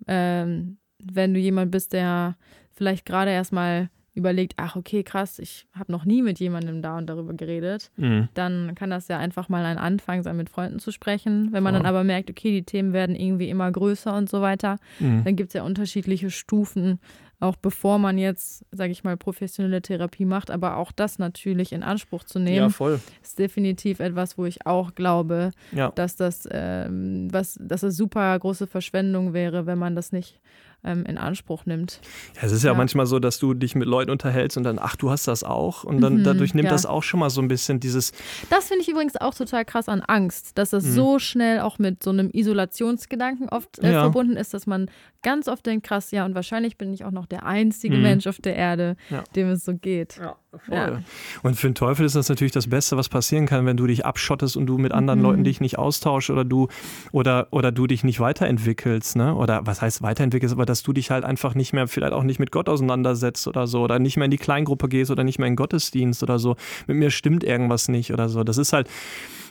Ähm, 0.06 0.78
wenn 0.98 1.34
du 1.34 1.40
jemand 1.40 1.70
bist, 1.70 1.92
der 1.92 2.36
vielleicht 2.72 3.06
gerade 3.06 3.30
erstmal 3.30 3.90
überlegt, 4.18 4.54
ach 4.56 4.76
okay, 4.76 5.02
krass, 5.02 5.38
ich 5.38 5.66
habe 5.72 5.90
noch 5.90 6.04
nie 6.04 6.22
mit 6.22 6.38
jemandem 6.38 6.82
da 6.82 6.98
und 6.98 7.06
darüber 7.06 7.32
geredet, 7.32 7.90
mhm. 7.96 8.28
dann 8.34 8.74
kann 8.74 8.90
das 8.90 9.08
ja 9.08 9.18
einfach 9.18 9.48
mal 9.48 9.64
ein 9.64 9.78
Anfang 9.78 10.22
sein, 10.22 10.36
mit 10.36 10.50
Freunden 10.50 10.78
zu 10.78 10.92
sprechen. 10.92 11.48
Wenn 11.52 11.62
man 11.62 11.74
ja. 11.74 11.80
dann 11.80 11.86
aber 11.86 12.04
merkt, 12.04 12.30
okay, 12.30 12.50
die 12.50 12.64
Themen 12.64 12.92
werden 12.92 13.16
irgendwie 13.16 13.48
immer 13.48 13.70
größer 13.70 14.14
und 14.14 14.28
so 14.28 14.40
weiter, 14.42 14.76
mhm. 14.98 15.24
dann 15.24 15.36
gibt 15.36 15.50
es 15.50 15.54
ja 15.54 15.62
unterschiedliche 15.62 16.30
Stufen, 16.30 16.98
auch 17.40 17.56
bevor 17.56 17.98
man 17.98 18.18
jetzt, 18.18 18.64
sage 18.72 18.90
ich 18.90 19.04
mal, 19.04 19.16
professionelle 19.16 19.80
Therapie 19.80 20.24
macht, 20.24 20.50
aber 20.50 20.76
auch 20.76 20.90
das 20.90 21.18
natürlich 21.18 21.72
in 21.72 21.84
Anspruch 21.84 22.24
zu 22.24 22.40
nehmen, 22.40 22.56
ja, 22.56 22.68
voll. 22.68 23.00
ist 23.22 23.38
definitiv 23.38 24.00
etwas, 24.00 24.36
wo 24.36 24.44
ich 24.44 24.66
auch 24.66 24.94
glaube, 24.96 25.52
ja. 25.70 25.92
dass 25.92 26.16
das, 26.16 26.48
ähm, 26.50 27.28
was, 27.32 27.56
dass 27.60 27.84
es 27.84 27.96
super 27.96 28.36
große 28.36 28.66
Verschwendung 28.66 29.34
wäre, 29.34 29.66
wenn 29.66 29.78
man 29.78 29.94
das 29.94 30.10
nicht 30.10 30.40
ähm, 30.84 31.04
in 31.04 31.18
Anspruch 31.18 31.66
nimmt. 31.66 32.00
Ja, 32.36 32.42
es 32.44 32.52
ist 32.52 32.62
ja, 32.62 32.72
ja, 32.72 32.76
manchmal 32.76 33.06
so, 33.06 33.18
dass 33.18 33.38
du 33.38 33.54
dich 33.54 33.74
mit 33.74 33.88
Leuten 33.88 34.10
unterhältst 34.10 34.56
und 34.56 34.64
dann, 34.64 34.78
ach, 34.78 34.96
du 34.96 35.10
hast 35.10 35.26
das 35.26 35.44
auch. 35.44 35.84
Und 35.84 36.00
dann 36.00 36.18
mhm, 36.18 36.24
dadurch 36.24 36.54
nimmt 36.54 36.66
ja. 36.66 36.70
das 36.70 36.86
auch 36.86 37.02
schon 37.02 37.20
mal 37.20 37.30
so 37.30 37.40
ein 37.40 37.48
bisschen 37.48 37.80
dieses. 37.80 38.12
Das 38.50 38.68
finde 38.68 38.82
ich 38.82 38.88
übrigens 38.88 39.16
auch 39.16 39.34
total 39.34 39.64
krass 39.64 39.88
an 39.88 40.00
Angst, 40.00 40.56
dass 40.56 40.70
das 40.70 40.84
mhm. 40.84 40.92
so 40.92 41.18
schnell 41.18 41.60
auch 41.60 41.78
mit 41.78 42.02
so 42.02 42.10
einem 42.10 42.30
Isolationsgedanken 42.32 43.48
oft 43.48 43.78
äh, 43.80 43.92
ja. 43.92 44.02
verbunden 44.02 44.36
ist, 44.36 44.54
dass 44.54 44.66
man 44.66 44.90
ganz 45.22 45.48
oft 45.48 45.66
denkt, 45.66 45.86
krass, 45.86 46.10
ja, 46.12 46.24
und 46.24 46.34
wahrscheinlich 46.34 46.76
bin 46.76 46.92
ich 46.92 47.04
auch 47.04 47.10
noch 47.10 47.26
der 47.26 47.44
einzige 47.44 47.96
mhm. 47.96 48.02
Mensch 48.02 48.26
auf 48.26 48.38
der 48.38 48.54
Erde, 48.54 48.96
dem 49.34 49.50
es 49.50 49.64
so 49.64 49.74
geht. 49.74 50.16
Ja. 50.18 50.36
Ja. 50.70 51.02
Und 51.42 51.56
für 51.56 51.68
den 51.68 51.74
Teufel 51.74 52.06
ist 52.06 52.16
das 52.16 52.28
natürlich 52.28 52.52
das 52.52 52.68
Beste, 52.68 52.96
was 52.96 53.08
passieren 53.08 53.46
kann, 53.46 53.66
wenn 53.66 53.76
du 53.76 53.86
dich 53.86 54.06
abschottest 54.06 54.56
und 54.56 54.66
du 54.66 54.78
mit 54.78 54.92
anderen 54.92 55.18
mhm. 55.18 55.24
Leuten 55.26 55.44
dich 55.44 55.60
nicht 55.60 55.78
austauschst 55.78 56.30
oder 56.30 56.44
du 56.44 56.68
oder, 57.12 57.48
oder 57.50 57.70
du 57.70 57.86
dich 57.86 58.02
nicht 58.02 58.18
weiterentwickelst, 58.18 59.16
ne? 59.16 59.34
Oder 59.34 59.66
was 59.66 59.82
heißt 59.82 60.02
weiterentwickelst, 60.02 60.54
aber 60.54 60.64
dass 60.68 60.82
du 60.82 60.92
dich 60.92 61.10
halt 61.10 61.24
einfach 61.24 61.54
nicht 61.54 61.72
mehr, 61.72 61.88
vielleicht 61.88 62.12
auch 62.12 62.22
nicht 62.22 62.38
mit 62.38 62.52
Gott 62.52 62.68
auseinandersetzt 62.68 63.46
oder 63.48 63.66
so, 63.66 63.82
oder 63.82 63.98
nicht 63.98 64.16
mehr 64.16 64.26
in 64.26 64.30
die 64.30 64.38
Kleingruppe 64.38 64.88
gehst 64.88 65.10
oder 65.10 65.24
nicht 65.24 65.38
mehr 65.38 65.48
in 65.48 65.56
Gottesdienst 65.56 66.22
oder 66.22 66.38
so. 66.38 66.56
Mit 66.86 66.96
mir 66.96 67.10
stimmt 67.10 67.44
irgendwas 67.44 67.88
nicht 67.88 68.12
oder 68.12 68.28
so. 68.28 68.44
Das 68.44 68.58
ist 68.58 68.72
halt 68.72 68.88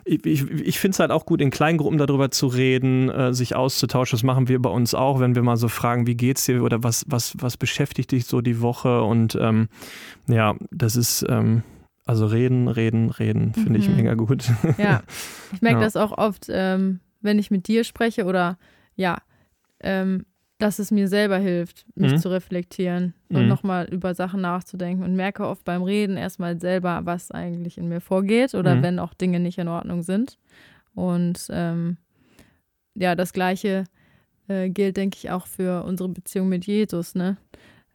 ich, 0.08 0.50
ich 0.50 0.80
finde 0.80 0.96
es 0.96 1.00
halt 1.00 1.12
auch 1.12 1.26
gut, 1.26 1.42
in 1.42 1.50
Kleingruppen 1.50 1.98
darüber 1.98 2.32
zu 2.32 2.48
reden, 2.48 3.10
äh, 3.10 3.34
sich 3.34 3.56
auszutauschen. 3.56 4.16
Das 4.18 4.24
machen 4.24 4.48
wir 4.48 4.62
bei 4.62 4.70
uns 4.70 4.94
auch, 4.94 5.20
wenn 5.20 5.36
wir 5.36 5.44
mal 5.44 5.58
so 5.58 5.68
fragen, 5.68 6.08
wie 6.08 6.16
geht's 6.16 6.46
dir 6.46 6.64
oder 6.64 6.84
was, 6.84 7.06
was, 7.08 7.34
was 7.40 7.58
beschäftigt 7.58 8.12
dich 8.12 8.26
so 8.26 8.42
die 8.42 8.62
Woche? 8.62 9.04
Und 9.04 9.38
ähm, 9.40 9.68
ja, 10.28 10.56
das 10.72 10.96
ist. 10.96 11.26
Ähm, 11.28 11.64
also 12.06 12.26
reden, 12.26 12.70
reden, 12.70 13.10
reden, 13.10 13.54
finde 13.54 13.80
ich 13.80 13.90
mhm. 13.90 13.98
mega 13.98 14.14
gut. 14.14 14.46
Ja, 14.78 15.04
ich 15.52 15.62
merke 15.62 15.80
ja. 15.80 15.84
das 15.84 15.98
auch 15.98 16.18
oft, 16.18 16.46
ähm, 16.48 17.02
wenn 17.20 17.38
ich 17.38 17.52
mit 17.52 17.68
dir 17.68 17.84
spreche 17.84 18.24
oder 18.24 18.58
ja, 18.96 19.18
ähm, 19.82 20.26
dass 20.58 20.80
es 20.80 20.90
mir 20.90 21.08
selber 21.08 21.38
hilft, 21.38 21.86
mich 21.96 22.14
mhm. 22.14 22.18
zu 22.18 22.30
reflektieren 22.30 23.14
und 23.30 23.44
mhm. 23.44 23.48
nochmal 23.48 23.86
über 23.86 24.16
Sachen 24.16 24.42
nachzudenken 24.42 25.04
und 25.04 25.16
merke 25.16 25.46
oft 25.46 25.64
beim 25.64 25.84
Reden 25.84 26.18
erstmal 26.18 26.60
selber, 26.60 27.02
was 27.04 27.32
eigentlich 27.32 27.78
in 27.78 27.88
mir 27.88 28.02
vorgeht 28.02 28.56
oder 28.56 28.76
mhm. 28.76 28.84
wenn 28.84 29.00
auch 29.00 29.14
Dinge 29.14 29.40
nicht 29.40 29.60
in 29.60 29.68
Ordnung 29.68 30.02
sind. 30.02 30.40
Und 30.96 31.48
ähm, 31.52 31.98
ja, 32.96 33.14
das 33.14 33.34
Gleiche 33.34 33.84
äh, 34.48 34.70
gilt, 34.70 34.98
denke 34.98 35.18
ich, 35.22 35.30
auch 35.30 35.46
für 35.46 35.84
unsere 35.84 36.10
Beziehung 36.10 36.50
mit 36.50 36.66
Jesus. 36.66 37.14
Ne? 37.14 37.38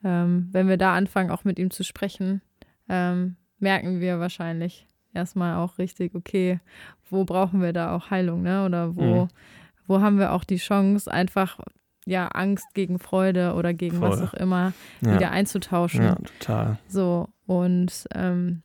Ähm, 0.04 0.48
wenn 0.52 0.68
wir 0.68 0.76
da 0.76 0.94
anfangen, 0.94 1.30
auch 1.30 1.42
mit 1.42 1.58
ihm 1.58 1.72
zu 1.72 1.82
sprechen, 1.82 2.42
ähm, 2.88 3.36
merken 3.58 4.00
wir 4.00 4.20
wahrscheinlich 4.20 4.86
erstmal 5.14 5.56
auch 5.56 5.78
richtig, 5.78 6.14
okay, 6.14 6.60
wo 7.10 7.24
brauchen 7.24 7.60
wir 7.60 7.72
da 7.72 7.94
auch 7.94 8.10
Heilung, 8.10 8.42
ne? 8.42 8.64
Oder 8.64 8.96
wo, 8.96 9.24
mhm. 9.24 9.28
wo 9.86 10.00
haben 10.00 10.18
wir 10.18 10.32
auch 10.32 10.44
die 10.44 10.56
Chance, 10.56 11.12
einfach 11.12 11.58
ja, 12.06 12.28
Angst 12.28 12.66
gegen 12.74 12.98
Freude 12.98 13.54
oder 13.54 13.74
gegen 13.74 13.98
Voll. 13.98 14.10
was 14.10 14.22
auch 14.22 14.34
immer 14.34 14.72
ja. 15.00 15.14
wieder 15.14 15.30
einzutauschen. 15.30 16.02
Ja, 16.02 16.14
total. 16.16 16.78
So, 16.88 17.28
und 17.46 18.06
ähm, 18.14 18.62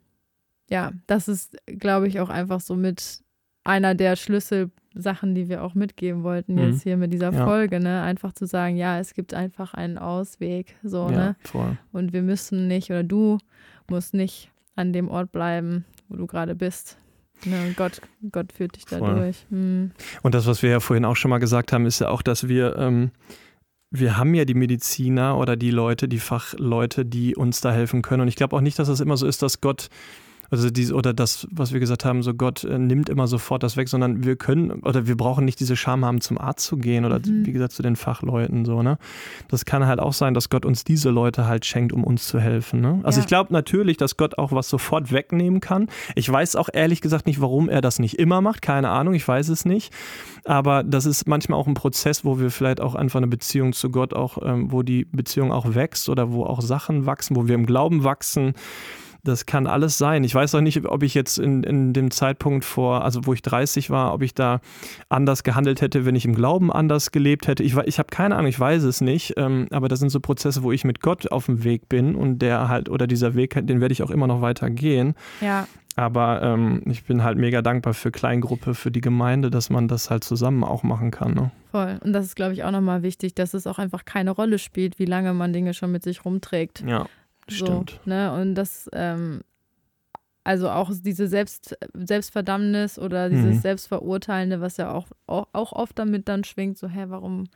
ja, 0.70 0.92
das 1.06 1.28
ist, 1.28 1.58
glaube 1.66 2.08
ich, 2.08 2.20
auch 2.20 2.30
einfach 2.30 2.60
so 2.60 2.76
mit 2.76 3.22
einer 3.64 3.96
der 3.96 4.16
Schlüsselsachen, 4.16 5.36
die 5.36 5.50
wir 5.50 5.64
auch 5.64 5.76
mitgeben 5.76 6.24
wollten 6.24 6.56
mhm. 6.56 6.72
jetzt 6.72 6.84
hier 6.84 6.98
mit 6.98 7.14
dieser 7.14 7.32
ja. 7.32 7.46
Folge, 7.46 7.80
ne? 7.80 8.02
Einfach 8.02 8.34
zu 8.34 8.46
sagen, 8.46 8.78
ja, 8.78 9.00
es 9.00 9.14
gibt 9.14 9.34
einfach 9.34 9.74
einen 9.74 9.98
Ausweg, 9.98 10.76
so, 10.84 11.10
ja, 11.10 11.18
ne? 11.18 11.36
Voll. 11.44 11.78
Und 11.92 12.14
wir 12.14 12.22
müssen 12.22 12.68
nicht 12.68 12.90
oder 12.90 13.04
du 13.04 13.38
musst 13.90 14.14
nicht 14.14 14.52
an 14.76 14.94
dem 14.94 15.10
Ort 15.10 15.32
bleiben, 15.32 15.86
wo 16.08 16.16
du 16.16 16.28
gerade 16.28 16.56
bist. 16.56 16.98
Ja, 17.46 17.58
Gott, 17.76 18.02
Gott 18.32 18.52
führt 18.52 18.76
dich 18.76 18.86
da 18.86 18.98
Voll. 18.98 19.16
durch. 19.16 19.46
Hm. 19.50 19.92
Und 20.24 20.36
das, 20.36 20.48
was 20.48 20.64
wir 20.64 20.70
ja 20.70 20.80
vorhin 20.80 21.06
auch 21.06 21.16
schon 21.16 21.30
mal 21.30 21.38
gesagt 21.38 21.72
haben, 21.72 21.86
ist 21.86 22.00
ja 22.00 22.10
auch, 22.10 22.22
dass 22.22 22.48
wir, 22.48 22.76
ähm, 22.78 23.12
wir 23.92 24.18
haben 24.18 24.34
ja 24.34 24.46
die 24.46 24.54
Mediziner 24.54 25.38
oder 25.38 25.56
die 25.56 25.72
Leute, 25.72 26.08
die 26.08 26.20
Fachleute, 26.20 27.06
die 27.06 27.36
uns 27.36 27.62
da 27.62 27.72
helfen 27.72 28.02
können. 28.02 28.22
Und 28.22 28.28
ich 28.28 28.36
glaube 28.36 28.56
auch 28.56 28.62
nicht, 28.62 28.80
dass 28.80 28.88
es 28.88 28.98
das 28.98 29.06
immer 29.06 29.18
so 29.18 29.28
ist, 29.28 29.42
dass 29.42 29.62
Gott 29.62 29.90
also 30.50 30.70
diese, 30.70 30.94
oder 30.94 31.14
das, 31.14 31.48
was 31.52 31.74
wir 31.74 31.80
gesagt 31.80 32.06
haben, 32.06 32.24
so 32.24 32.34
Gott 32.34 32.64
äh, 32.64 32.78
nimmt 32.78 33.10
immer 33.10 33.28
sofort 33.28 33.64
das 33.64 33.78
weg, 33.78 33.90
sondern 33.90 34.24
wir 34.24 34.36
können 34.36 34.72
oder 34.72 35.08
wir 35.08 35.18
brauchen 35.18 35.46
nicht 35.46 35.60
diese 35.60 35.76
Scham 35.76 36.06
haben, 36.06 36.22
zum 36.22 36.38
Arzt 36.38 36.66
zu 36.66 36.78
gehen 36.78 37.06
oder 37.06 37.20
mhm. 37.20 37.46
wie 37.46 37.52
gesagt 37.52 37.74
zu 37.74 37.84
den 37.84 37.96
Fachleuten 37.96 38.66
so, 38.66 38.82
ne? 38.82 38.98
Das 39.48 39.66
kann 39.66 39.86
halt 39.86 40.00
auch 40.00 40.14
sein, 40.14 40.34
dass 40.34 40.50
Gott 40.50 40.66
uns 40.66 40.84
diese 40.84 41.10
Leute 41.10 41.48
halt 41.48 41.66
schenkt, 41.66 41.94
um 41.94 42.04
uns 42.04 42.28
zu 42.28 42.40
helfen. 42.40 42.82
Ne? 42.82 43.00
Also 43.04 43.20
ja. 43.20 43.24
ich 43.24 43.28
glaube 43.28 43.54
natürlich, 43.54 43.98
dass 43.98 44.18
Gott 44.18 44.38
auch 44.38 44.52
was 44.52 44.70
sofort 44.70 45.12
wegnehmen 45.12 45.62
kann. 45.62 45.88
Ich 46.16 46.32
weiß 46.32 46.56
auch 46.56 46.70
ehrlich 46.72 47.02
gesagt 47.02 47.28
nicht, 47.28 47.42
warum 47.42 47.70
er 47.70 47.82
das 47.82 48.00
nicht 48.00 48.20
immer 48.20 48.42
macht. 48.42 48.62
Keine 48.62 48.90
Ahnung, 48.90 49.14
ich 49.14 49.28
weiß 49.28 49.50
es 49.50 49.66
nicht. 49.66 49.94
Aber 50.46 50.84
das 50.84 51.06
ist 51.06 51.28
manchmal 51.28 51.60
auch 51.60 51.68
ein 51.68 51.74
Prozess, 51.74 52.24
wo 52.24 52.40
wir 52.40 52.52
vielleicht 52.52 52.82
auch 52.82 52.96
einfach 52.96 53.18
eine 53.18 53.28
Beziehung 53.28 53.74
zu 53.74 53.90
Gott 53.90 54.14
auch, 54.14 54.38
ähm, 54.42 54.72
wo 54.72 54.82
die 54.82 55.06
Beziehung 55.06 55.52
auch 55.52 55.76
wächst 55.76 56.10
oder 56.10 56.32
wo 56.32 56.46
auch 56.46 56.62
Sachen 56.62 57.06
wachsen, 57.06 57.36
wo 57.36 57.48
wir 57.48 57.56
im 57.56 57.66
Glauben 57.66 58.04
wachsen. 58.04 58.54
Das 59.28 59.46
kann 59.46 59.68
alles 59.68 59.98
sein. 59.98 60.24
Ich 60.24 60.34
weiß 60.34 60.56
auch 60.56 60.62
nicht, 60.62 60.86
ob 60.86 61.04
ich 61.04 61.14
jetzt 61.14 61.38
in, 61.38 61.64
in 61.64 61.92
dem 61.92 62.12
Zeitpunkt 62.12 62.64
vor, 62.64 63.04
also 63.04 63.26
wo 63.26 63.34
ich 63.34 63.42
30 63.42 63.90
war, 63.90 64.14
ob 64.14 64.22
ich 64.22 64.34
da 64.34 64.62
anders 65.10 65.44
gehandelt 65.44 65.82
hätte, 65.82 66.06
wenn 66.06 66.16
ich 66.16 66.26
im 66.26 66.34
Glauben 66.34 66.72
anders 66.72 67.12
gelebt 67.12 67.48
hätte. 67.48 67.64
Ich, 67.64 67.76
ich 67.76 68.00
habe 68.00 68.10
keine 68.10 68.36
Ahnung, 68.36 68.48
ich 68.48 68.60
weiß 68.60 68.84
es 68.84 69.02
nicht. 69.02 69.34
Ähm, 69.36 69.68
aber 69.72 69.90
das 69.90 70.00
sind 70.00 70.10
so 70.10 70.20
Prozesse, 70.20 70.64
wo 70.64 70.72
ich 70.72 70.86
mit 70.86 71.02
Gott 71.02 71.32
auf 71.32 71.48
dem 71.48 71.64
Weg 71.64 71.90
bin 71.90 72.16
und 72.16 72.40
der 72.40 72.70
halt, 72.70 72.90
oder 72.90 73.06
dieser 73.06 73.36
Weg, 73.36 73.54
den 73.56 73.82
werde 73.82 73.92
ich 73.92 74.02
auch 74.02 74.12
immer 74.12 74.28
noch 74.28 74.42
weiter 74.42 74.70
gehen. 74.70 75.14
Ja. 75.42 75.68
Aber 75.98 76.44
ähm, 76.44 76.84
ich 76.86 77.06
bin 77.06 77.24
halt 77.24 77.40
mega 77.40 77.64
dankbar 77.64 77.96
für 77.96 78.12
Kleingruppe, 78.12 78.76
für 78.76 78.92
die 78.92 79.02
Gemeinde, 79.02 79.50
dass 79.50 79.72
man 79.72 79.88
das 79.88 80.12
halt 80.12 80.24
zusammen 80.24 80.64
auch 80.64 80.84
machen 80.84 81.10
kann. 81.10 81.34
Ne? 81.34 81.52
Voll. 81.72 82.00
Und 82.04 82.14
das 82.14 82.26
ist, 82.26 82.36
glaube 82.36 82.54
ich, 82.54 82.64
auch 82.64 82.72
nochmal 82.72 83.02
wichtig, 83.02 83.34
dass 83.34 83.56
es 83.56 83.66
auch 83.66 83.80
einfach 83.80 84.06
keine 84.06 84.32
Rolle 84.32 84.60
spielt, 84.60 85.00
wie 85.00 85.06
lange 85.06 85.34
man 85.34 85.54
Dinge 85.54 85.74
schon 85.74 85.92
mit 85.92 86.04
sich 86.04 86.24
rumträgt. 86.24 86.84
Ja. 86.88 87.08
Stimmt. 87.48 88.00
So, 88.04 88.10
ne? 88.10 88.34
Und 88.34 88.56
das, 88.56 88.90
ähm, 88.94 89.42
also 90.44 90.70
auch 90.70 90.92
diese 90.94 91.28
Selbst, 91.28 91.78
Selbstverdammnis 91.94 92.98
oder 92.98 93.30
dieses 93.30 93.56
mhm. 93.56 93.60
Selbstverurteilende, 93.60 94.62
was 94.62 94.78
ja 94.78 94.92
auch, 94.92 95.08
auch, 95.26 95.48
auch, 95.52 95.74
oft 95.74 96.00
damit 96.00 96.30
dann 96.30 96.46
schwingt, 96.46 96.78
so, 96.78 96.88
hä, 96.88 97.06
warum, 97.08 97.50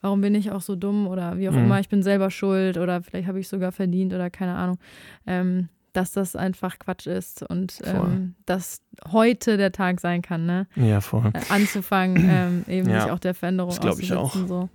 warum 0.00 0.22
bin 0.22 0.34
ich 0.34 0.50
auch 0.50 0.62
so 0.62 0.74
dumm 0.74 1.06
oder 1.06 1.36
wie 1.36 1.48
auch 1.50 1.52
mhm. 1.52 1.64
immer, 1.64 1.80
ich 1.80 1.90
bin 1.90 2.02
selber 2.02 2.30
schuld 2.30 2.78
oder 2.78 3.02
vielleicht 3.02 3.28
habe 3.28 3.40
ich 3.40 3.48
sogar 3.48 3.72
verdient 3.72 4.14
oder 4.14 4.30
keine 4.30 4.54
Ahnung. 4.54 4.78
Ähm, 5.26 5.68
dass 5.92 6.12
das 6.12 6.36
einfach 6.36 6.78
Quatsch 6.78 7.06
ist 7.06 7.42
und 7.42 7.78
ähm, 7.84 8.34
dass 8.46 8.80
heute 9.10 9.56
der 9.56 9.72
Tag 9.72 10.00
sein 10.00 10.22
kann, 10.22 10.46
ne? 10.46 10.66
Ja, 10.76 11.00
voll. 11.00 11.30
Äh, 11.34 11.40
anzufangen, 11.52 12.16
ähm, 12.30 12.64
eben 12.68 12.88
Ja, 12.88 13.02
sich 13.02 13.10
auch 13.10 13.18
der 13.18 13.34
Veränderung 13.34 13.70
das 13.70 13.80
glaub 13.80 13.98
ich 13.98 14.12
auszusetzen. 14.12 14.48
So. 14.48 14.68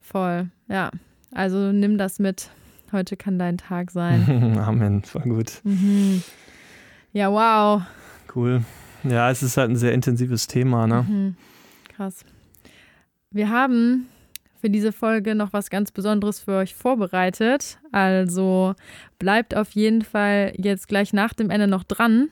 Voll, 0.00 0.48
ja. 0.68 0.90
Also 1.30 1.72
nimm 1.72 1.98
das 1.98 2.18
mit. 2.18 2.50
Heute 2.92 3.16
kann 3.16 3.38
dein 3.38 3.58
Tag 3.58 3.90
sein. 3.90 4.58
Amen, 4.58 5.02
voll 5.02 5.22
gut. 5.22 5.60
mhm. 5.64 6.22
Ja, 7.14 7.30
wow. 7.30 7.82
Cool. 8.34 8.62
Ja, 9.04 9.30
es 9.30 9.42
ist 9.42 9.56
halt 9.56 9.70
ein 9.70 9.76
sehr 9.76 9.92
intensives 9.92 10.46
Thema, 10.46 10.86
ne? 10.86 11.04
Mhm. 11.08 11.36
Krass. 11.94 12.24
Wir 13.30 13.50
haben 13.50 14.06
für 14.60 14.70
diese 14.70 14.92
Folge 14.92 15.34
noch 15.34 15.52
was 15.52 15.70
ganz 15.70 15.90
Besonderes 15.90 16.40
für 16.40 16.56
euch 16.56 16.74
vorbereitet. 16.74 17.78
Also 17.90 18.74
bleibt 19.18 19.54
auf 19.56 19.72
jeden 19.72 20.02
Fall 20.02 20.52
jetzt 20.56 20.86
gleich 20.88 21.12
nach 21.12 21.34
dem 21.34 21.50
Ende 21.50 21.66
noch 21.66 21.82
dran. 21.84 22.28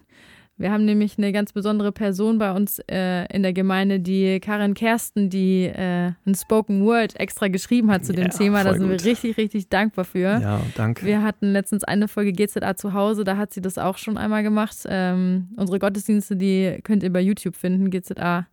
Wir 0.61 0.73
haben 0.73 0.85
nämlich 0.85 1.17
eine 1.17 1.33
ganz 1.33 1.55
besondere 1.55 1.91
Person 1.91 2.37
bei 2.37 2.53
uns 2.53 2.81
äh, 2.81 3.25
in 3.35 3.43
der 3.43 3.55
Gemeinde, 3.55 3.99
die 3.99 4.41
Karin 4.41 4.75
Kersten, 4.75 5.31
die 5.31 5.65
äh, 5.65 6.13
ein 6.27 6.35
Spoken 6.35 6.85
Word 6.85 7.19
extra 7.19 7.49
geschrieben 7.49 7.91
hat 7.91 8.05
zu 8.05 8.13
dem 8.13 8.25
Ja, 8.25 8.29
Thema. 8.29 8.63
Da 8.63 8.75
sind 8.75 8.83
gut. 8.91 9.03
wir 9.03 9.11
richtig, 9.11 9.39
richtig 9.39 9.71
dankbar 9.71 10.05
für. 10.05 10.39
Ja, 10.39 10.61
danke. 10.75 11.07
Wir 11.07 11.23
hatten 11.23 11.51
letztens 11.53 11.83
eine 11.85 12.09
Folge 12.09 12.33
GZA 12.33 12.77
zu 12.77 12.93
Hause, 12.93 13.25
da 13.25 13.39
hat 13.39 13.55
sie 13.55 13.63
das 13.63 13.79
auch 13.79 13.97
schon 13.97 14.19
einmal 14.19 14.43
gemacht. 14.43 14.77
Ähm, 14.87 15.49
unsere 15.57 15.79
Gottesdienste, 15.79 16.37
die 16.37 16.79
könnt 16.85 17.03
ihr 17.05 17.13
bei 17.13 17.23
YouTube 17.23 17.57
finden, 17.57 17.89
GZA 17.89 18.47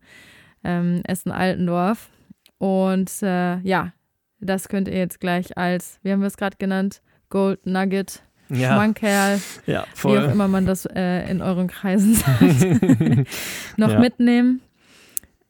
ähm, 0.64 1.02
Essen-Altendorf. 1.04 2.08
Und 2.56 3.22
äh, 3.22 3.58
ja, 3.58 3.92
das 4.40 4.70
könnt 4.70 4.88
ihr 4.88 4.96
jetzt 4.96 5.20
gleich 5.20 5.58
als, 5.58 6.00
wie 6.02 6.12
haben 6.12 6.20
wir 6.20 6.28
es 6.28 6.38
gerade 6.38 6.56
genannt, 6.58 7.02
Gold 7.28 7.66
Nugget, 7.66 8.22
ja, 8.50 8.74
Schmankerl, 8.74 9.40
ja, 9.66 9.82
wie 9.82 9.82
auch 9.82 9.86
voll. 9.96 10.24
immer 10.24 10.48
man 10.48 10.66
das 10.66 10.86
äh, 10.86 11.30
in 11.30 11.42
euren 11.42 11.68
Kreisen 11.68 12.14
sagt, 12.14 12.40
noch 13.76 13.90
Ja. 13.90 13.98
mitnehmen. 14.00 14.60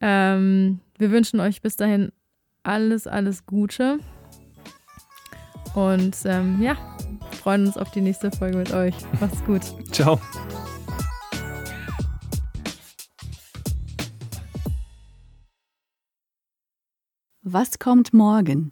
Ähm, 0.01 0.79
wir 0.97 1.11
wünschen 1.11 1.39
euch 1.39 1.61
bis 1.61 1.75
dahin 1.75 2.11
alles, 2.63 3.07
alles 3.07 3.45
Gute. 3.45 3.99
Und 5.75 6.15
ähm, 6.25 6.61
ja, 6.61 6.75
freuen 7.41 7.65
uns 7.67 7.77
auf 7.77 7.91
die 7.91 8.01
nächste 8.01 8.31
Folge 8.31 8.57
mit 8.57 8.73
euch. 8.73 8.95
Macht's 9.19 9.43
gut. 9.45 9.61
Ciao. 9.91 10.19
Was 17.41 17.79
kommt 17.79 18.13
morgen? 18.13 18.71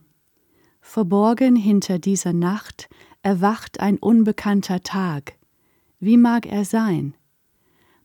Verborgen 0.81 1.55
hinter 1.55 1.99
dieser 1.99 2.33
Nacht 2.33 2.89
erwacht 3.27 3.81
ein 3.81 3.97
unbekannter 3.97 4.83
Tag. 4.83 5.35
Wie 5.99 6.15
mag 6.15 6.45
er 6.45 6.63
sein? 6.63 7.13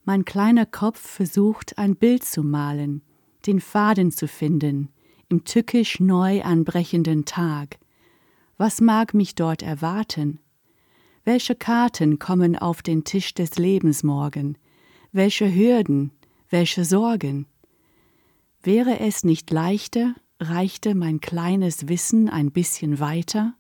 Mein 0.03 0.25
kleiner 0.25 0.67
Kopf 0.67 0.99
versucht 0.99 1.79
ein 1.79 1.95
Bild 1.95 2.25
zu 2.25 2.43
malen, 2.43 3.03
den 3.47 3.61
Faden 3.61 4.11
zu 4.11 4.27
finden, 4.27 4.89
im 5.29 5.45
tückisch 5.45 6.01
neu 6.01 6.43
anbrechenden 6.43 7.25
Tag. 7.25 7.79
Was 8.57 8.81
mag 8.81 9.15
mich 9.15 9.37
dort 9.37 9.63
erwarten? 9.63 10.41
Welche 11.23 11.55
Karten 11.55 12.19
kommen 12.19 12.57
auf 12.59 12.83
den 12.83 13.05
Tisch 13.05 13.33
des 13.33 13.55
Lebens 13.55 14.03
morgen? 14.03 14.59
Welche 15.13 15.55
Hürden, 15.55 16.11
welche 16.49 16.85
Sorgen? 16.85 17.47
Wäre 18.61 18.99
es 18.99 19.23
nicht 19.23 19.53
leichter, 19.53 20.17
reichte 20.41 20.97
mein 20.97 21.21
kleines 21.21 21.87
Wissen 21.87 22.29
ein 22.29 22.51
bisschen 22.51 22.99
weiter? 22.99 23.55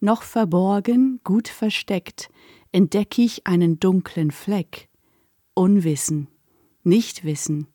Noch 0.00 0.22
verborgen, 0.22 1.20
gut 1.24 1.48
versteckt, 1.48 2.28
entdeck 2.70 3.18
ich 3.18 3.46
einen 3.46 3.80
dunklen 3.80 4.30
Fleck. 4.30 4.88
Unwissen, 5.54 6.28
Nichtwissen, 6.84 7.66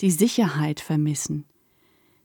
die 0.00 0.10
Sicherheit 0.10 0.80
vermissen. 0.80 1.46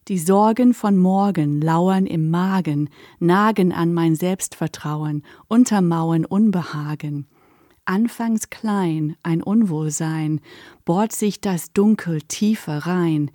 Die 0.10 0.20
Sorgen 0.20 0.74
von 0.74 0.98
morgen 0.98 1.62
lauern 1.62 2.06
im 2.06 2.30
Magen, 2.30 2.90
nagen 3.20 3.72
an 3.72 3.94
mein 3.94 4.16
Selbstvertrauen, 4.16 5.24
untermauern 5.48 6.26
Unbehagen. 6.26 7.26
Anfangs 7.86 8.50
klein, 8.50 9.16
ein 9.24 9.42
Unwohlsein, 9.42 10.42
bohrt 10.84 11.12
sich 11.12 11.40
das 11.40 11.72
Dunkel 11.72 12.22
tiefer 12.22 12.80
rein, 12.80 13.32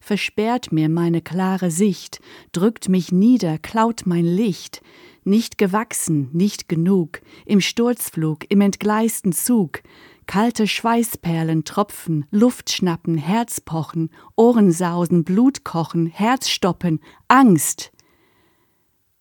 versperrt 0.00 0.70
mir 0.70 0.88
meine 0.88 1.22
klare 1.22 1.70
Sicht, 1.70 2.20
drückt 2.52 2.88
mich 2.88 3.10
nieder, 3.10 3.58
klaut 3.58 4.02
mein 4.04 4.24
Licht, 4.24 4.82
nicht 5.24 5.58
gewachsen, 5.58 6.28
nicht 6.32 6.68
genug, 6.68 7.20
im 7.46 7.60
Sturzflug, 7.60 8.50
im 8.50 8.60
entgleisten 8.60 9.32
Zug, 9.32 9.82
kalte 10.26 10.66
Schweißperlen 10.66 11.64
tropfen, 11.64 12.26
Luft 12.30 12.70
schnappen, 12.70 13.16
Herz 13.16 13.60
pochen, 13.60 14.10
Ohrensausen, 14.36 15.24
Blut 15.24 15.64
kochen, 15.64 16.06
Herz 16.06 16.48
stoppen, 16.48 17.00
Angst. 17.28 17.92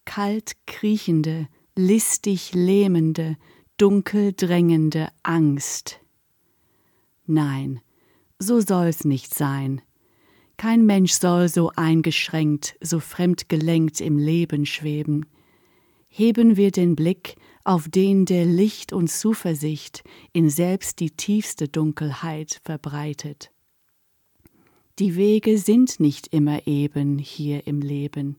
Kalt 0.06 0.54
kriechende, 0.66 1.48
listig 1.76 2.54
lähmende, 2.54 3.38
dunkel 3.78 4.34
drängende 4.34 5.10
Angst. 5.24 6.00
Nein, 7.26 7.82
so 8.40 8.60
soll's 8.60 9.06
nicht 9.06 9.34
sein. 9.34 9.82
Kein 10.58 10.86
Mensch 10.86 11.14
soll 11.14 11.50
so 11.50 11.72
eingeschränkt, 11.76 12.76
so 12.82 13.00
fremdgelenkt 13.00 14.00
im 14.02 14.18
Leben 14.18 14.66
schweben. 14.66 15.26
Heben 16.14 16.58
wir 16.58 16.72
den 16.72 16.98
Blick 16.98 17.38
auf 17.64 17.88
den, 17.88 18.26
der 18.26 18.44
Licht 18.44 18.92
und 18.92 19.08
Zuversicht 19.08 20.04
in 20.34 20.50
selbst 20.50 21.00
die 21.00 21.12
tiefste 21.12 21.70
Dunkelheit 21.70 22.60
verbreitet. 22.66 23.50
Die 25.00 25.16
Wege 25.16 25.58
sind 25.58 26.02
nicht 26.02 26.28
immer 26.34 26.68
eben 26.68 27.18
hier 27.18 27.66
im 27.66 27.80
Leben. 27.80 28.36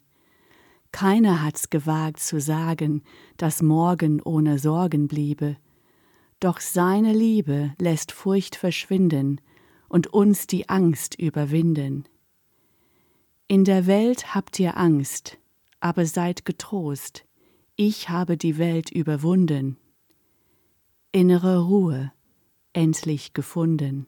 Keiner 0.93 1.43
hat's 1.43 1.71
gewagt 1.71 2.21
zu 2.21 2.43
sagen, 2.43 3.03
dass 3.39 3.63
morgen 3.63 4.21
ohne 4.21 4.59
Sorgen 4.59 5.09
bliebe. 5.09 5.57
Doch 6.41 6.61
seine 6.61 7.15
Liebe 7.15 7.73
lässt 7.81 8.13
Furcht 8.13 8.55
verschwinden 8.55 9.41
und 9.89 10.09
uns 10.09 10.47
die 10.47 10.69
Angst 10.69 11.19
überwinden. 11.19 12.05
In 13.49 13.65
der 13.65 13.87
Welt 13.87 14.35
habt 14.35 14.61
ihr 14.61 14.77
Angst, 14.77 15.39
aber 15.81 16.05
seid 16.05 16.45
getrost, 16.45 17.25
ich 17.89 18.09
habe 18.09 18.37
die 18.37 18.59
Welt 18.59 18.91
überwunden. 18.91 19.77
Innere 21.11 21.59
Ruhe 21.65 22.13
endlich 22.73 23.33
gefunden. 23.33 24.07